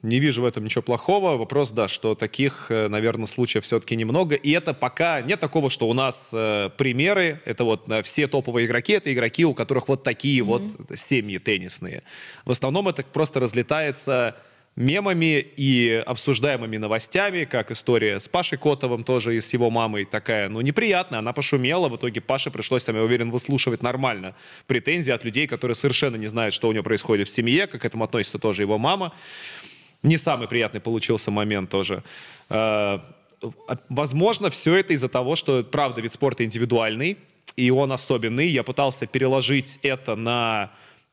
не 0.03 0.19
вижу 0.19 0.41
в 0.41 0.45
этом 0.45 0.63
ничего 0.63 0.81
плохого. 0.81 1.37
Вопрос, 1.37 1.71
да, 1.71 1.87
что 1.87 2.15
таких, 2.15 2.67
э, 2.69 2.87
наверное, 2.87 3.27
случаев 3.27 3.63
все-таки 3.63 3.95
немного. 3.95 4.35
И 4.35 4.51
это 4.51 4.73
пока 4.73 5.21
нет 5.21 5.39
такого, 5.39 5.69
что 5.69 5.87
у 5.87 5.93
нас 5.93 6.29
э, 6.33 6.69
примеры, 6.77 7.41
это 7.45 7.63
вот 7.63 7.87
э, 7.89 8.01
все 8.01 8.27
топовые 8.27 8.65
игроки, 8.65 8.93
это 8.93 9.13
игроки, 9.13 9.45
у 9.45 9.53
которых 9.53 9.87
вот 9.87 10.03
такие 10.03 10.41
mm-hmm. 10.41 10.87
вот 10.89 10.99
семьи 10.99 11.37
теннисные. 11.37 12.03
В 12.45 12.51
основном 12.51 12.87
это 12.87 13.03
просто 13.03 13.39
разлетается 13.39 14.35
мемами 14.75 15.45
и 15.57 16.01
обсуждаемыми 16.05 16.77
новостями, 16.77 17.43
как 17.43 17.71
история 17.71 18.19
с 18.19 18.27
Пашей 18.27 18.57
Котовым 18.57 19.03
тоже 19.03 19.35
и 19.35 19.41
с 19.41 19.51
его 19.51 19.69
мамой 19.69 20.05
такая, 20.05 20.47
ну, 20.47 20.61
неприятная. 20.61 21.19
Она 21.19 21.33
пошумела, 21.33 21.89
в 21.89 21.95
итоге 21.97 22.21
Паше 22.21 22.51
пришлось, 22.51 22.85
там, 22.85 22.95
я 22.95 23.03
уверен, 23.03 23.31
выслушивать 23.31 23.83
нормально 23.83 24.33
претензии 24.67 25.11
от 25.11 25.25
людей, 25.25 25.45
которые 25.45 25.75
совершенно 25.75 26.15
не 26.15 26.27
знают, 26.27 26.53
что 26.53 26.69
у 26.69 26.71
него 26.71 26.83
происходит 26.83 27.27
в 27.27 27.31
семье, 27.31 27.67
как 27.67 27.81
к 27.81 27.85
этому 27.85 28.05
относится 28.05 28.39
тоже 28.39 28.61
его 28.61 28.77
мама. 28.77 29.13
Не 30.03 30.17
самый 30.17 30.47
приятный 30.47 30.81
получился 30.81 31.31
момент 31.31 31.69
тоже. 31.69 32.03
А, 32.49 33.03
возможно, 33.89 34.49
все 34.49 34.75
это 34.75 34.93
из-за 34.93 35.09
того, 35.09 35.35
что, 35.35 35.63
правда, 35.63 36.01
вид 36.01 36.13
спорта 36.13 36.43
индивидуальный, 36.43 37.17
и 37.55 37.69
он 37.69 37.91
особенный. 37.91 38.47
Я 38.47 38.63
пытался 38.63 39.05
переложить 39.07 39.79
это 39.83 40.15
на 40.15 40.71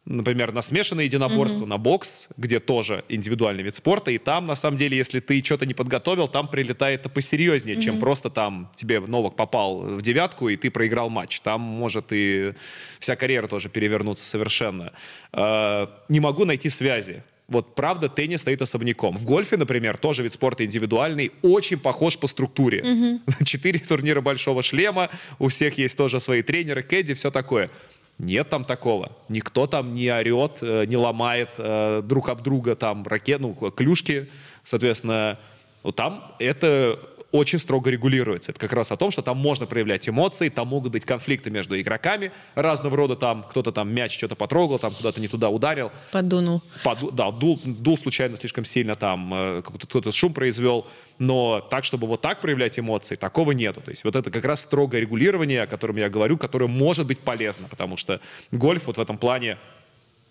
например, 0.09 0.53
на 0.53 0.63
смешанное 0.63 1.05
единоборство, 1.05 1.65
mm-hmm. 1.65 1.69
на 1.69 1.77
бокс, 1.77 2.29
где 2.39 2.61
тоже 2.61 3.05
индивидуальный 3.11 3.63
вид 3.63 3.75
спорта, 3.75 4.11
и 4.11 4.17
там, 4.17 4.47
на 4.47 4.57
самом 4.57 4.79
деле, 4.79 4.97
если 4.97 5.21
ты 5.21 5.45
что-то 5.45 5.67
не 5.67 5.75
подготовил, 5.75 6.29
там 6.29 6.49
прилетает 6.49 7.01
это 7.01 7.11
посерьезнее, 7.11 7.77
mm-hmm. 7.77 7.83
чем 7.83 8.01
просто 8.01 8.31
там 8.31 8.71
тебе 8.75 9.01
Новак 9.01 9.37
попал 9.37 9.81
в 9.81 10.01
девятку, 10.01 10.49
и 10.49 10.57
ты 10.57 10.71
проиграл 10.71 11.11
матч. 11.11 11.41
Там 11.41 11.61
может 11.61 12.07
и 12.11 12.55
вся 12.99 13.17
карьера 13.17 13.49
тоже 13.49 13.69
перевернуться 13.69 14.25
совершенно. 14.25 14.93
Э, 15.33 15.87
не 16.09 16.21
могу 16.21 16.47
найти 16.47 16.71
связи 16.71 17.23
вот 17.49 17.75
правда 17.75 18.09
теннис 18.09 18.43
стоит 18.43 18.61
особняком. 18.61 19.17
В 19.17 19.25
гольфе, 19.25 19.57
например, 19.57 19.97
тоже 19.97 20.23
вид 20.23 20.35
спорта 20.35 20.65
индивидуальный, 20.65 21.33
очень 21.43 21.79
похож 21.79 22.19
по 22.19 22.27
структуре. 22.27 22.85
Четыре 23.45 23.79
турнира 23.79 24.21
большого 24.21 24.63
шлема, 24.63 25.09
у 25.39 25.49
всех 25.49 25.79
есть 25.79 25.97
тоже 25.97 26.21
свои 26.21 26.43
тренеры, 26.43 26.83
кэдди, 26.83 27.15
все 27.15 27.31
такое. 27.31 27.71
Нет 28.19 28.49
там 28.51 28.65
такого. 28.65 29.13
Никто 29.29 29.67
там 29.67 29.95
не 29.95 30.13
орет, 30.13 30.59
э, 30.61 30.85
не 30.87 30.97
ломает 30.97 31.51
э, 31.57 32.03
друг 32.05 32.29
об 32.29 32.43
друга 32.43 32.75
там 32.75 33.05
ракет, 33.05 33.41
ну, 33.41 33.55
клюшки. 33.55 34.29
Соответственно, 34.65 35.39
вот 35.85 35.95
там 35.97 36.35
это 36.41 36.99
очень 37.31 37.59
строго 37.59 37.91
регулируется. 37.91 38.53
Это 38.53 38.61
как 38.61 38.73
раз 38.73 38.91
о 38.91 38.97
том, 38.97 39.11
что 39.11 39.21
там 39.23 39.37
можно 39.37 39.67
проявлять 39.67 40.09
эмоции, 40.09 40.49
там 40.49 40.69
могут 40.69 40.93
быть 40.93 41.05
конфликты 41.05 41.51
между 41.51 41.79
игроками 41.79 42.33
разного 42.55 42.97
рода, 42.97 43.17
там 43.17 43.45
кто-то 43.49 43.71
там 43.71 43.93
мяч 43.93 44.17
что-то 44.17 44.35
потрогал, 44.35 44.79
там 44.79 44.93
куда-то 44.93 45.21
не 45.21 45.29
туда 45.29 45.51
ударил. 45.51 45.93
Подунул. 46.11 46.63
Поду, 46.83 47.11
да, 47.11 47.31
дул, 47.31 47.61
дул 47.65 47.99
случайно 47.99 48.37
слишком 48.37 48.65
сильно, 48.65 48.95
там 48.95 49.31
э, 49.35 49.63
кто-то 49.63 50.11
шум 50.11 50.33
произвел, 50.33 50.87
но 51.19 51.61
так, 51.61 51.85
чтобы 51.85 52.07
вот 52.07 52.23
так 52.23 52.41
проявлять 52.41 52.79
эмоции, 52.79 53.15
такого 53.15 53.53
нету. 53.53 53.83
То 53.83 53.91
есть 53.91 54.05
вот 54.05 54.17
это 54.17 54.31
как 54.31 54.45
раз 54.45 54.63
строгое 54.63 55.01
регулирование, 55.03 55.63
о 55.63 55.67
котором 55.67 55.97
я 55.97 56.09
говорю, 56.09 56.39
которое 56.39 56.67
может 56.67 57.07
быть 57.07 57.21
полезно, 57.21 57.69
потому 57.69 57.99
что 57.99 58.21
гольф 58.53 58.87
вот 58.87 58.97
в 58.97 59.01
этом 59.01 59.19
плане, 59.19 59.59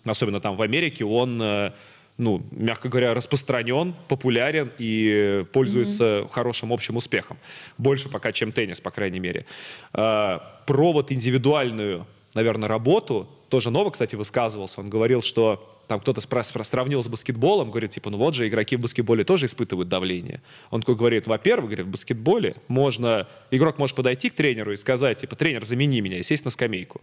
особенно 0.04 0.40
там 0.40 0.56
в 0.56 0.62
Америке, 0.62 1.04
он 1.04 1.40
э, 1.40 1.72
ну, 2.18 2.42
мягко 2.50 2.88
говоря, 2.88 3.14
распространен, 3.14 3.94
популярен 4.08 4.72
и 4.78 5.44
пользуется 5.52 6.04
mm-hmm. 6.04 6.32
хорошим 6.32 6.72
общим 6.72 6.96
успехом. 6.96 7.38
Больше 7.78 8.08
пока, 8.08 8.32
чем 8.32 8.50
теннис, 8.50 8.80
по 8.80 8.90
крайней 8.90 9.20
мере. 9.20 9.46
А, 9.92 10.60
про 10.66 10.92
вот 10.92 11.12
индивидуальную, 11.12 12.06
наверное, 12.34 12.68
работу 12.68 13.28
тоже 13.48 13.70
Новый, 13.70 13.92
кстати, 13.92 14.16
высказывался. 14.16 14.80
Он 14.80 14.90
говорил, 14.90 15.22
что 15.22 15.78
там 15.86 16.00
кто-то 16.00 16.20
сравнил 16.20 17.02
с 17.02 17.08
баскетболом, 17.08 17.70
говорит, 17.70 17.92
типа, 17.92 18.10
ну 18.10 18.18
вот 18.18 18.34
же 18.34 18.46
игроки 18.46 18.76
в 18.76 18.80
баскетболе 18.80 19.24
тоже 19.24 19.46
испытывают 19.46 19.88
давление. 19.88 20.42
Он 20.70 20.80
такой 20.80 20.96
говорит, 20.96 21.26
во-первых, 21.26 21.70
говорит, 21.70 21.86
в 21.86 21.90
баскетболе 21.90 22.56
можно, 22.66 23.26
игрок 23.50 23.78
может 23.78 23.96
подойти 23.96 24.28
к 24.28 24.34
тренеру 24.34 24.72
и 24.72 24.76
сказать, 24.76 25.20
типа, 25.20 25.36
тренер, 25.36 25.64
замени 25.64 26.00
меня 26.00 26.18
и 26.18 26.22
сесть 26.22 26.44
на 26.44 26.50
скамейку. 26.50 27.00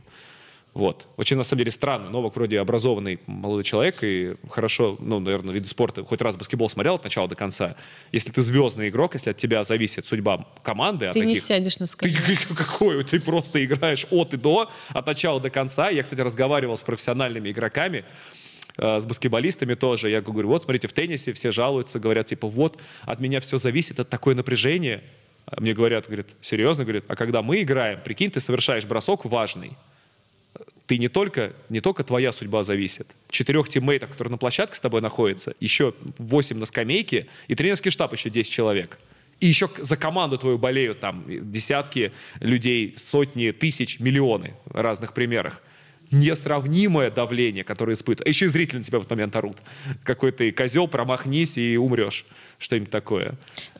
Вот. 0.75 1.07
Очень, 1.15 1.37
на 1.37 1.45
самом 1.45 1.59
деле, 1.59 1.71
странно. 1.71 2.09
Новак 2.09 2.35
вроде 2.35 2.59
образованный 2.59 3.21
молодой 3.27 3.63
человек 3.63 3.95
и 4.01 4.33
хорошо, 4.49 4.97
ну, 4.99 5.21
наверное, 5.21 5.53
виды 5.53 5.67
спорта, 5.67 6.03
хоть 6.03 6.21
раз 6.21 6.35
баскетбол 6.35 6.69
смотрел 6.69 6.95
от 6.95 7.03
начала 7.05 7.29
до 7.29 7.35
конца. 7.35 7.77
Если 8.11 8.29
ты 8.29 8.41
звездный 8.41 8.89
игрок, 8.89 9.13
если 9.13 9.29
от 9.29 9.37
тебя 9.37 9.63
зависит 9.63 10.05
судьба 10.05 10.45
команды... 10.63 11.05
А 11.05 11.13
ты 11.13 11.21
таких, 11.21 11.35
не 11.35 11.39
сядешь 11.39 11.79
на 11.79 11.85
скамейку. 11.85 12.21
Ты 12.49 12.55
какой? 12.55 13.01
Ты 13.05 13.21
просто 13.21 13.63
играешь 13.63 14.05
от 14.11 14.33
и 14.33 14.37
до, 14.37 14.69
от 14.89 15.05
начала 15.05 15.39
до 15.39 15.49
конца. 15.49 15.89
Я, 15.89 16.03
кстати, 16.03 16.19
разговаривал 16.19 16.75
с 16.75 16.81
профессиональными 16.81 17.51
игроками, 17.51 18.03
э, 18.77 18.99
с 18.99 19.05
баскетболистами 19.05 19.75
тоже. 19.75 20.09
Я 20.09 20.21
говорю, 20.21 20.49
вот, 20.49 20.63
смотрите, 20.63 20.89
в 20.89 20.93
теннисе 20.93 21.31
все 21.31 21.51
жалуются, 21.51 21.99
говорят, 21.99 22.25
типа, 22.25 22.49
вот, 22.49 22.81
от 23.03 23.21
меня 23.21 23.39
все 23.39 23.57
зависит, 23.59 24.01
от 24.01 24.09
такое 24.09 24.35
напряжение. 24.35 25.01
А 25.45 25.61
мне 25.61 25.73
говорят, 25.73 26.07
говорят, 26.07 26.27
серьезно, 26.41 26.83
говорят, 26.83 27.05
а 27.07 27.15
когда 27.15 27.41
мы 27.41 27.61
играем, 27.61 28.01
прикинь, 28.03 28.29
ты 28.29 28.41
совершаешь 28.41 28.83
бросок 28.83 29.23
важный 29.23 29.77
ты 30.87 30.97
не 30.97 31.07
только, 31.07 31.53
не 31.69 31.81
только 31.81 32.03
твоя 32.03 32.31
судьба 32.31 32.63
зависит. 32.63 33.07
Четырех 33.29 33.69
тиммейтов, 33.69 34.11
которые 34.11 34.33
на 34.33 34.37
площадке 34.37 34.77
с 34.77 34.79
тобой 34.79 35.01
находятся, 35.01 35.55
еще 35.59 35.93
восемь 36.17 36.57
на 36.57 36.65
скамейке, 36.65 37.27
и 37.47 37.55
тренерский 37.55 37.91
штаб 37.91 38.13
еще 38.13 38.29
10 38.29 38.51
человек. 38.51 38.99
И 39.39 39.47
еще 39.47 39.69
за 39.77 39.97
команду 39.97 40.37
твою 40.37 40.57
болеют 40.57 40.99
там 40.99 41.25
десятки 41.27 42.13
людей, 42.39 42.93
сотни, 42.97 43.51
тысяч, 43.51 43.99
миллионы 43.99 44.53
в 44.65 44.79
разных 44.79 45.13
примерах. 45.13 45.61
Несравнимое 46.11 47.09
давление, 47.09 47.63
которое 47.63 47.93
испытывают. 47.93 48.27
А 48.27 48.29
еще 48.29 48.45
и 48.45 48.47
зрители 48.47 48.77
на 48.77 48.83
тебя 48.83 48.99
в 48.99 49.01
этот 49.01 49.11
момент 49.11 49.35
орут. 49.35 49.57
Какой 50.03 50.31
ты 50.31 50.51
козел, 50.51 50.87
промахнись 50.87 51.57
и 51.57 51.77
умрешь. 51.77 52.25
Что-нибудь 52.59 52.91
такое. 52.91 53.33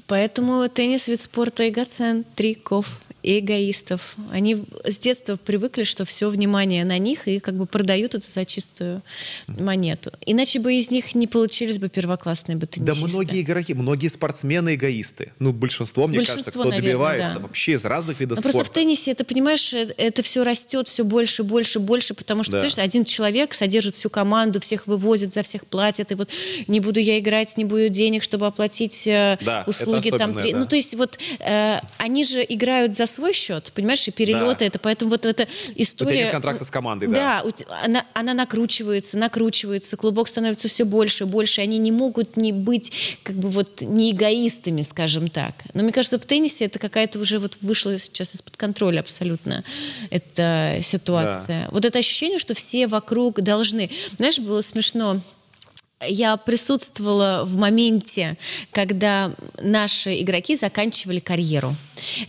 Поэтому 0.08 0.68
теннис 0.68 1.08
вид 1.08 1.22
спорта 1.22 1.70
эгоцентриков 1.70 3.00
и 3.26 3.40
эгоистов. 3.40 4.16
Они 4.32 4.64
с 4.84 5.00
детства 5.00 5.36
привыкли, 5.36 5.84
что 5.84 6.06
все 6.06 6.30
внимание 6.30 6.86
на 6.86 7.00
них 7.00 7.28
и 7.28 7.40
как 7.40 7.56
бы 7.56 7.66
продают 7.66 8.14
это 8.14 8.26
за 8.30 8.46
чистую 8.46 9.02
монету. 9.48 10.12
Иначе 10.28 10.60
бы 10.60 10.76
из 10.76 10.92
них 10.92 11.16
не 11.16 11.26
получились 11.26 11.80
бы 11.80 11.90
первоклассные 11.90 12.56
бы 12.56 12.68
Да 12.76 12.94
многие 12.94 13.42
игроки, 13.42 13.74
многие 13.74 14.10
спортсмены 14.10 14.76
эгоисты. 14.76 15.34
Ну, 15.40 15.54
большинство, 15.54 16.06
мне 16.06 16.18
большинство, 16.18 16.44
кажется, 16.44 16.52
кто 16.52 16.70
наверное, 16.70 16.92
добивается 16.92 17.36
да. 17.38 17.42
вообще 17.42 17.74
из 17.74 17.86
разных 17.86 18.20
видов 18.20 18.38
Но 18.38 18.42
спорта. 18.42 18.58
Просто 18.58 18.72
в 18.72 18.76
теннисе, 18.76 19.12
это, 19.12 19.24
понимаешь, 19.24 19.74
э, 19.74 19.92
это 19.98 20.22
все 20.22 20.44
растет 20.44 20.88
все 20.88 21.04
больше, 21.04 21.44
больше, 21.44 21.80
больше, 21.80 22.14
потому 22.14 22.44
что, 22.44 22.54
да. 22.54 22.60
знаешь, 22.60 22.78
один 22.78 23.06
человек 23.06 23.56
содержит 23.56 23.96
всю 23.96 24.12
команду, 24.12 24.60
всех 24.60 24.86
вывозит, 24.86 25.34
за 25.34 25.42
всех 25.42 25.66
платит, 25.66 26.12
и 26.12 26.16
вот 26.16 26.30
не 26.68 26.80
буду 26.80 27.00
я 27.00 27.18
играть, 27.18 27.58
не 27.58 27.66
буду 27.66 27.90
денег, 27.90 28.22
чтобы 28.22 28.46
оплатить 28.46 29.08
э, 29.08 29.40
да, 29.42 29.64
услуги 29.66 30.12
там. 30.12 30.34
Да. 30.34 30.44
Ну, 30.54 30.66
то 30.66 30.76
есть 30.76 30.94
вот 30.94 31.18
э, 31.40 31.80
они 31.98 32.24
же 32.24 32.46
играют 32.48 32.94
за 32.94 33.08
свой 33.16 33.34
счет, 33.34 33.72
понимаешь, 33.74 34.08
и 34.08 34.12
перелеты 34.12 34.60
да. 34.60 34.66
это, 34.66 34.80
поэтому 34.80 35.12
вот 35.12 35.26
эта 35.26 35.48
история... 35.76 36.10
У 36.10 36.14
тебя 36.14 36.24
нет 36.24 36.32
контракта 36.32 36.66
с 36.66 36.72
командой, 36.72 37.08
да? 37.08 37.44
Да, 37.44 37.76
она, 37.84 38.06
она 38.14 38.34
накручивается, 38.34 39.18
накручивается, 39.18 39.98
клубок 39.98 40.28
становится 40.28 40.68
все 40.68 40.84
больше 40.84 41.24
и 41.24 41.28
больше, 41.28 41.62
они 41.62 41.78
не 41.78 41.92
могут 41.92 42.38
не 42.38 42.52
быть 42.52 42.92
как 43.24 43.36
бы 43.36 43.50
вот 43.50 43.82
не 43.82 44.12
эгоистами, 44.12 44.82
скажем 44.82 45.30
так. 45.30 45.54
Но 45.74 45.84
мне 45.84 45.92
кажется, 45.92 46.20
в 46.20 46.26
теннисе 46.26 46.66
это 46.66 46.80
какая-то 46.80 47.20
уже 47.20 47.40
вот 47.40 47.58
вышла 47.62 47.98
сейчас 47.98 48.36
из-под 48.36 48.58
контроля 48.58 49.00
абсолютно 49.00 49.64
эта 50.10 50.80
ситуация. 50.84 51.66
Да. 51.66 51.70
Вот 51.72 51.86
это 51.86 52.00
ощущение, 52.00 52.40
что 52.40 52.54
все 52.54 52.88
вокруг 52.88 53.42
должны... 53.42 53.90
Знаешь, 54.18 54.40
было 54.40 54.62
смешно, 54.62 55.22
я 56.08 56.38
присутствовала 56.38 57.44
в 57.46 57.58
моменте, 57.58 58.38
когда 58.72 59.32
наши 59.62 60.22
игроки 60.22 60.56
заканчивали 60.56 61.20
карьеру. 61.20 61.76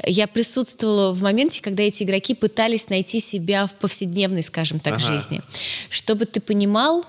Я 0.07 0.27
присутствовала 0.27 1.13
в 1.13 1.23
моменте, 1.23 1.61
когда 1.61 1.83
эти 1.83 2.03
игроки 2.03 2.35
пытались 2.35 2.89
найти 2.89 3.21
себя 3.21 3.67
в 3.67 3.75
повседневной, 3.75 4.43
скажем 4.43 4.81
так, 4.81 4.95
ага. 4.95 5.05
жизни. 5.05 5.41
Чтобы 5.91 6.27
ты 6.27 6.41
понимал, 6.41 7.05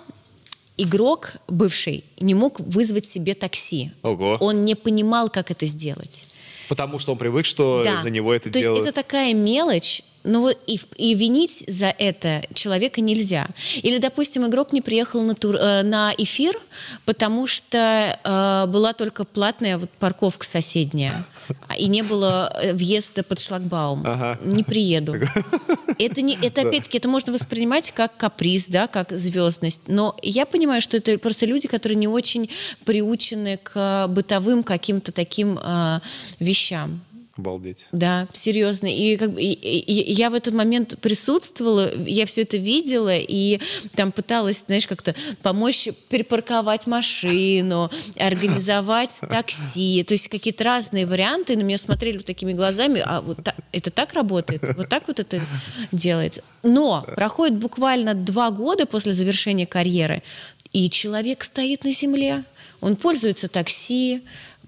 игрок 0.77 1.33
бывший 1.47 2.03
не 2.19 2.33
мог 2.33 2.59
вызвать 2.59 3.05
себе 3.05 3.33
такси. 3.33 3.91
Ого. 4.03 4.37
Он 4.39 4.63
не 4.65 4.75
понимал, 4.75 5.29
как 5.29 5.51
это 5.51 5.65
сделать. 5.65 6.27
Потому 6.69 6.99
что 6.99 7.13
он 7.13 7.17
привык, 7.17 7.45
что 7.45 7.81
да. 7.83 8.01
за 8.01 8.09
него 8.09 8.33
это 8.33 8.49
То 8.49 8.59
делают. 8.59 8.83
То 8.83 8.87
есть 8.87 8.97
это 8.97 9.03
такая 9.03 9.33
мелочь, 9.33 10.01
но 10.23 10.41
вот 10.41 10.57
и, 10.67 10.79
и 10.97 11.15
винить 11.15 11.63
за 11.67 11.87
это 11.97 12.43
человека 12.53 13.01
нельзя. 13.01 13.47
Или, 13.75 13.97
допустим, 13.97 14.45
игрок 14.45 14.73
не 14.73 14.81
приехал 14.81 15.21
на, 15.21 15.35
тур, 15.35 15.55
э, 15.55 15.83
на 15.83 16.13
эфир, 16.17 16.59
потому 17.05 17.47
что 17.47 18.19
э, 18.23 18.65
была 18.69 18.93
только 18.93 19.23
платная 19.23 19.77
вот 19.77 19.89
парковка 19.91 20.45
соседняя, 20.45 21.25
и 21.77 21.87
не 21.87 22.01
было 22.01 22.53
э, 22.61 22.73
въезда 22.73 23.23
под 23.23 23.39
шлагбаум. 23.39 24.03
Ага. 24.05 24.39
Не 24.43 24.63
приеду. 24.63 25.15
Это, 25.99 26.21
не, 26.21 26.37
это 26.43 26.61
опять-таки, 26.61 26.99
это 26.99 27.09
можно 27.09 27.33
воспринимать 27.33 27.91
как 27.91 28.15
каприз, 28.17 28.67
да, 28.67 28.87
как 28.87 29.11
звездность. 29.11 29.81
Но 29.87 30.15
я 30.21 30.45
понимаю, 30.45 30.79
что 30.79 30.97
это 30.97 31.17
просто 31.17 31.47
люди, 31.47 31.67
которые 31.67 31.95
не 31.95 32.07
очень 32.07 32.51
приучены 32.85 33.57
к 33.63 34.05
бытовым 34.07 34.61
каким-то 34.61 35.11
таким 35.11 35.57
э, 35.57 35.99
вещам. 36.39 37.01
Обалдеть. 37.37 37.85
Да, 37.91 38.27
серьезно. 38.33 38.87
И, 38.87 39.15
как 39.17 39.31
бы, 39.31 39.41
и, 39.41 39.53
и, 39.53 40.13
я 40.13 40.29
в 40.29 40.33
этот 40.33 40.53
момент 40.53 40.97
присутствовала, 40.99 41.91
я 42.05 42.25
все 42.25 42.41
это 42.41 42.57
видела, 42.57 43.15
и 43.15 43.59
там 43.95 44.11
пыталась, 44.11 44.63
знаешь, 44.65 44.87
как-то 44.87 45.13
помочь 45.41 45.87
перепарковать 46.09 46.87
машину, 46.87 47.91
организовать 48.17 49.17
такси. 49.21 50.03
То 50.03 50.13
есть 50.13 50.29
какие-то 50.29 50.63
разные 50.63 51.05
варианты. 51.05 51.55
На 51.55 51.61
меня 51.61 51.77
смотрели 51.77 52.17
вот 52.17 52.25
такими 52.25 52.53
глазами, 52.53 53.03
а 53.05 53.21
вот 53.21 53.43
так, 53.43 53.55
это 53.71 53.91
так 53.91 54.13
работает? 54.13 54.61
Вот 54.75 54.89
так 54.89 55.07
вот 55.07 55.19
это 55.19 55.41
делается? 55.91 56.43
Но 56.63 57.05
проходит 57.15 57.57
буквально 57.57 58.13
два 58.13 58.51
года 58.51 58.85
после 58.85 59.13
завершения 59.13 59.67
карьеры, 59.67 60.23
и 60.73 60.89
человек 60.89 61.43
стоит 61.43 61.83
на 61.83 61.91
земле 61.91 62.43
Он 62.81 62.95
пользуется 62.95 63.47
такси, 63.47 64.21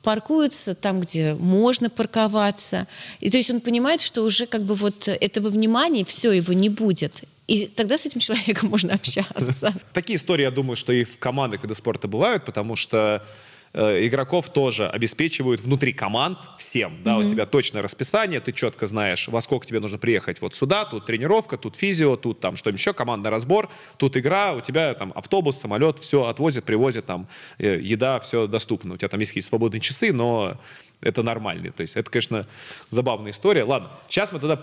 паркуется 0.03 0.75
там, 0.75 1.01
где 1.01 1.33
можно 1.33 1.89
парковаться. 1.89 2.87
И 3.19 3.29
то 3.29 3.37
есть 3.37 3.49
он 3.49 3.61
понимает, 3.61 4.01
что 4.01 4.23
уже 4.23 4.45
как 4.45 4.63
бы 4.63 4.75
вот 4.75 5.07
этого 5.07 5.49
внимания 5.49 6.05
все 6.05 6.31
его 6.31 6.53
не 6.53 6.69
будет. 6.69 7.23
И 7.47 7.67
тогда 7.67 7.97
с 7.97 8.05
этим 8.05 8.19
человеком 8.19 8.69
можно 8.69 8.93
общаться. 8.93 9.73
Такие 9.93 10.17
истории, 10.17 10.43
я 10.43 10.51
думаю, 10.51 10.75
что 10.75 10.93
и 10.93 11.03
в 11.03 11.17
командах 11.17 11.63
вида 11.63 11.73
спорта 11.73 12.07
бывают, 12.07 12.45
потому 12.45 12.75
что 12.75 13.25
Э, 13.71 14.05
игроков 14.05 14.49
тоже 14.49 14.87
обеспечивают 14.89 15.61
внутри 15.61 15.93
команд 15.93 16.39
всем. 16.57 17.03
Да, 17.03 17.15
mm-hmm. 17.15 17.25
у 17.25 17.29
тебя 17.29 17.45
точное 17.45 17.81
расписание, 17.81 18.39
ты 18.39 18.51
четко 18.51 18.87
знаешь, 18.87 19.27
во 19.27 19.41
сколько 19.41 19.67
тебе 19.67 19.79
нужно 19.79 19.99
приехать 19.99 20.41
вот 20.41 20.55
сюда, 20.55 20.85
тут 20.85 21.05
тренировка, 21.05 21.57
тут 21.57 21.75
физио, 21.75 22.15
тут 22.15 22.39
там 22.39 22.55
что-нибудь 22.55 22.79
еще, 22.79 22.93
командный 22.93 23.29
разбор, 23.29 23.69
тут 23.97 24.17
игра, 24.17 24.53
у 24.53 24.61
тебя 24.61 24.93
там 24.95 25.11
автобус, 25.15 25.57
самолет, 25.57 25.99
все 25.99 26.25
отвозят, 26.25 26.65
привозят, 26.65 27.05
там 27.05 27.27
э, 27.59 27.79
еда, 27.79 28.19
все 28.19 28.47
доступно. 28.47 28.95
У 28.95 28.97
тебя 28.97 29.07
там 29.07 29.19
есть 29.19 29.31
какие-то 29.31 29.49
свободные 29.49 29.81
часы, 29.81 30.11
но 30.11 30.57
это 31.01 31.21
нормально. 31.21 31.71
То 31.71 31.81
есть 31.81 31.95
это, 31.95 32.09
конечно, 32.09 32.45
забавная 32.89 33.31
история. 33.31 33.63
Ладно, 33.63 33.91
сейчас 34.07 34.31
мы 34.31 34.39
тогда 34.39 34.59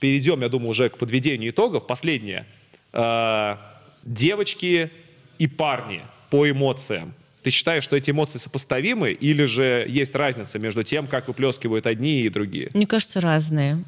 перейдем, 0.00 0.40
я 0.40 0.48
думаю, 0.48 0.70
уже 0.70 0.88
к 0.88 0.98
подведению 0.98 1.50
итогов. 1.50 1.86
Последнее. 1.86 2.44
Э, 2.92 3.56
девочки 4.02 4.90
и 5.38 5.46
парни 5.46 6.02
по 6.30 6.50
эмоциям. 6.50 7.14
Ты 7.42 7.50
считаешь, 7.50 7.84
что 7.84 7.96
эти 7.96 8.10
эмоции 8.10 8.38
сопоставимы, 8.38 9.12
или 9.12 9.44
же 9.44 9.86
есть 9.88 10.14
разница 10.14 10.58
между 10.58 10.82
тем, 10.82 11.06
как 11.06 11.28
выплескивают 11.28 11.86
одни 11.86 12.22
и 12.22 12.28
другие? 12.28 12.70
Мне 12.74 12.86
кажется, 12.86 13.20
разные. 13.20 13.82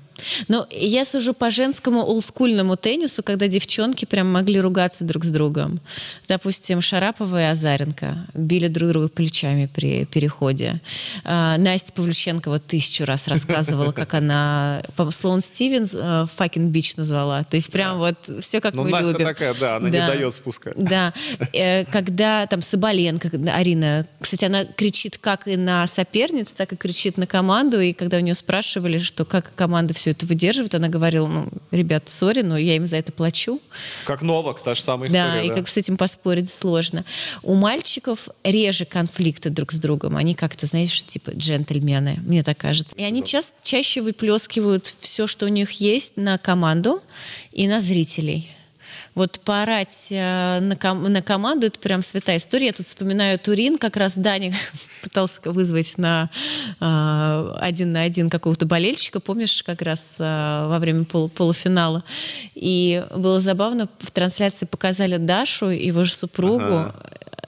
Но 0.48 0.66
я 0.70 1.04
сужу 1.04 1.34
по 1.34 1.50
женскому 1.50 2.00
олдскульному 2.02 2.76
теннису, 2.76 3.22
когда 3.22 3.48
девчонки 3.48 4.04
прям 4.04 4.30
могли 4.30 4.60
ругаться 4.60 5.04
друг 5.04 5.24
с 5.24 5.30
другом. 5.30 5.80
Допустим, 6.28 6.80
Шарапова 6.80 7.40
и 7.40 7.44
Азаренко 7.44 8.26
били 8.34 8.68
друг 8.68 8.90
друга 8.90 9.08
плечами 9.08 9.66
при 9.66 10.04
переходе. 10.04 10.80
А, 11.24 11.56
Настя 11.58 11.92
Павлюченкова 11.92 12.58
тысячу 12.58 13.04
раз 13.04 13.26
рассказывала, 13.28 13.92
как 13.92 14.14
она 14.14 14.82
Слоун 15.10 15.40
Стивенс 15.40 15.94
«Fucking 15.94 16.68
бич 16.68 16.96
назвала. 16.96 17.44
То 17.44 17.56
есть 17.56 17.70
прям 17.70 17.98
вот 17.98 18.30
все 18.40 18.60
как 18.60 18.74
ну, 18.74 18.84
мы 18.84 19.00
любим. 19.00 19.26
такая, 19.26 19.54
да, 19.54 19.76
она 19.76 19.88
не 19.88 19.98
дает 19.98 20.34
спуска. 20.34 20.72
Да. 20.76 21.12
Э, 21.52 21.84
когда 21.86 22.46
там 22.46 22.62
Соболенко, 22.62 23.30
Арина, 23.54 24.06
кстати, 24.20 24.44
она 24.44 24.64
кричит 24.64 25.18
как 25.18 25.46
и 25.46 25.56
на 25.56 25.86
соперниц, 25.86 26.52
так 26.52 26.72
и 26.72 26.76
кричит 26.76 27.16
на 27.16 27.26
команду. 27.26 27.80
И 27.80 27.92
когда 27.92 28.18
у 28.18 28.20
нее 28.20 28.34
спрашивали, 28.34 28.98
что 28.98 29.24
как 29.24 29.54
команда 29.54 29.94
все 29.94 30.09
это 30.10 30.26
выдерживает, 30.26 30.74
она 30.74 30.88
говорила, 30.88 31.26
ну, 31.26 31.48
ребят, 31.70 32.08
сори, 32.08 32.42
но 32.42 32.56
я 32.56 32.76
им 32.76 32.86
за 32.86 32.96
это 32.96 33.12
плачу. 33.12 33.60
Как 34.04 34.22
Новак, 34.22 34.62
та 34.62 34.74
же 34.74 34.82
самая 34.82 35.08
история. 35.08 35.24
Да, 35.24 35.42
и 35.42 35.48
как 35.48 35.68
с 35.68 35.76
этим 35.76 35.96
поспорить 35.96 36.50
сложно. 36.50 37.04
У 37.42 37.54
мальчиков 37.54 38.28
реже 38.44 38.84
конфликты 38.84 39.50
друг 39.50 39.72
с 39.72 39.78
другом. 39.78 40.16
Они 40.16 40.34
как-то, 40.34 40.66
знаешь, 40.66 41.02
типа 41.04 41.30
джентльмены, 41.30 42.18
мне 42.24 42.42
так 42.42 42.58
кажется. 42.58 42.94
И 42.96 43.02
они 43.02 43.24
ча- 43.24 43.40
чаще 43.62 44.00
выплескивают 44.00 44.94
все, 45.00 45.26
что 45.26 45.46
у 45.46 45.48
них 45.48 45.72
есть, 45.72 46.16
на 46.16 46.38
команду 46.38 47.02
и 47.52 47.66
на 47.68 47.80
зрителей. 47.80 48.50
Вот 49.20 49.38
поорать 49.40 50.06
э, 50.08 50.60
на, 50.60 50.76
ком- 50.76 51.02
на 51.12 51.20
команду, 51.20 51.66
это 51.66 51.78
прям 51.78 52.00
святая 52.00 52.38
история. 52.38 52.68
Я 52.68 52.72
тут 52.72 52.86
вспоминаю 52.86 53.38
Турин, 53.38 53.76
как 53.76 53.98
раз 53.98 54.16
Даня 54.16 54.54
пытался 55.02 55.42
вызвать 55.44 55.98
на 55.98 56.30
э, 56.80 57.52
один 57.60 57.92
на 57.92 58.00
один 58.00 58.30
какого-то 58.30 58.64
болельщика, 58.64 59.20
помнишь, 59.20 59.62
как 59.62 59.82
раз 59.82 60.14
э, 60.18 60.66
во 60.66 60.78
время 60.78 61.04
пол- 61.04 61.28
полуфинала. 61.28 62.02
И 62.54 63.04
было 63.14 63.40
забавно, 63.40 63.90
в 63.98 64.10
трансляции 64.10 64.64
показали 64.64 65.18
Дашу, 65.18 65.66
его 65.66 66.02
же 66.04 66.14
супругу, 66.14 66.64
ага 66.64 66.94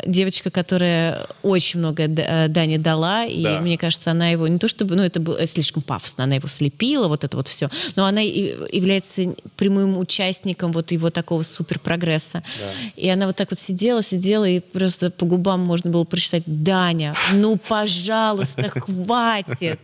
девочка, 0.05 0.51
которая 0.51 1.27
очень 1.43 1.81
много 1.81 2.05
э, 2.05 2.49
Дани 2.49 2.77
дала, 2.77 3.25
и 3.25 3.43
да. 3.43 3.61
мне 3.61 3.79
кажется, 3.79 4.11
она 4.11 4.31
его 4.31 4.49
не 4.49 4.59
то 4.59 4.69
чтобы, 4.69 4.97
ну 4.97 5.03
это 5.03 5.21
было 5.21 5.47
слишком 5.47 5.83
пафосно, 5.83 6.25
она 6.25 6.37
его 6.37 6.49
слепила, 6.49 7.09
вот 7.09 7.25
это 7.25 7.37
вот 7.37 7.49
все, 7.49 7.69
но 7.97 8.07
она 8.07 8.21
является 8.21 9.35
прямым 9.57 9.99
участником 9.99 10.73
вот 10.73 10.91
его 10.93 11.11
такого 11.11 11.43
супер 11.43 11.79
прогресса. 11.79 12.43
Да. 12.61 12.73
И 12.97 13.09
она 13.09 13.27
вот 13.27 13.37
так 13.37 13.51
вот 13.51 13.59
сидела, 13.59 14.03
сидела, 14.03 14.49
и 14.49 14.61
просто 14.61 15.11
по 15.11 15.27
губам 15.27 15.61
можно 15.61 15.91
было 15.91 16.05
прочитать 16.05 16.43
«Даня, 16.47 17.15
ну, 17.33 17.57
пожалуйста, 17.57 18.69
хватит!» 18.69 19.81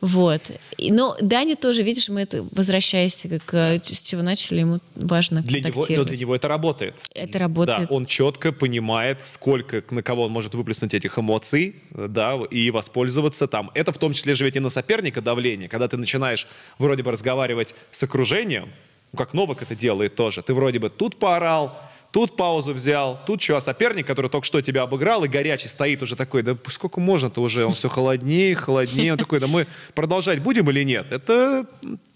Вот. 0.00 0.42
Но 0.78 1.16
Даня 1.20 1.56
тоже, 1.56 1.82
видишь, 1.82 2.08
мы 2.08 2.20
это, 2.22 2.46
возвращаясь 2.52 3.22
к 3.44 3.80
с 3.82 4.00
чего 4.00 4.22
начали, 4.22 4.60
ему 4.60 4.78
важно 4.94 5.42
для 5.42 5.60
него, 5.60 5.84
Но 5.88 6.04
для 6.04 6.16
него 6.16 6.36
это 6.36 6.48
работает. 6.48 6.94
Это 7.14 7.38
работает. 7.38 7.88
Да, 7.88 7.94
он 7.94 8.06
четко 8.06 8.52
понимает, 8.52 9.18
сколько, 9.38 9.82
на 9.90 10.02
кого 10.02 10.24
он 10.24 10.32
может 10.32 10.54
выплеснуть 10.54 10.94
этих 10.94 11.18
эмоций, 11.18 11.76
да, 11.90 12.38
и 12.50 12.70
воспользоваться 12.70 13.46
там. 13.46 13.70
Это 13.74 13.92
в 13.92 13.98
том 13.98 14.12
числе 14.12 14.34
же 14.34 14.44
ведь 14.44 14.56
и 14.56 14.60
на 14.60 14.68
соперника 14.68 15.20
давление, 15.20 15.68
когда 15.68 15.86
ты 15.86 15.96
начинаешь 15.96 16.48
вроде 16.78 17.02
бы 17.02 17.12
разговаривать 17.12 17.74
с 17.92 18.02
окружением, 18.02 18.68
как 19.16 19.34
Новак 19.34 19.62
это 19.62 19.76
делает 19.76 20.16
тоже. 20.16 20.42
Ты 20.42 20.54
вроде 20.54 20.80
бы 20.80 20.90
тут 20.90 21.18
поорал, 21.18 21.78
тут 22.10 22.36
паузу 22.36 22.74
взял, 22.74 23.20
тут 23.26 23.40
что, 23.40 23.56
а 23.56 23.60
соперник, 23.60 24.06
который 24.08 24.28
только 24.28 24.44
что 24.44 24.60
тебя 24.60 24.82
обыграл 24.82 25.22
и 25.24 25.28
горячий 25.28 25.68
стоит 25.68 26.02
уже 26.02 26.16
такой, 26.16 26.42
да 26.42 26.56
сколько 26.68 27.00
можно-то 27.00 27.40
уже, 27.40 27.64
он 27.64 27.72
все 27.72 27.88
холоднее, 27.88 28.56
холоднее, 28.56 29.12
он 29.12 29.18
такой, 29.18 29.38
да 29.38 29.46
мы 29.46 29.68
продолжать 29.94 30.40
будем 30.40 30.68
или 30.70 30.82
нет? 30.82 31.12
Это 31.12 31.64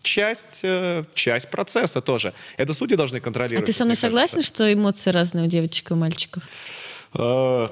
часть, 0.03 0.61
э, 0.65 1.05
часть 1.15 1.51
процесса 1.51 2.01
тоже. 2.01 2.35
Это 2.57 2.73
судьи 2.73 2.97
должны 2.97 3.21
контролировать. 3.21 3.63
А 3.63 3.67
ты 3.67 3.73
со 3.73 3.85
мной 3.85 3.95
согласен, 3.95 4.43
что 4.43 4.73
эмоции 4.73 5.11
разные 5.11 5.45
у 5.47 5.49
девочек 5.49 5.91
и 5.91 5.95
у 5.95 5.97
мальчиков? 5.97 6.43
Э, 7.15 7.69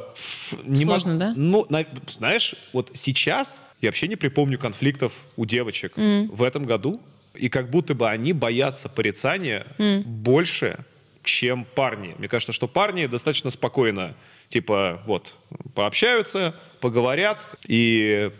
не 0.64 0.84
Сложно, 0.84 1.16
да? 1.16 1.32
Ну, 1.34 1.66
знаешь, 2.08 2.54
вот 2.72 2.90
сейчас 2.94 3.60
я 3.80 3.88
вообще 3.88 4.08
не 4.08 4.16
припомню 4.16 4.58
конфликтов 4.58 5.12
у 5.36 5.46
девочек 5.46 5.96
mm. 5.96 6.34
в 6.34 6.42
этом 6.42 6.64
году. 6.64 7.00
И 7.34 7.48
как 7.48 7.70
будто 7.70 7.94
бы 7.94 8.08
они 8.08 8.32
боятся 8.32 8.88
порицания 8.88 9.66
mm. 9.78 10.02
больше, 10.02 10.84
чем 11.22 11.64
парни. 11.74 12.14
Мне 12.18 12.28
кажется, 12.28 12.52
что 12.52 12.66
парни 12.66 13.06
достаточно 13.06 13.50
спокойно, 13.50 14.14
типа, 14.48 15.02
вот, 15.06 15.34
пообщаются, 15.74 16.54
поговорят. 16.80 17.46
И 17.66 18.30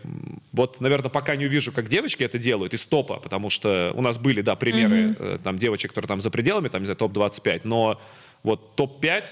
вот, 0.51 0.81
наверное, 0.81 1.09
пока 1.09 1.35
не 1.35 1.45
увижу, 1.45 1.71
как 1.71 1.87
девочки 1.87 2.23
это 2.23 2.37
делают, 2.37 2.73
из 2.73 2.85
топа, 2.85 3.17
потому 3.17 3.49
что 3.49 3.91
у 3.95 4.01
нас 4.01 4.17
были, 4.17 4.41
да, 4.41 4.55
примеры 4.55 5.11
mm-hmm. 5.11 5.41
там 5.43 5.57
девочек, 5.57 5.91
которые 5.91 6.09
там 6.09 6.21
за 6.21 6.29
пределами, 6.31 6.67
там, 6.67 6.85
за 6.85 6.95
топ-25, 6.95 7.61
но 7.63 8.01
вот 8.43 8.75
топ-5 8.75 9.25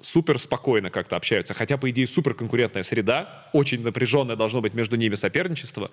супер 0.00 0.38
спокойно 0.38 0.90
как-то 0.90 1.16
общаются. 1.16 1.54
Хотя, 1.54 1.76
по 1.76 1.90
идее, 1.90 2.06
супер 2.06 2.34
конкурентная 2.34 2.82
среда, 2.82 3.48
очень 3.52 3.82
напряженное 3.82 4.36
должно 4.36 4.60
быть 4.60 4.74
между 4.74 4.96
ними 4.96 5.14
соперничество. 5.14 5.90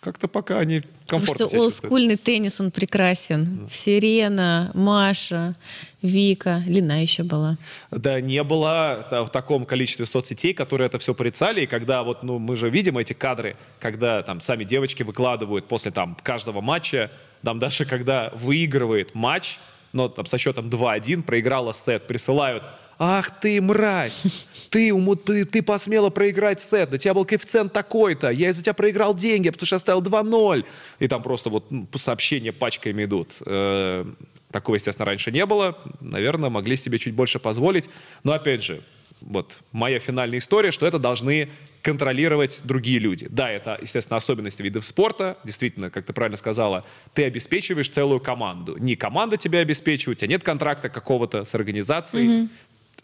Как-то 0.00 0.28
пока 0.28 0.58
они 0.58 0.82
комфортно 1.06 1.46
Потому 1.46 1.48
что 1.48 1.58
олдскульный 1.60 2.18
теннис, 2.18 2.60
он 2.60 2.70
прекрасен. 2.70 3.66
Сирена, 3.70 4.70
Маша, 4.74 5.54
Вика, 6.02 6.62
Лина 6.66 7.00
еще 7.00 7.22
была. 7.22 7.56
Да, 7.90 8.20
не 8.20 8.42
было 8.42 9.06
в 9.10 9.28
таком 9.30 9.64
количестве 9.64 10.04
соцсетей, 10.04 10.52
которые 10.52 10.88
это 10.88 10.98
все 10.98 11.14
порицали. 11.14 11.62
И 11.62 11.66
когда 11.66 12.02
вот, 12.02 12.22
ну, 12.22 12.38
мы 12.38 12.54
же 12.56 12.68
видим 12.68 12.98
эти 12.98 13.14
кадры, 13.14 13.56
когда 13.80 14.22
там 14.22 14.42
сами 14.42 14.64
девочки 14.64 15.02
выкладывают 15.02 15.68
после 15.68 15.90
там 15.90 16.18
каждого 16.22 16.60
матча, 16.60 17.10
там 17.42 17.58
даже 17.58 17.86
когда 17.86 18.30
выигрывает 18.34 19.14
матч, 19.14 19.58
но 19.94 20.08
там 20.08 20.26
со 20.26 20.36
счетом 20.36 20.68
2-1 20.68 21.22
проиграла 21.22 21.72
сет, 21.72 22.06
присылают 22.06 22.64
Ах 22.98 23.40
ты, 23.40 23.60
мразь! 23.60 24.46
Ты, 24.70 24.92
ты, 25.16 25.44
ты 25.44 25.62
посмела 25.62 26.10
проиграть 26.10 26.60
сет, 26.60 26.92
у 26.92 26.96
тебя 26.96 27.14
был 27.14 27.24
коэффициент 27.24 27.72
такой-то, 27.72 28.30
я 28.30 28.50
из-за 28.50 28.62
тебя 28.62 28.74
проиграл 28.74 29.14
деньги, 29.14 29.50
потому 29.50 29.66
что 29.66 29.76
оставил 29.76 30.02
2-0. 30.02 30.64
И 31.00 31.08
там 31.08 31.22
просто 31.22 31.50
вот 31.50 31.70
ну, 31.70 31.86
сообщения 31.96 32.52
пачками 32.52 33.04
идут. 33.04 33.34
Э, 33.46 34.04
такого, 34.50 34.76
естественно, 34.76 35.06
раньше 35.06 35.32
не 35.32 35.44
было. 35.44 35.76
Наверное, 36.00 36.50
могли 36.50 36.76
себе 36.76 36.98
чуть 36.98 37.14
больше 37.14 37.38
позволить. 37.38 37.90
Но, 38.22 38.32
опять 38.32 38.62
же, 38.62 38.80
вот 39.20 39.58
моя 39.72 39.98
финальная 39.98 40.38
история, 40.38 40.70
что 40.70 40.86
это 40.86 40.98
должны 40.98 41.48
контролировать 41.84 42.62
другие 42.64 42.98
люди. 42.98 43.28
Да, 43.30 43.50
это, 43.50 43.78
естественно, 43.80 44.16
особенности 44.16 44.62
видов 44.62 44.86
спорта. 44.86 45.36
Действительно, 45.44 45.90
как 45.90 46.06
ты 46.06 46.14
правильно 46.14 46.38
сказала, 46.38 46.84
ты 47.12 47.24
обеспечиваешь 47.24 47.90
целую 47.90 48.20
команду. 48.20 48.78
Не 48.78 48.96
команда 48.96 49.36
тебя 49.36 49.58
обеспечивает, 49.58 50.18
у 50.18 50.20
тебя 50.20 50.28
нет 50.28 50.42
контракта 50.42 50.88
какого-то 50.88 51.44
с 51.44 51.54
организацией. 51.54 52.26
Mm-hmm. 52.26 52.48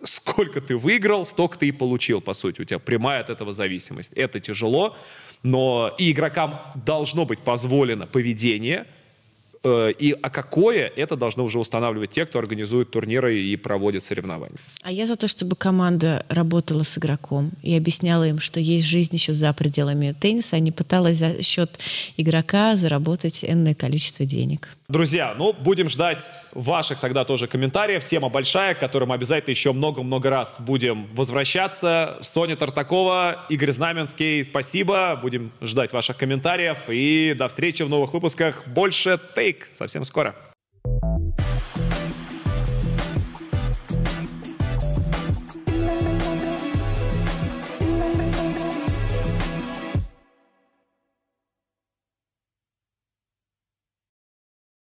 Сколько 0.04 0.62
ты 0.62 0.78
выиграл, 0.78 1.26
столько 1.26 1.58
ты 1.58 1.68
и 1.68 1.72
получил, 1.72 2.22
по 2.22 2.32
сути. 2.32 2.62
У 2.62 2.64
тебя 2.64 2.78
прямая 2.78 3.20
от 3.20 3.28
этого 3.28 3.52
зависимость. 3.52 4.12
Это 4.14 4.40
тяжело, 4.40 4.96
но 5.42 5.94
и 5.98 6.10
игрокам 6.10 6.58
должно 6.74 7.26
быть 7.26 7.40
позволено 7.40 8.06
поведение– 8.06 8.86
и, 9.62 10.16
а 10.22 10.30
какое, 10.30 10.90
это 10.96 11.16
должны 11.16 11.42
уже 11.42 11.58
устанавливать 11.58 12.10
те, 12.10 12.24
кто 12.24 12.38
организует 12.38 12.90
турниры 12.90 13.38
и 13.38 13.56
проводит 13.56 14.04
соревнования. 14.04 14.56
А 14.82 14.90
я 14.90 15.06
за 15.06 15.16
то, 15.16 15.28
чтобы 15.28 15.54
команда 15.54 16.24
работала 16.28 16.82
с 16.82 16.96
игроком 16.96 17.50
и 17.62 17.76
объясняла 17.76 18.26
им, 18.26 18.38
что 18.38 18.58
есть 18.58 18.86
жизнь 18.86 19.14
еще 19.14 19.32
за 19.32 19.52
пределами 19.52 20.14
тенниса, 20.18 20.56
а 20.56 20.60
не 20.60 20.72
пыталась 20.72 21.18
за 21.18 21.42
счет 21.42 21.78
игрока 22.16 22.76
заработать 22.76 23.44
энное 23.44 23.74
количество 23.74 24.24
денег. 24.24 24.68
Друзья, 24.90 25.36
ну, 25.38 25.52
будем 25.52 25.88
ждать 25.88 26.26
ваших 26.50 26.98
тогда 26.98 27.24
тоже 27.24 27.46
комментариев. 27.46 28.04
Тема 28.04 28.28
большая, 28.28 28.74
к 28.74 28.80
которой 28.80 29.04
мы 29.04 29.14
обязательно 29.14 29.52
еще 29.52 29.72
много-много 29.72 30.30
раз 30.30 30.56
будем 30.58 31.06
возвращаться. 31.14 32.18
Соня 32.22 32.56
Тартакова, 32.56 33.46
Игорь 33.48 33.70
Знаменский, 33.70 34.44
спасибо. 34.44 35.16
Будем 35.22 35.52
ждать 35.62 35.92
ваших 35.92 36.16
комментариев. 36.16 36.78
И 36.88 37.36
до 37.38 37.46
встречи 37.46 37.84
в 37.84 37.88
новых 37.88 38.12
выпусках. 38.12 38.66
Больше 38.66 39.20
тейк 39.36 39.68
совсем 39.76 40.04
скоро. 40.04 40.34